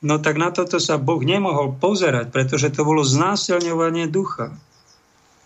[0.04, 4.52] No tak na toto sa Boh nemohol pozerať, pretože to bolo znásilňovanie ducha.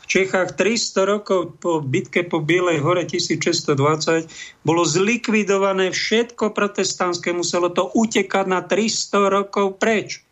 [0.07, 4.31] Čechách 300 rokov po bitke po Bielej hore 1620
[4.63, 10.23] bolo zlikvidované všetko protestantské, muselo to utekať na 300 rokov preč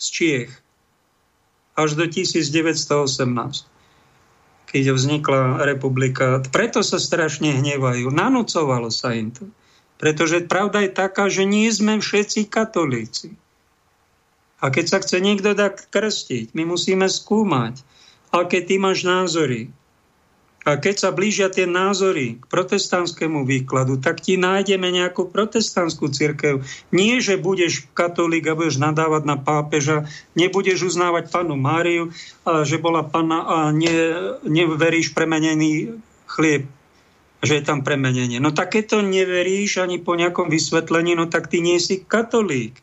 [0.00, 0.52] z Čiech
[1.76, 3.76] až do 1918
[4.66, 6.42] keď vznikla republika.
[6.50, 8.10] Preto sa strašne hnevajú.
[8.10, 9.46] Nanúcovalo sa im to.
[9.96, 13.32] Pretože pravda je taká, že nie sme všetci katolíci.
[14.60, 17.80] A keď sa chce niekto dať krstiť, my musíme skúmať,
[18.32, 19.70] aké ty máš názory.
[20.66, 26.66] A keď sa blížia tie názory k protestantskému výkladu, tak ti nájdeme nejakú protestantskú církev.
[26.90, 32.10] Nie, že budeš katolík a budeš nadávať na pápeža, nebudeš uznávať panu Máriu,
[32.66, 33.94] že bola pana a ne,
[34.42, 36.66] neveríš premenený chlieb
[37.44, 38.42] že je tam premenenie.
[38.42, 42.74] No tak keď to neveríš ani po nejakom vysvetlení, no tak ty nie si katolík.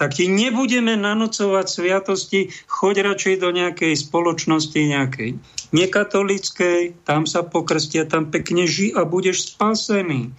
[0.00, 5.36] Tak ti nebudeme nanocovať sviatosti, choď radšej do nejakej spoločnosti, nejakej
[5.76, 10.32] nekatolickej, tam sa pokrstia, tam pekne ži a budeš spasený.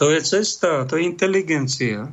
[0.00, 2.08] To je cesta, to je inteligencia.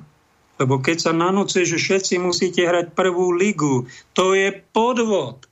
[0.59, 5.47] Lebo keď sa nanocuje, že všetci musíte hrať prvú ligu, to je podvod.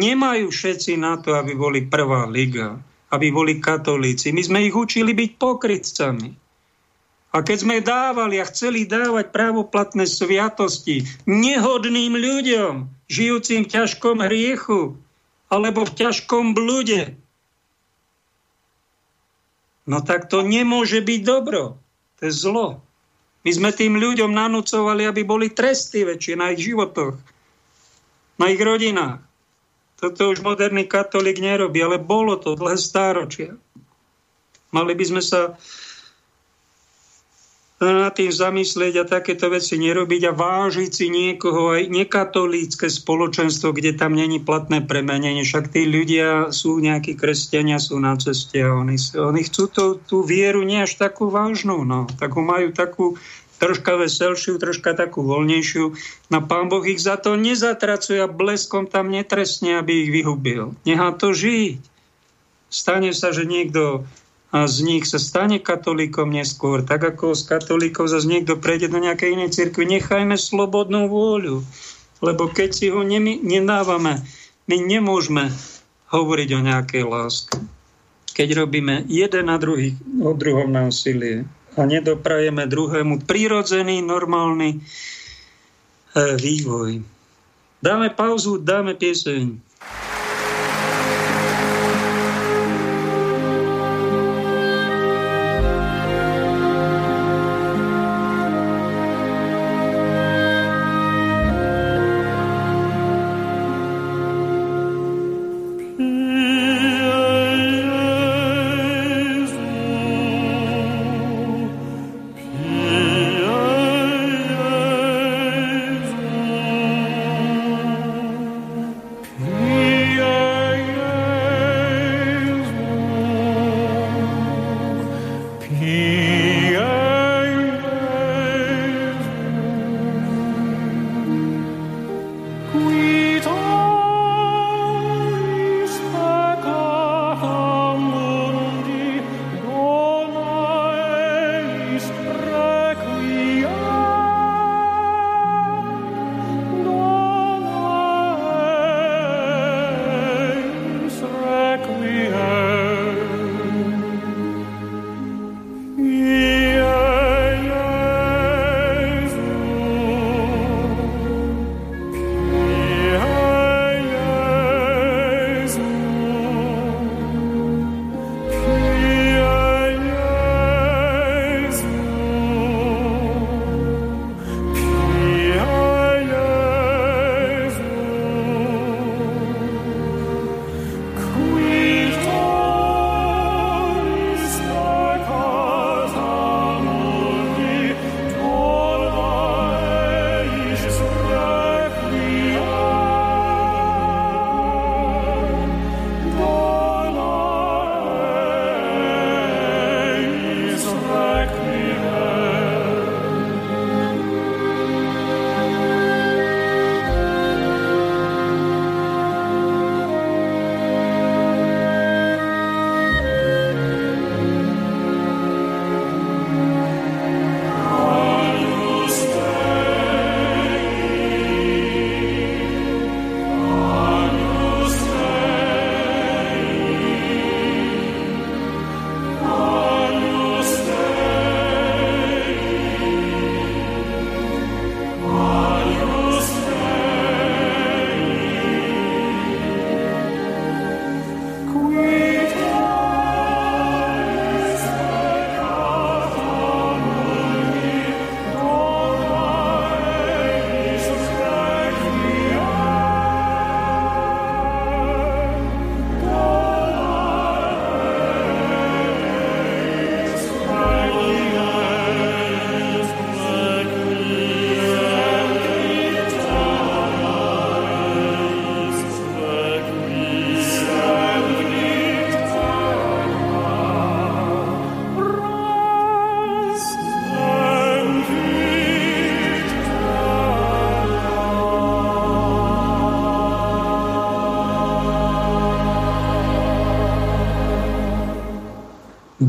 [0.00, 2.80] Nemajú všetci na to, aby boli prvá liga,
[3.12, 4.32] aby boli katolíci.
[4.32, 6.41] My sme ich učili byť pokrytcami.
[7.32, 15.00] A keď sme dávali a chceli dávať právoplatné sviatosti nehodným ľuďom, žijúcim v ťažkom hriechu
[15.48, 17.16] alebo v ťažkom blude,
[19.88, 21.80] no tak to nemôže byť dobro.
[22.20, 22.68] To je zlo.
[23.42, 27.16] My sme tým ľuďom nanúcovali, aby boli tresty väčšie na ich životoch,
[28.38, 29.24] na ich rodinách.
[29.98, 33.56] Toto už moderný katolík nerobí, ale bolo to dlhé stáročia.
[34.68, 35.58] Mali by sme sa
[37.90, 43.98] na tým zamyslieť a takéto veci nerobiť a vážiť si niekoho aj nekatolícke spoločenstvo, kde
[43.98, 45.42] tam není platné premenenie.
[45.42, 50.22] Však tí ľudia sú nejakí kresťania, sú na ceste a oni, oni chcú to, tú
[50.22, 51.82] vieru nie až takú vážnu.
[51.82, 52.06] No.
[52.06, 53.18] Tak majú takú
[53.62, 55.94] troška veselšiu, troška takú voľnejšiu.
[56.34, 60.74] Na pán Boh ich za to nezatracuje a bleskom tam netresne, aby ich vyhubil.
[60.82, 61.78] Nechá to žiť.
[62.72, 64.02] Stane sa, že niekto
[64.52, 69.32] z nich sa stane katolíkom neskôr, tak ako z katolíkov zase niekto prejde do nejakej
[69.40, 69.88] inej cirkvi.
[69.88, 71.64] Nechajme slobodnú vôľu,
[72.20, 74.20] lebo keď si ho nedávame,
[74.68, 75.48] my nemôžeme
[76.12, 77.56] hovoriť o nejakej láske.
[78.36, 84.78] Keď robíme jeden na druhý, o druhom násilie, a nedoprajeme druhému prírodzený, normálny e,
[86.36, 87.00] vývoj.
[87.80, 89.71] Dáme pauzu, dáme pieseň.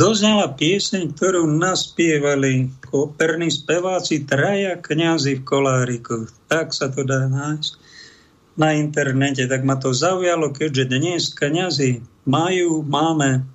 [0.03, 6.27] Doznala pieseň, ktorú naspievali operní speváci traja kňazi v Koláriku.
[6.51, 7.71] Tak sa to dá nájsť
[8.59, 9.47] na internete.
[9.47, 13.47] Tak ma to zaujalo, keďže dnes kňazi majú, máme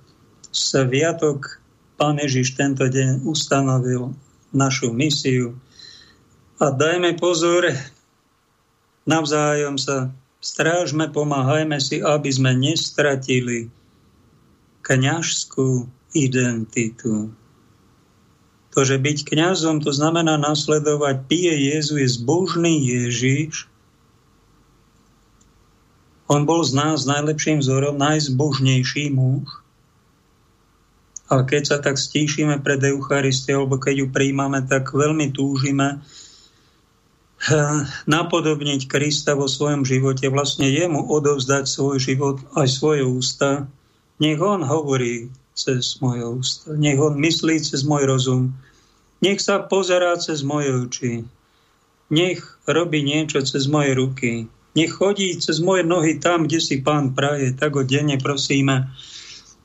[0.49, 1.61] sviatok,
[2.01, 4.17] Pán Ježiš tento deň ustanovil
[4.49, 5.53] našu misiu.
[6.57, 7.69] A dajme pozor,
[9.05, 10.09] navzájom sa
[10.41, 13.69] strážme, pomáhajme si, aby sme nestratili
[14.81, 17.33] kňažskú identitu.
[18.77, 23.65] To, že byť kňazom, to znamená nasledovať pije Jezu, je zbožný Ježiš.
[26.29, 29.49] On bol z nás najlepším vzorom, najzbožnejší muž.
[31.29, 36.01] A keď sa tak stíšime pred Eucharistiou, alebo keď ju príjmame, tak veľmi túžime
[37.49, 43.69] eh, napodobniť Krista vo svojom živote, vlastne jemu odovzdať svoj život aj svoje ústa.
[44.21, 45.29] Nech on hovorí
[45.59, 46.71] cez moje ústa.
[46.71, 48.55] Nech on myslí cez môj rozum.
[49.19, 51.13] Nech sa pozerá cez moje oči.
[52.07, 54.47] Nech robí niečo cez moje ruky.
[54.79, 57.51] Nech chodí cez moje nohy tam, kde si pán praje.
[57.51, 58.87] Tak ho denne prosíme.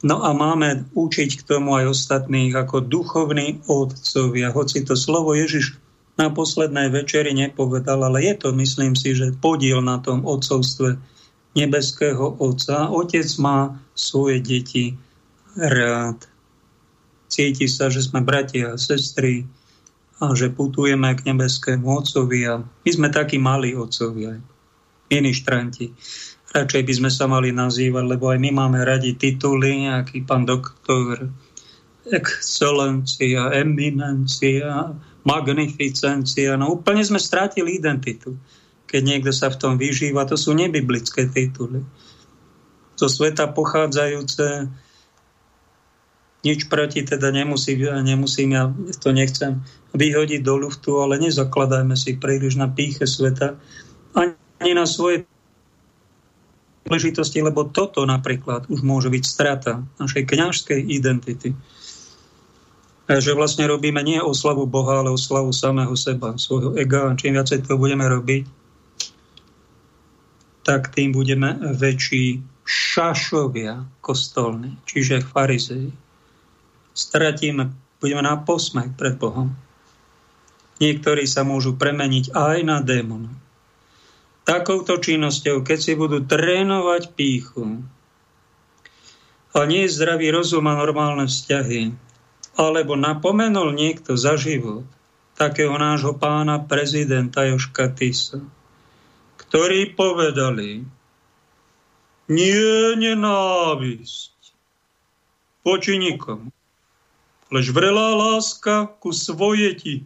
[0.05, 4.53] No a máme učiť k tomu aj ostatných ako duchovní otcovia.
[4.53, 5.79] Hoci to slovo Ježiš
[6.15, 10.99] na poslednej večeri nepovedal, ale je to, myslím si, že podiel na tom otcovstve
[11.55, 12.91] nebeského Otca.
[12.91, 14.99] Otec má svoje deti
[15.59, 16.27] rád.
[17.31, 19.43] Cíti sa, že sme bratia a sestry
[20.23, 24.39] a že putujeme k nebeskému Otcovi a my sme takí malí Otcovia,
[25.11, 25.91] ministranti.
[26.55, 31.27] Radšej by sme sa mali nazývať, lebo aj my máme radi tituly, aký pán doktor,
[32.07, 34.95] excelencia, eminencia,
[35.27, 36.55] magnificencia.
[36.55, 38.39] No úplne sme strátili identitu.
[38.87, 41.83] Keď niekto sa v tom vyžíva, to sú nebiblické tituly.
[42.95, 44.71] Zo sveta pochádzajúce
[46.45, 48.69] nič proti teda nemusím, nemusím, ja
[49.01, 49.65] to nechcem
[49.97, 53.57] vyhodiť do luftu, ale nezakladajme si príliš na píche sveta
[54.15, 55.27] ani na svoje
[56.85, 61.57] príležitosti, lebo toto napríklad už môže byť strata našej kňažskej identity.
[63.09, 67.13] Že vlastne robíme nie oslavu Boha, ale oslavu samého seba, svojho ega.
[67.17, 68.45] Čím viacej to budeme robiť,
[70.65, 75.93] tak tým budeme väčší šašovia kostolní, čiže farizei
[76.95, 79.53] stratíme, budeme na posmech pred Bohom.
[80.79, 83.31] Niektorí sa môžu premeniť aj na démona.
[84.47, 87.83] Takouto činnosťou, keď si budú trénovať píchu,
[89.55, 91.95] a nie zdravý rozum a normálne vzťahy,
[92.59, 94.83] alebo napomenul niekto za život
[95.39, 98.43] takého nášho pána prezidenta Joška Tisa,
[99.39, 100.87] ktorí povedali,
[102.31, 104.35] nie nenávisť
[105.63, 106.51] voči nikomu,
[107.55, 110.03] lež vrelá láska ku svojeti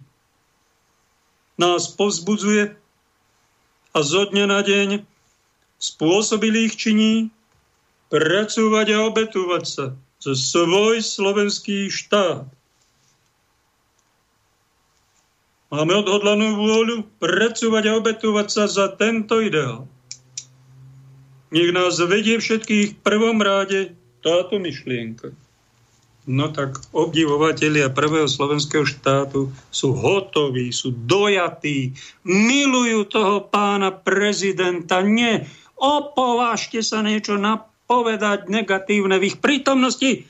[1.57, 2.77] nás povzbudzuje
[3.97, 4.89] a zo dňa na deň
[5.81, 7.33] spôsobili ich činí
[8.13, 9.87] pracovať a obetovať sa
[10.21, 12.45] za svoj slovenský štát.
[15.69, 19.89] Máme odhodlanú vôľu pracovať a obetovať sa za tento ideál.
[21.49, 25.33] Nech nás vedie všetkých v prvom ráde táto myšlienka.
[26.29, 31.97] No tak obdivovatelia prvého slovenského štátu sú hotoví, sú dojatí,
[32.29, 35.01] milujú toho pána prezidenta.
[35.01, 35.49] Nie,
[35.81, 40.29] opovážte sa niečo napovedať negatívne v ich prítomnosti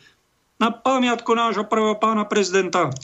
[0.62, 2.94] na pamiatku nášho prvého pána prezidenta.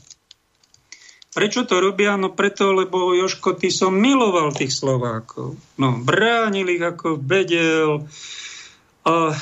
[1.35, 2.15] Prečo to robia?
[2.15, 5.59] No preto, lebo Joško, ty som miloval tých Slovákov.
[5.83, 8.07] No, bránil ich ako vedel.
[9.03, 9.35] A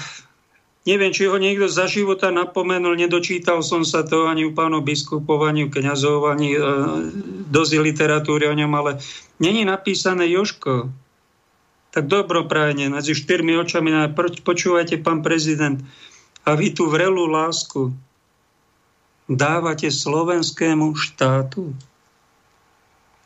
[0.83, 5.47] Neviem, či ho niekto za života napomenul, nedočítal som sa to ani u pánov biskupov,
[5.47, 6.61] ani u kniazov, ani e,
[7.47, 8.99] dosť literatúry o ňom, ale
[9.39, 10.91] není napísané Joško.
[11.95, 13.95] Tak dobroprajne, medzi štyrmi očami,
[14.43, 15.79] počúvajte, pán prezident,
[16.43, 17.95] a vy tú vrelú lásku
[19.31, 21.71] dávate slovenskému štátu.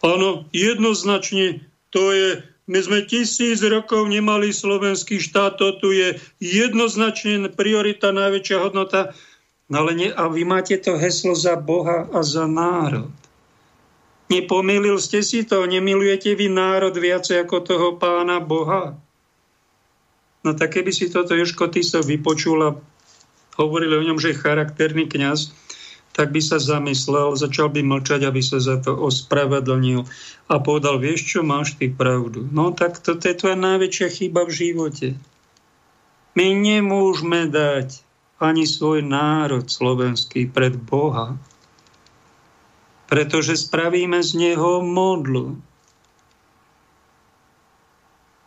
[0.04, 2.28] Áno, jednoznačne to je
[2.66, 9.14] my sme tisíc rokov nemali slovenský štát, to tu je jednoznačne priorita, najväčšia hodnota.
[9.70, 13.10] No ale nie, a vy máte to heslo za Boha a za národ.
[14.26, 18.98] Nepomýlil ste si to, nemilujete vy národ viacej ako toho pána Boha.
[20.42, 22.74] No tak keby si toto Joško Tiso vypočul a
[23.58, 25.54] hovorili o ňom, že je charakterný kňaz,
[26.16, 30.08] tak by sa zamyslel, začal by mlčať, aby sa za to ospravedlnil
[30.48, 32.48] a povedal, vieš čo, máš ty pravdu.
[32.48, 35.08] No tak toto je tvoja najväčšia chyba v živote.
[36.32, 38.00] My nemôžeme dať
[38.40, 41.36] ani svoj národ slovenský pred Boha.
[43.12, 45.60] Pretože spravíme z neho modlu.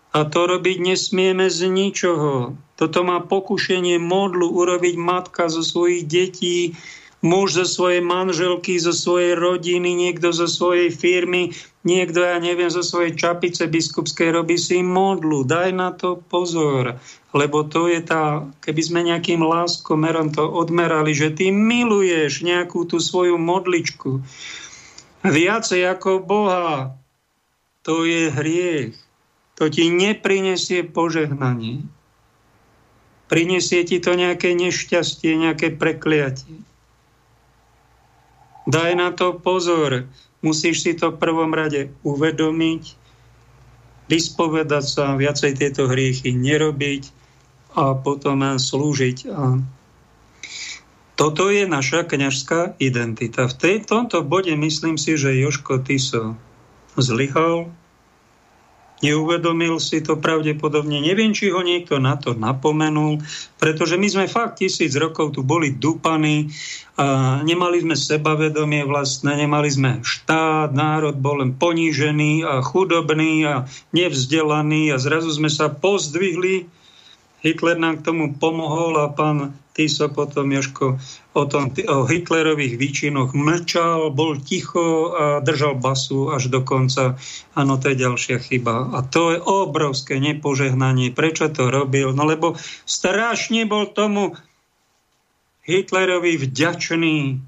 [0.09, 2.57] A to robiť nesmieme z ničoho.
[2.81, 6.73] Toto má pokušenie modlu urobiť matka zo svojich detí,
[7.19, 11.51] muž zo svojej manželky, zo svojej rodiny, niekto zo svojej firmy,
[11.83, 15.43] niekto, ja neviem, zo svojej čapice biskupskej robí si modlu.
[15.43, 16.99] Daj na to pozor,
[17.35, 23.03] lebo to je tá, keby sme nejakým láskomerom to odmerali, že ty miluješ nejakú tú
[23.03, 24.23] svoju modličku
[25.23, 26.95] viacej ako Boha,
[27.83, 28.95] to je hriech.
[29.59, 31.83] To ti neprinesie požehnanie.
[33.27, 36.63] Prinesie ti to nejaké nešťastie, nejaké prekliatie.
[38.69, 40.05] Daj na to pozor.
[40.45, 42.83] Musíš si to v prvom rade uvedomiť,
[44.07, 47.09] vyspovedať sa, viacej tieto hriechy nerobiť
[47.73, 49.17] a potom slúžiť.
[49.33, 49.57] A
[51.19, 53.49] toto je naša kňažská identita.
[53.49, 56.39] V tej, tomto bode myslím si, že Joško Tiso
[56.95, 57.73] zlyhal,
[58.99, 60.99] Neuvedomil si to pravdepodobne.
[60.99, 63.23] Neviem, či ho niekto na to napomenul,
[63.55, 66.51] pretože my sme fakt tisíc rokov tu boli dupaní
[66.99, 73.63] a nemali sme sebavedomie vlastné, nemali sme štát, národ bol len ponížený a chudobný a
[73.95, 76.78] nevzdelaný a zrazu sme sa pozdvihli
[77.39, 80.99] Hitler nám k tomu pomohol a pán Tiso potom, Joško,
[81.31, 87.15] o, tom, o Hitlerových výčinoch mlčal, bol ticho a držal basu až do konca.
[87.55, 88.91] Áno, to je ďalšia chyba.
[88.91, 91.15] A to je obrovské nepožehnanie.
[91.15, 92.11] Prečo to robil?
[92.11, 94.35] No lebo strašne bol tomu
[95.63, 97.39] Hitlerovi vďačný.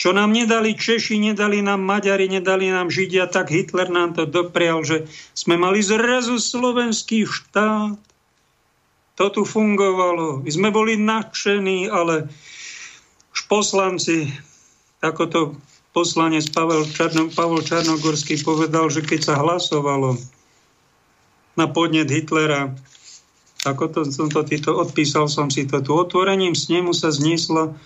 [0.00, 4.82] Čo nám nedali Češi, nedali nám Maďari, nedali nám Židia, tak Hitler nám to doprial,
[4.82, 5.06] že
[5.36, 8.09] sme mali zrazu slovenský štát
[9.20, 10.40] to tu fungovalo.
[10.40, 12.32] My sme boli nadšení, ale
[13.36, 14.32] už poslanci,
[15.04, 15.40] ako to
[15.92, 20.16] poslanec Pavel, Čarno, Pavel Čarnogorský povedal, že keď sa hlasovalo
[21.60, 22.72] na podnet Hitlera,
[23.68, 27.76] ako to, som to týto, odpísal som si to tu, otvorením snemu sa zniesla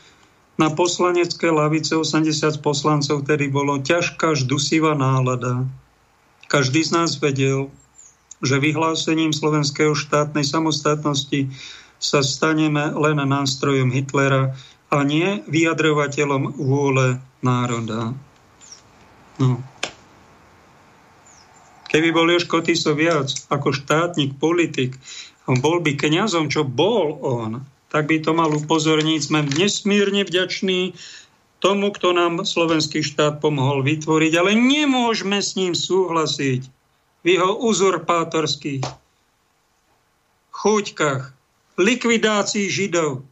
[0.55, 5.67] na poslanecké lavice 80 poslancov, ktorý bolo ťažká, ždusivá nálada.
[6.47, 7.75] Každý z nás vedel,
[8.45, 11.51] že vyhlásením slovenského štátnej samostatnosti
[11.99, 14.53] sa staneme len nástrojom Hitlera
[14.93, 18.13] a nie vyjadrovateľom vôle národa.
[19.41, 19.59] No.
[21.89, 24.99] Keby bol Jožko Tiso viac ako štátnik, politik,
[25.47, 29.21] bol by kňazom, čo bol on, tak by to mal upozorniť.
[29.23, 30.99] Sme nesmírne vďační
[31.63, 36.74] tomu, kto nám slovenský štát pomohol vytvoriť, ale nemôžeme s ním súhlasiť
[37.25, 38.85] v jeho uzurpátorských
[40.55, 41.33] chúťkach,
[41.81, 43.27] likvidácii Židov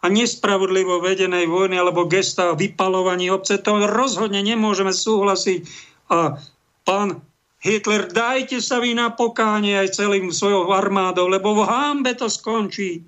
[0.00, 5.66] a nespravodlivo vedenej vojny alebo gesta vypalovaní obce, to rozhodne nemôžeme súhlasiť.
[6.08, 6.38] A
[6.86, 7.20] pán
[7.60, 13.02] Hitler, dajte sa vy na pokánie aj celým svojou armádou, lebo v hámbe to skončí.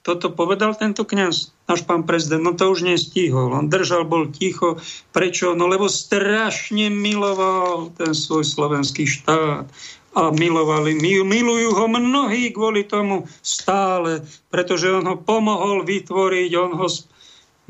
[0.00, 3.54] Toto povedal tento kňaz, náš pán prezident, no to už nestihol.
[3.54, 4.82] On držal, bol ticho.
[5.14, 5.54] Prečo?
[5.54, 9.70] No lebo strašne miloval ten svoj slovenský štát.
[10.10, 16.90] A milovali, milujú ho mnohí kvôli tomu stále, pretože on ho pomohol vytvoriť, on ho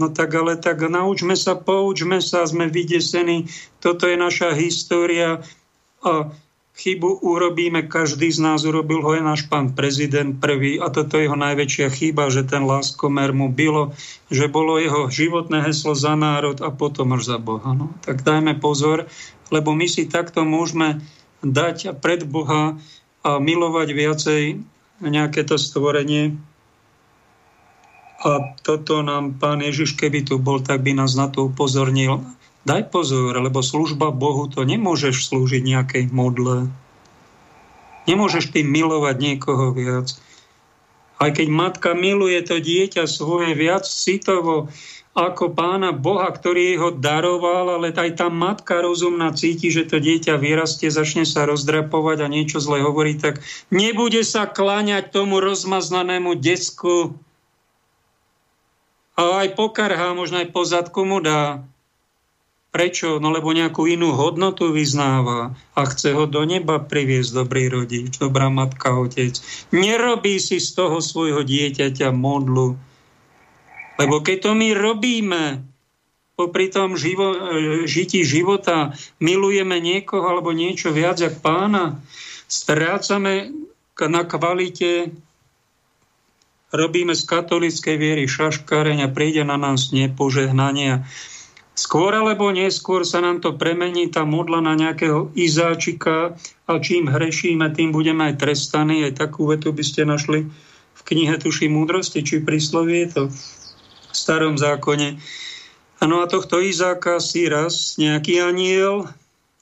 [0.01, 3.53] No tak ale tak naučme sa, poučme sa, sme vydesení,
[3.85, 5.45] toto je naša história
[6.01, 6.33] a
[6.81, 11.28] chybu urobíme, každý z nás urobil ho aj náš pán prezident prvý a toto je
[11.28, 13.93] jeho najväčšia chyba, že ten láskomer mu bylo,
[14.32, 17.77] že bolo jeho životné heslo za národ a potom až za Boha.
[17.77, 19.05] No, tak dajme pozor,
[19.52, 21.05] lebo my si takto môžeme
[21.44, 22.81] dať pred Boha
[23.20, 24.43] a milovať viacej
[25.05, 26.40] nejaké to stvorenie.
[28.20, 32.24] A toto nám pán Ježiš, keby tu bol, tak by nás na to upozornil
[32.61, 36.69] Daj pozor, lebo služba Bohu to nemôžeš slúžiť nejakej modle.
[38.05, 40.12] Nemôžeš ty milovať niekoho viac.
[41.20, 44.73] Aj keď matka miluje to dieťa svoje viac citovo
[45.11, 50.39] ako pána Boha, ktorý ho daroval, ale aj tá matka rozumná cíti, že to dieťa
[50.39, 53.43] vyrastie, začne sa rozdrapovať a niečo zle hovorí, tak
[53.74, 57.19] nebude sa kláňať tomu rozmaznanému desku.
[59.19, 61.66] A aj pokarhá, možno aj pozadku mu dá.
[62.71, 63.19] Prečo?
[63.19, 68.47] No lebo nejakú inú hodnotu vyznáva a chce ho do neba priviesť dobrý rodič, dobrá
[68.47, 69.35] matka, otec.
[69.75, 72.79] Nerobí si z toho svojho dieťaťa modlu.
[73.99, 75.67] Lebo keď to my robíme,
[76.39, 77.37] popri tom živo,
[77.85, 82.01] žití života milujeme niekoho alebo niečo viac jak pána,
[82.49, 83.53] strácame
[84.01, 85.13] na kvalite
[86.71, 91.05] robíme z katolíckej viery šaškareň a príde na nás nepožehnania.
[91.75, 96.37] Skôr alebo neskôr sa nám to premení tá modla na nejakého izáčika
[96.69, 99.07] a čím hrešíme, tým budeme aj trestaní.
[99.07, 100.51] Aj takú vetu by ste našli
[100.95, 103.37] v knihe Tuší múdrosti, či príslovie, to v
[104.13, 105.17] starom zákone.
[106.01, 109.09] Ano a tohto Izáka si raz nejaký aniel,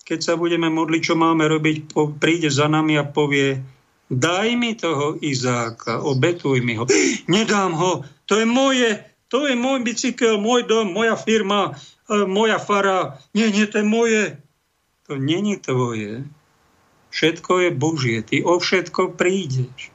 [0.07, 3.61] keď sa budeme modliť, čo máme robiť, príde za nami a povie,
[4.09, 6.89] daj mi toho Izáka, obetuj mi ho.
[7.31, 11.77] Nedám ho, to je moje, to je môj bicykel, môj dom, moja firma,
[12.09, 14.25] moja fara, nie, nie, to je moje.
[15.09, 16.25] To není tvoje.
[17.09, 18.19] Všetko je Božie.
[18.25, 19.93] Ty o všetko prídeš.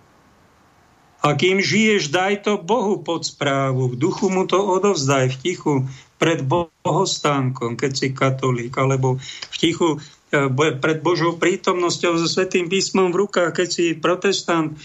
[1.23, 3.93] A kým žiješ, daj to Bohu pod správu.
[3.93, 5.73] V duchu mu to odovzdaj v tichu
[6.19, 10.03] pred bohostánkom, keď si katolík, alebo v tichu
[10.35, 14.75] e, pred Božou prítomnosťou so Svetým písmom v rukách, keď si protestant.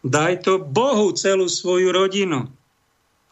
[0.00, 2.48] Daj to Bohu celú svoju rodinu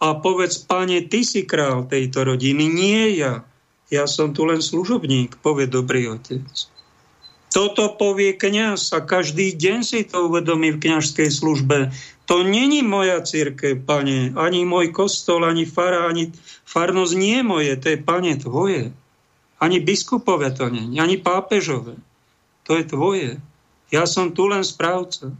[0.00, 3.44] a povedz, pane, ty si král tejto rodiny, nie ja.
[3.92, 6.46] Ja som tu len služobník, povie dobrý otec.
[7.50, 11.90] Toto povie kňaz a každý deň si to uvedomí v kňažskej službe.
[12.30, 16.30] To není moja církev, pane, ani môj kostol, ani fara, ani
[16.62, 18.94] farnosť nie je moje, to je, pane, tvoje.
[19.58, 21.98] Ani biskupové to nie, ani pápežové.
[22.70, 23.30] To je tvoje.
[23.90, 25.34] Ja som tu len správca.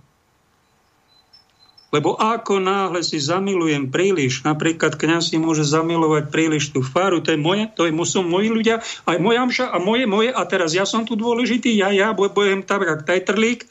[1.91, 7.35] Lebo ako náhle si zamilujem príliš, napríklad kňaz si môže zamilovať príliš tú faru, to
[7.35, 8.79] je moje, to je, sú moji ľudia,
[9.11, 12.63] aj moja mša a moje, moje, a teraz ja som tu dôležitý, ja, ja budem
[12.63, 13.67] tam jak tajtrlík,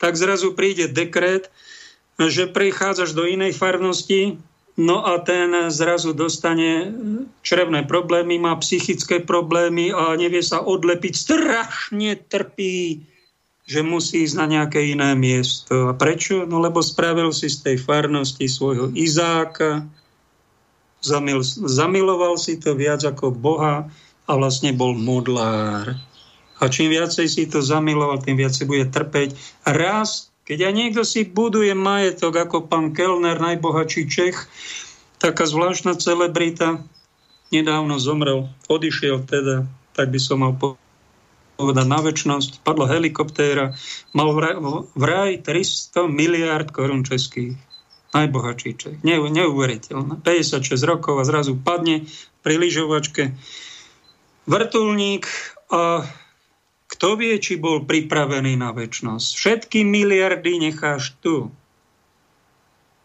[0.00, 1.52] tak zrazu príde dekret,
[2.16, 4.40] že prichádzaš do inej farnosti,
[4.80, 6.88] no a ten zrazu dostane
[7.44, 13.04] črevné problémy, má psychické problémy a nevie sa odlepiť, strašne trpí
[13.70, 15.86] že musí ísť na nejaké iné miesto.
[15.86, 16.42] A prečo?
[16.42, 19.86] No lebo spravil si z tej farnosti svojho Izáka,
[20.98, 23.86] zamil, zamiloval si to viac ako Boha
[24.26, 25.94] a vlastne bol modlár.
[26.58, 29.38] A čím viacej si to zamiloval, tým viacej bude trpeť.
[29.62, 34.50] Raz, keď aj niekto si buduje majetok ako pán Kellner, najbohatší Čech,
[35.22, 36.82] taká zvláštna celebrita,
[37.54, 40.89] nedávno zomrel, odišiel teda, tak by som mal povedať
[41.60, 43.76] povedať na väčšnosť, padla helikoptéra,
[44.16, 44.32] mal
[44.96, 47.60] vraj 300 miliard korún českých.
[48.10, 48.98] Najbohatší Čech.
[49.06, 50.18] Ne, neuveriteľné.
[50.26, 52.10] 56 rokov a zrazu padne
[52.42, 53.38] pri lyžovačke
[54.50, 55.30] vrtulník
[55.70, 56.02] a
[56.90, 59.28] kto vie, či bol pripravený na väčšnosť.
[59.38, 61.54] Všetky miliardy necháš tu.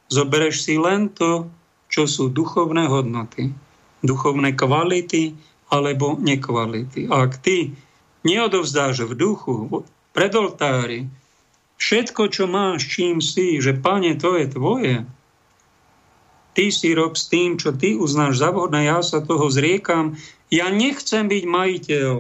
[0.10, 1.54] Zobereš si len to,
[1.86, 3.54] čo sú duchovné hodnoty,
[4.02, 5.38] duchovné kvality
[5.70, 7.06] alebo nekvality.
[7.14, 7.78] A ak ty
[8.26, 11.08] neodovzdáš v duchu, pred oltári,
[11.78, 14.96] všetko, čo máš, čím si, že pane, to je tvoje,
[16.56, 20.16] ty si rob s tým, čo ty uznáš za vhodné, ja sa toho zriekam,
[20.50, 22.12] ja nechcem byť majiteľ.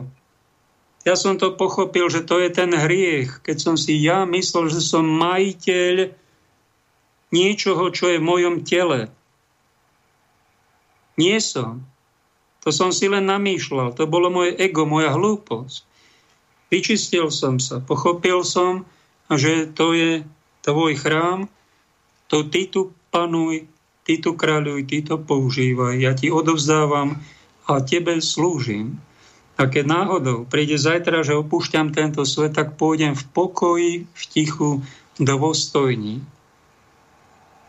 [1.05, 4.81] Ja som to pochopil, že to je ten hriech, keď som si ja myslel, že
[4.83, 6.11] som majiteľ
[7.29, 9.13] niečoho, čo je v mojom tele.
[11.15, 11.85] Nie som.
[12.65, 13.93] To som si len namýšľal.
[13.95, 15.94] To bolo moje ego, moja hlúposť.
[16.75, 18.83] Vyčistil som sa, pochopil som,
[19.31, 20.27] že to je
[20.59, 21.47] tvoj chrám,
[22.27, 23.63] to ty tu panuj,
[24.03, 27.23] ty tu kráľuj, ty to používaj, ja ti odovzdávam
[27.63, 28.99] a tebe slúžim.
[29.55, 34.83] A keď náhodou príde zajtra, že opúšťam tento svet, tak pôjdem v pokoji, v tichu,
[35.15, 36.34] dôstojní.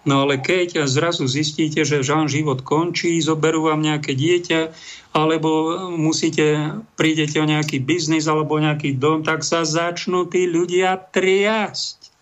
[0.07, 4.71] No ale keď zrazu zistíte, že žán život končí, zoberú vám nejaké dieťa,
[5.11, 5.51] alebo
[5.99, 12.15] musíte, prídete o nejaký biznis alebo nejaký dom, tak sa začnú tí ľudia triasť.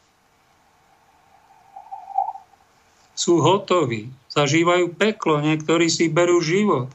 [3.13, 6.89] Sú hotoví, zažívajú peklo, niektorí si berú život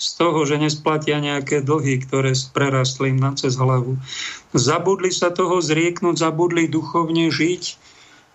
[0.00, 4.00] z toho, že nesplatia nejaké dlhy, ktoré prerastli im na cez hlavu.
[4.56, 7.89] Zabudli sa toho zrieknúť, zabudli duchovne žiť,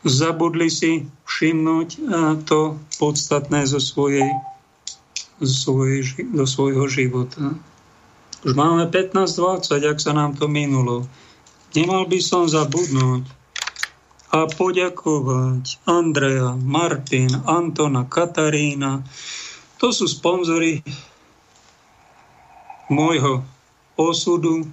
[0.06, 1.90] zabudli si všimnúť
[2.46, 4.30] to podstatné zo, svojej,
[5.42, 7.58] zo, svojej, do svojho života.
[8.46, 11.10] Už máme 15-20, ak sa nám to minulo.
[11.74, 13.26] Nemal by som zabudnúť
[14.36, 19.02] a poďakovať Andreja, Martin, Antona, Katarína.
[19.80, 20.84] To sú sponzory
[22.92, 23.48] môjho
[23.96, 24.68] osudu.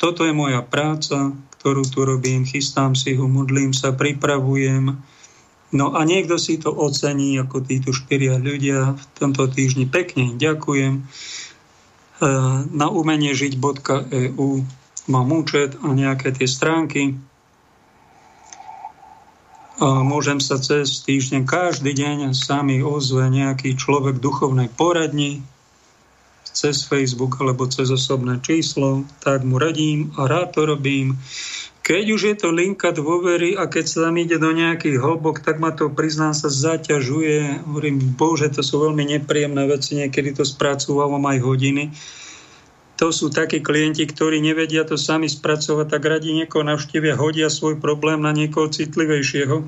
[0.00, 4.96] Toto je moja práca, ktorú tu robím, chystám si ho, modlím sa, pripravujem.
[5.76, 9.84] No a niekto si to ocení, ako títo štyria ľudia v tomto týždni.
[9.84, 10.92] Pekne ďakujem.
[10.98, 11.02] E,
[12.72, 14.48] na umenie žiť.eu
[15.12, 17.20] mám účet a nejaké tie stránky.
[19.80, 25.44] a môžem sa cez týždeň každý deň sami ozve nejaký človek duchovnej poradni
[26.60, 31.16] cez Facebook alebo cez osobné číslo, tak mu radím a rád to robím.
[31.80, 35.56] Keď už je to linka dôvery a keď sa tam ide do nejakých hlbok, tak
[35.56, 37.64] ma to, priznám sa, zaťažuje.
[37.64, 41.96] Hovorím, bože, to sú veľmi nepríjemné veci, niekedy to spracúvam aj hodiny
[43.00, 47.80] to sú takí klienti, ktorí nevedia to sami spracovať, tak radi niekoho navštívia, hodia svoj
[47.80, 49.64] problém na niekoho citlivejšieho.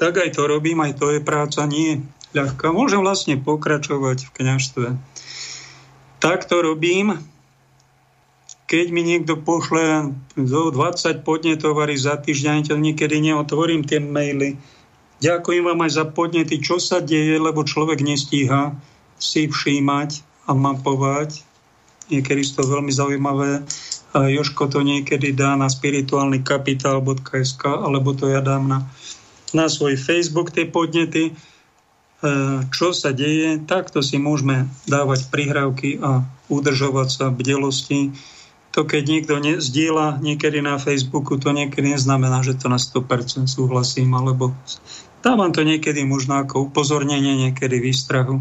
[0.00, 2.00] Tak aj to robím, aj to je práca, nie
[2.32, 2.72] ľahká.
[2.72, 4.86] Môžem vlastne pokračovať v kniažstve.
[6.24, 7.20] Tak to robím,
[8.64, 14.56] keď mi niekto pošle do 20 podnetovary za týždeň, to niekedy neotvorím tie maily.
[15.20, 18.72] Ďakujem vám aj za podnety, čo sa deje, lebo človek nestíha
[19.20, 21.44] si všímať a mapovať
[22.12, 23.64] Niekedy sú to veľmi zaujímavé.
[24.14, 28.84] Joško to niekedy dá na spirituálny-kapitál.sk alebo to ja dám na,
[29.56, 31.32] na svoj Facebook tie podnety.
[32.24, 38.16] E, čo sa deje, takto si môžeme dávať prihrávky a udržovať sa bdelosti.
[38.72, 43.44] To, keď niekto ne, zdieľa niekedy na Facebooku, to niekedy neznamená, že to na 100%
[43.44, 44.56] súhlasím, alebo
[45.20, 48.40] dávam to niekedy možno ako upozornenie, niekedy výstrahu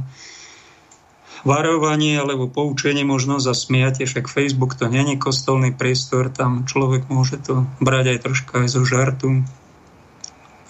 [1.43, 7.67] varovanie alebo poučenie možno zasmiate, však Facebook to není kostolný priestor, tam človek môže to
[7.83, 9.43] brať aj troška aj zo žartu,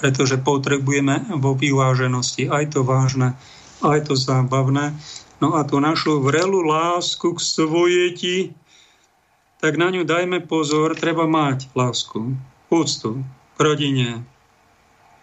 [0.04, 3.40] pretože potrebujeme vo vyváženosti aj to vážne,
[3.80, 4.92] aj to zábavné.
[5.40, 8.38] No a tú našu vrelú lásku k svojeti,
[9.64, 12.36] tak na ňu dajme pozor, treba mať lásku,
[12.68, 13.24] úctu
[13.56, 14.28] k rodine,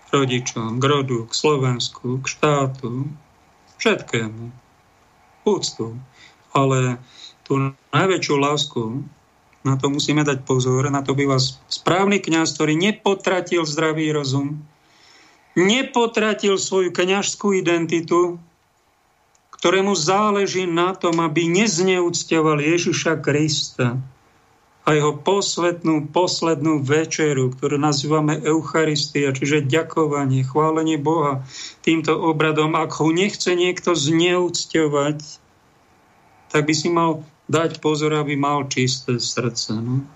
[0.09, 3.05] k rodičom, k rodu, k Slovensku, k štátu,
[3.77, 4.49] všetkému
[5.45, 5.93] úctu.
[6.57, 6.97] Ale
[7.45, 9.05] tú najväčšiu lásku,
[9.61, 14.65] na to musíme dať pozor, na to by vás správny kňaz, ktorý nepotratil zdravý rozum,
[15.53, 18.41] nepotratil svoju kňažskú identitu,
[19.61, 24.01] ktorému záleží na tom, aby nezneúctioval Ježiša Krista
[24.89, 31.45] a jeho posvetnú, poslednú večeru, ktorú nazývame Eucharistia, čiže ďakovanie, chválenie Boha
[31.85, 32.73] týmto obradom.
[32.73, 35.21] Ak ho nechce niekto zneúctiovať,
[36.49, 37.21] tak by si mal
[37.51, 39.75] dať pozor, aby mal čisté srdce.
[39.75, 40.07] No?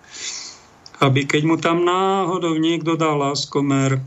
[1.02, 3.98] Aby keď mu tam náhodou niekto dá láskomer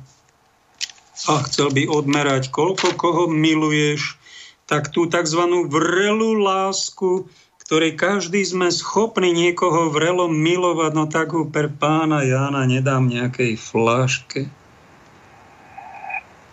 [1.28, 4.16] a chcel by odmerať, koľko koho miluješ,
[4.64, 5.44] tak tú tzv.
[5.68, 7.28] vrelú lásku,
[7.68, 13.60] ktorej každý sme schopní niekoho vrelo milovať, no tak ho per pána Jána nedám nejakej
[13.60, 14.48] flaške.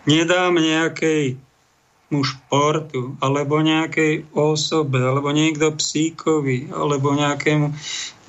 [0.03, 1.39] Nedám nejakej
[2.21, 7.73] športu, alebo nejakej osobe, alebo niekto psíkovi, alebo nejakému,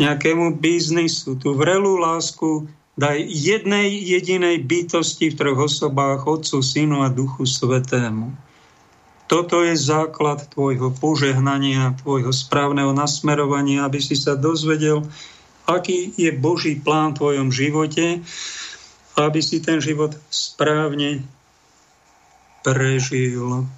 [0.00, 1.36] nejakému biznisu.
[1.38, 8.32] Tú vrelú lásku daj jednej jedinej bytosti v troch osobách, Otcu, Synu a Duchu Svetému.
[9.26, 15.02] Toto je základ tvojho požehnania, tvojho správneho nasmerovania, aby si sa dozvedel,
[15.66, 18.22] aký je Boží plán v tvojom živote,
[19.18, 21.26] aby si ten život správne
[22.66, 23.70] prežil.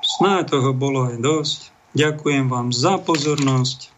[0.00, 1.60] Snáď toho bolo aj dosť.
[1.92, 3.92] Ďakujem vám za pozornosť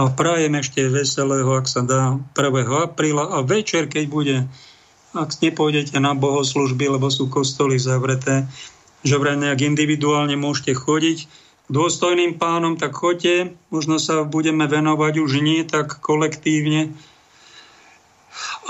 [0.00, 2.88] a prajem ešte veselého, ak sa dá, 1.
[2.88, 4.36] apríla a večer, keď bude,
[5.12, 8.46] ak nepôjdete na bohoslužby, lebo sú kostoly zavreté,
[9.02, 11.26] že vraj nejak individuálne môžete chodiť,
[11.68, 16.94] dôstojným pánom, tak choďte, možno sa budeme venovať už nie tak kolektívne,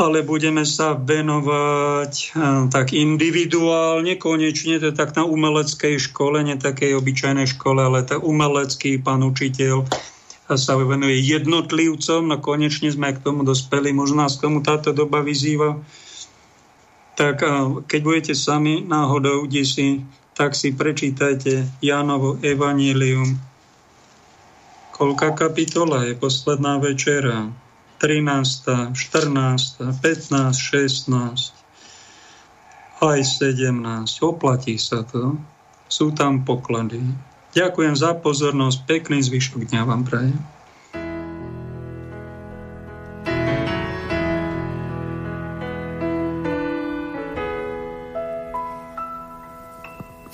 [0.01, 6.57] ale budeme sa venovať eh, tak individuálne, konečne, to je tak na umeleckej škole, nie
[6.57, 9.85] takej obyčajnej škole, ale to umelecký pán učiteľ
[10.51, 15.23] sa venuje jednotlivcom, no konečne sme k tomu dospeli, možno nás k tomu táto doba
[15.23, 15.78] vyzýva.
[17.15, 17.53] Tak eh,
[17.87, 20.03] keď budete sami náhodou si,
[20.35, 23.37] tak si prečítajte Jánovo Evangelium.
[24.97, 27.53] Koľká kapitola je posledná večera?
[28.01, 31.52] 13., 14., 15., 16,
[33.05, 34.24] aj 17.
[34.24, 35.36] Oplatí sa to.
[35.86, 37.05] Sú tam poklady.
[37.52, 38.89] Ďakujem za pozornosť.
[38.89, 40.40] Pekný zvyšok dňa vám prajem.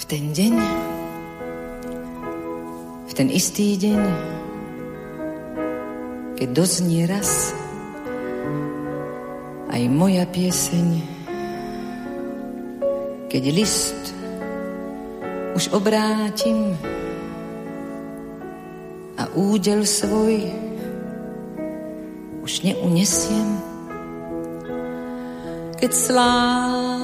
[0.07, 0.55] Ten deň,
[3.11, 4.36] v ten istý deň,
[6.37, 7.57] keď doznie raz.
[9.73, 11.01] Aj moja pieseň,
[13.33, 14.15] keď list
[15.57, 16.77] už obrátim
[19.17, 20.53] a údel svoj
[22.45, 23.59] už neunesiem,
[25.81, 26.97] keď sláva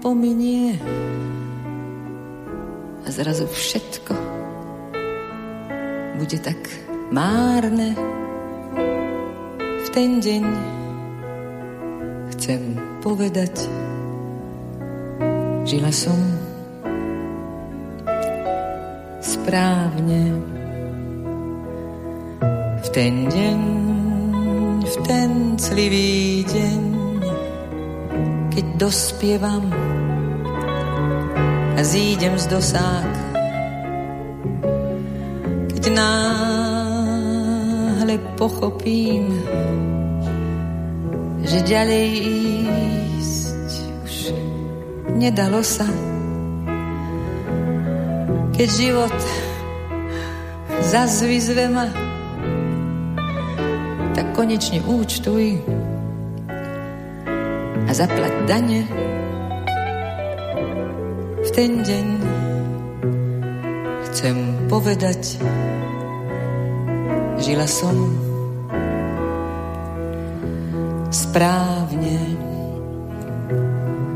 [0.00, 0.78] pominie
[3.04, 4.14] a zrazu všetko
[6.16, 7.94] bude tak márne
[9.58, 10.44] v ten deň
[12.34, 12.62] chcem
[13.02, 13.66] povedať
[15.66, 16.18] žila som
[19.18, 20.38] správne
[22.80, 23.60] v ten deň
[24.86, 26.80] v ten clivý deň
[28.54, 29.66] keď dospievam
[31.80, 33.12] a zídem z dosák.
[35.72, 35.84] Keď
[38.10, 39.30] náhle pochopím,
[41.46, 42.08] že ďalej
[43.22, 43.74] ísť
[44.04, 44.14] už
[45.14, 45.86] nedalo sa.
[48.50, 49.18] Keď život
[50.90, 51.86] zas vyzve ma,
[54.10, 55.62] tak konečne účtuj
[57.86, 58.80] a zaplať dane
[61.40, 62.06] v ten deň
[64.10, 65.38] chcem povedať
[67.50, 67.98] žila som
[71.10, 72.38] správne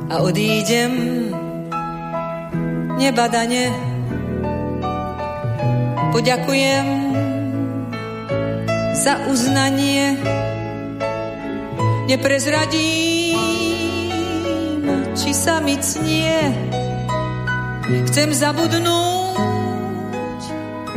[0.06, 0.94] a odídem
[2.94, 3.74] nebadane
[6.14, 6.86] poďakujem
[8.94, 10.14] za uznanie
[12.06, 13.34] neprezradím
[15.18, 16.54] či sa mi cnie.
[18.10, 20.42] Chcem zabudnúť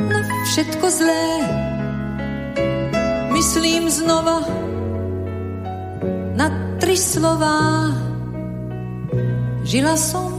[0.06, 1.57] na všetko zlé.
[3.58, 4.46] Myslím znova
[6.38, 7.90] na tri slová.
[9.66, 10.30] Žila som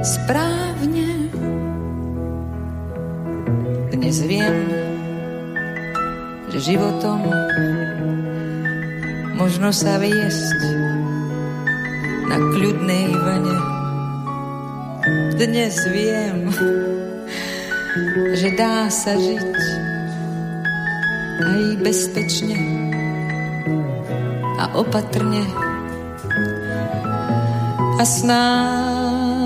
[0.00, 1.28] správne.
[3.92, 4.56] Dnes viem,
[6.56, 7.20] že životom
[9.36, 10.60] možno sa viesť
[12.32, 13.58] na kľudnej vlne.
[15.36, 16.48] Dnes viem,
[18.40, 19.73] že dá sa žiť
[21.42, 22.58] aj bezpečne
[24.58, 25.42] a opatrne.
[27.98, 29.42] A snáď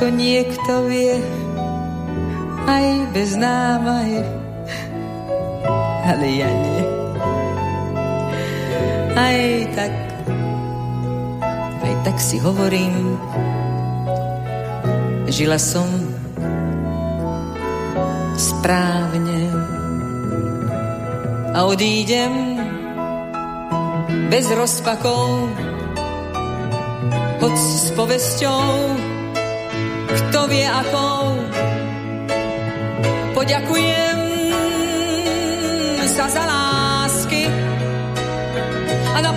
[0.00, 1.20] to niekto vie
[2.68, 4.24] aj bez námahy,
[6.04, 6.82] ale ja nie.
[9.12, 9.92] Aj tak
[12.02, 13.14] tak si hovorím,
[15.30, 15.86] žila som
[18.34, 19.54] správne
[21.52, 22.56] a odídem
[24.32, 25.52] bez rozpakov,
[27.40, 28.64] hoď s povesťou,
[30.08, 31.36] kto vie akou.
[33.36, 34.18] Poďakujem
[36.12, 37.48] sa za lásky
[39.16, 39.32] a na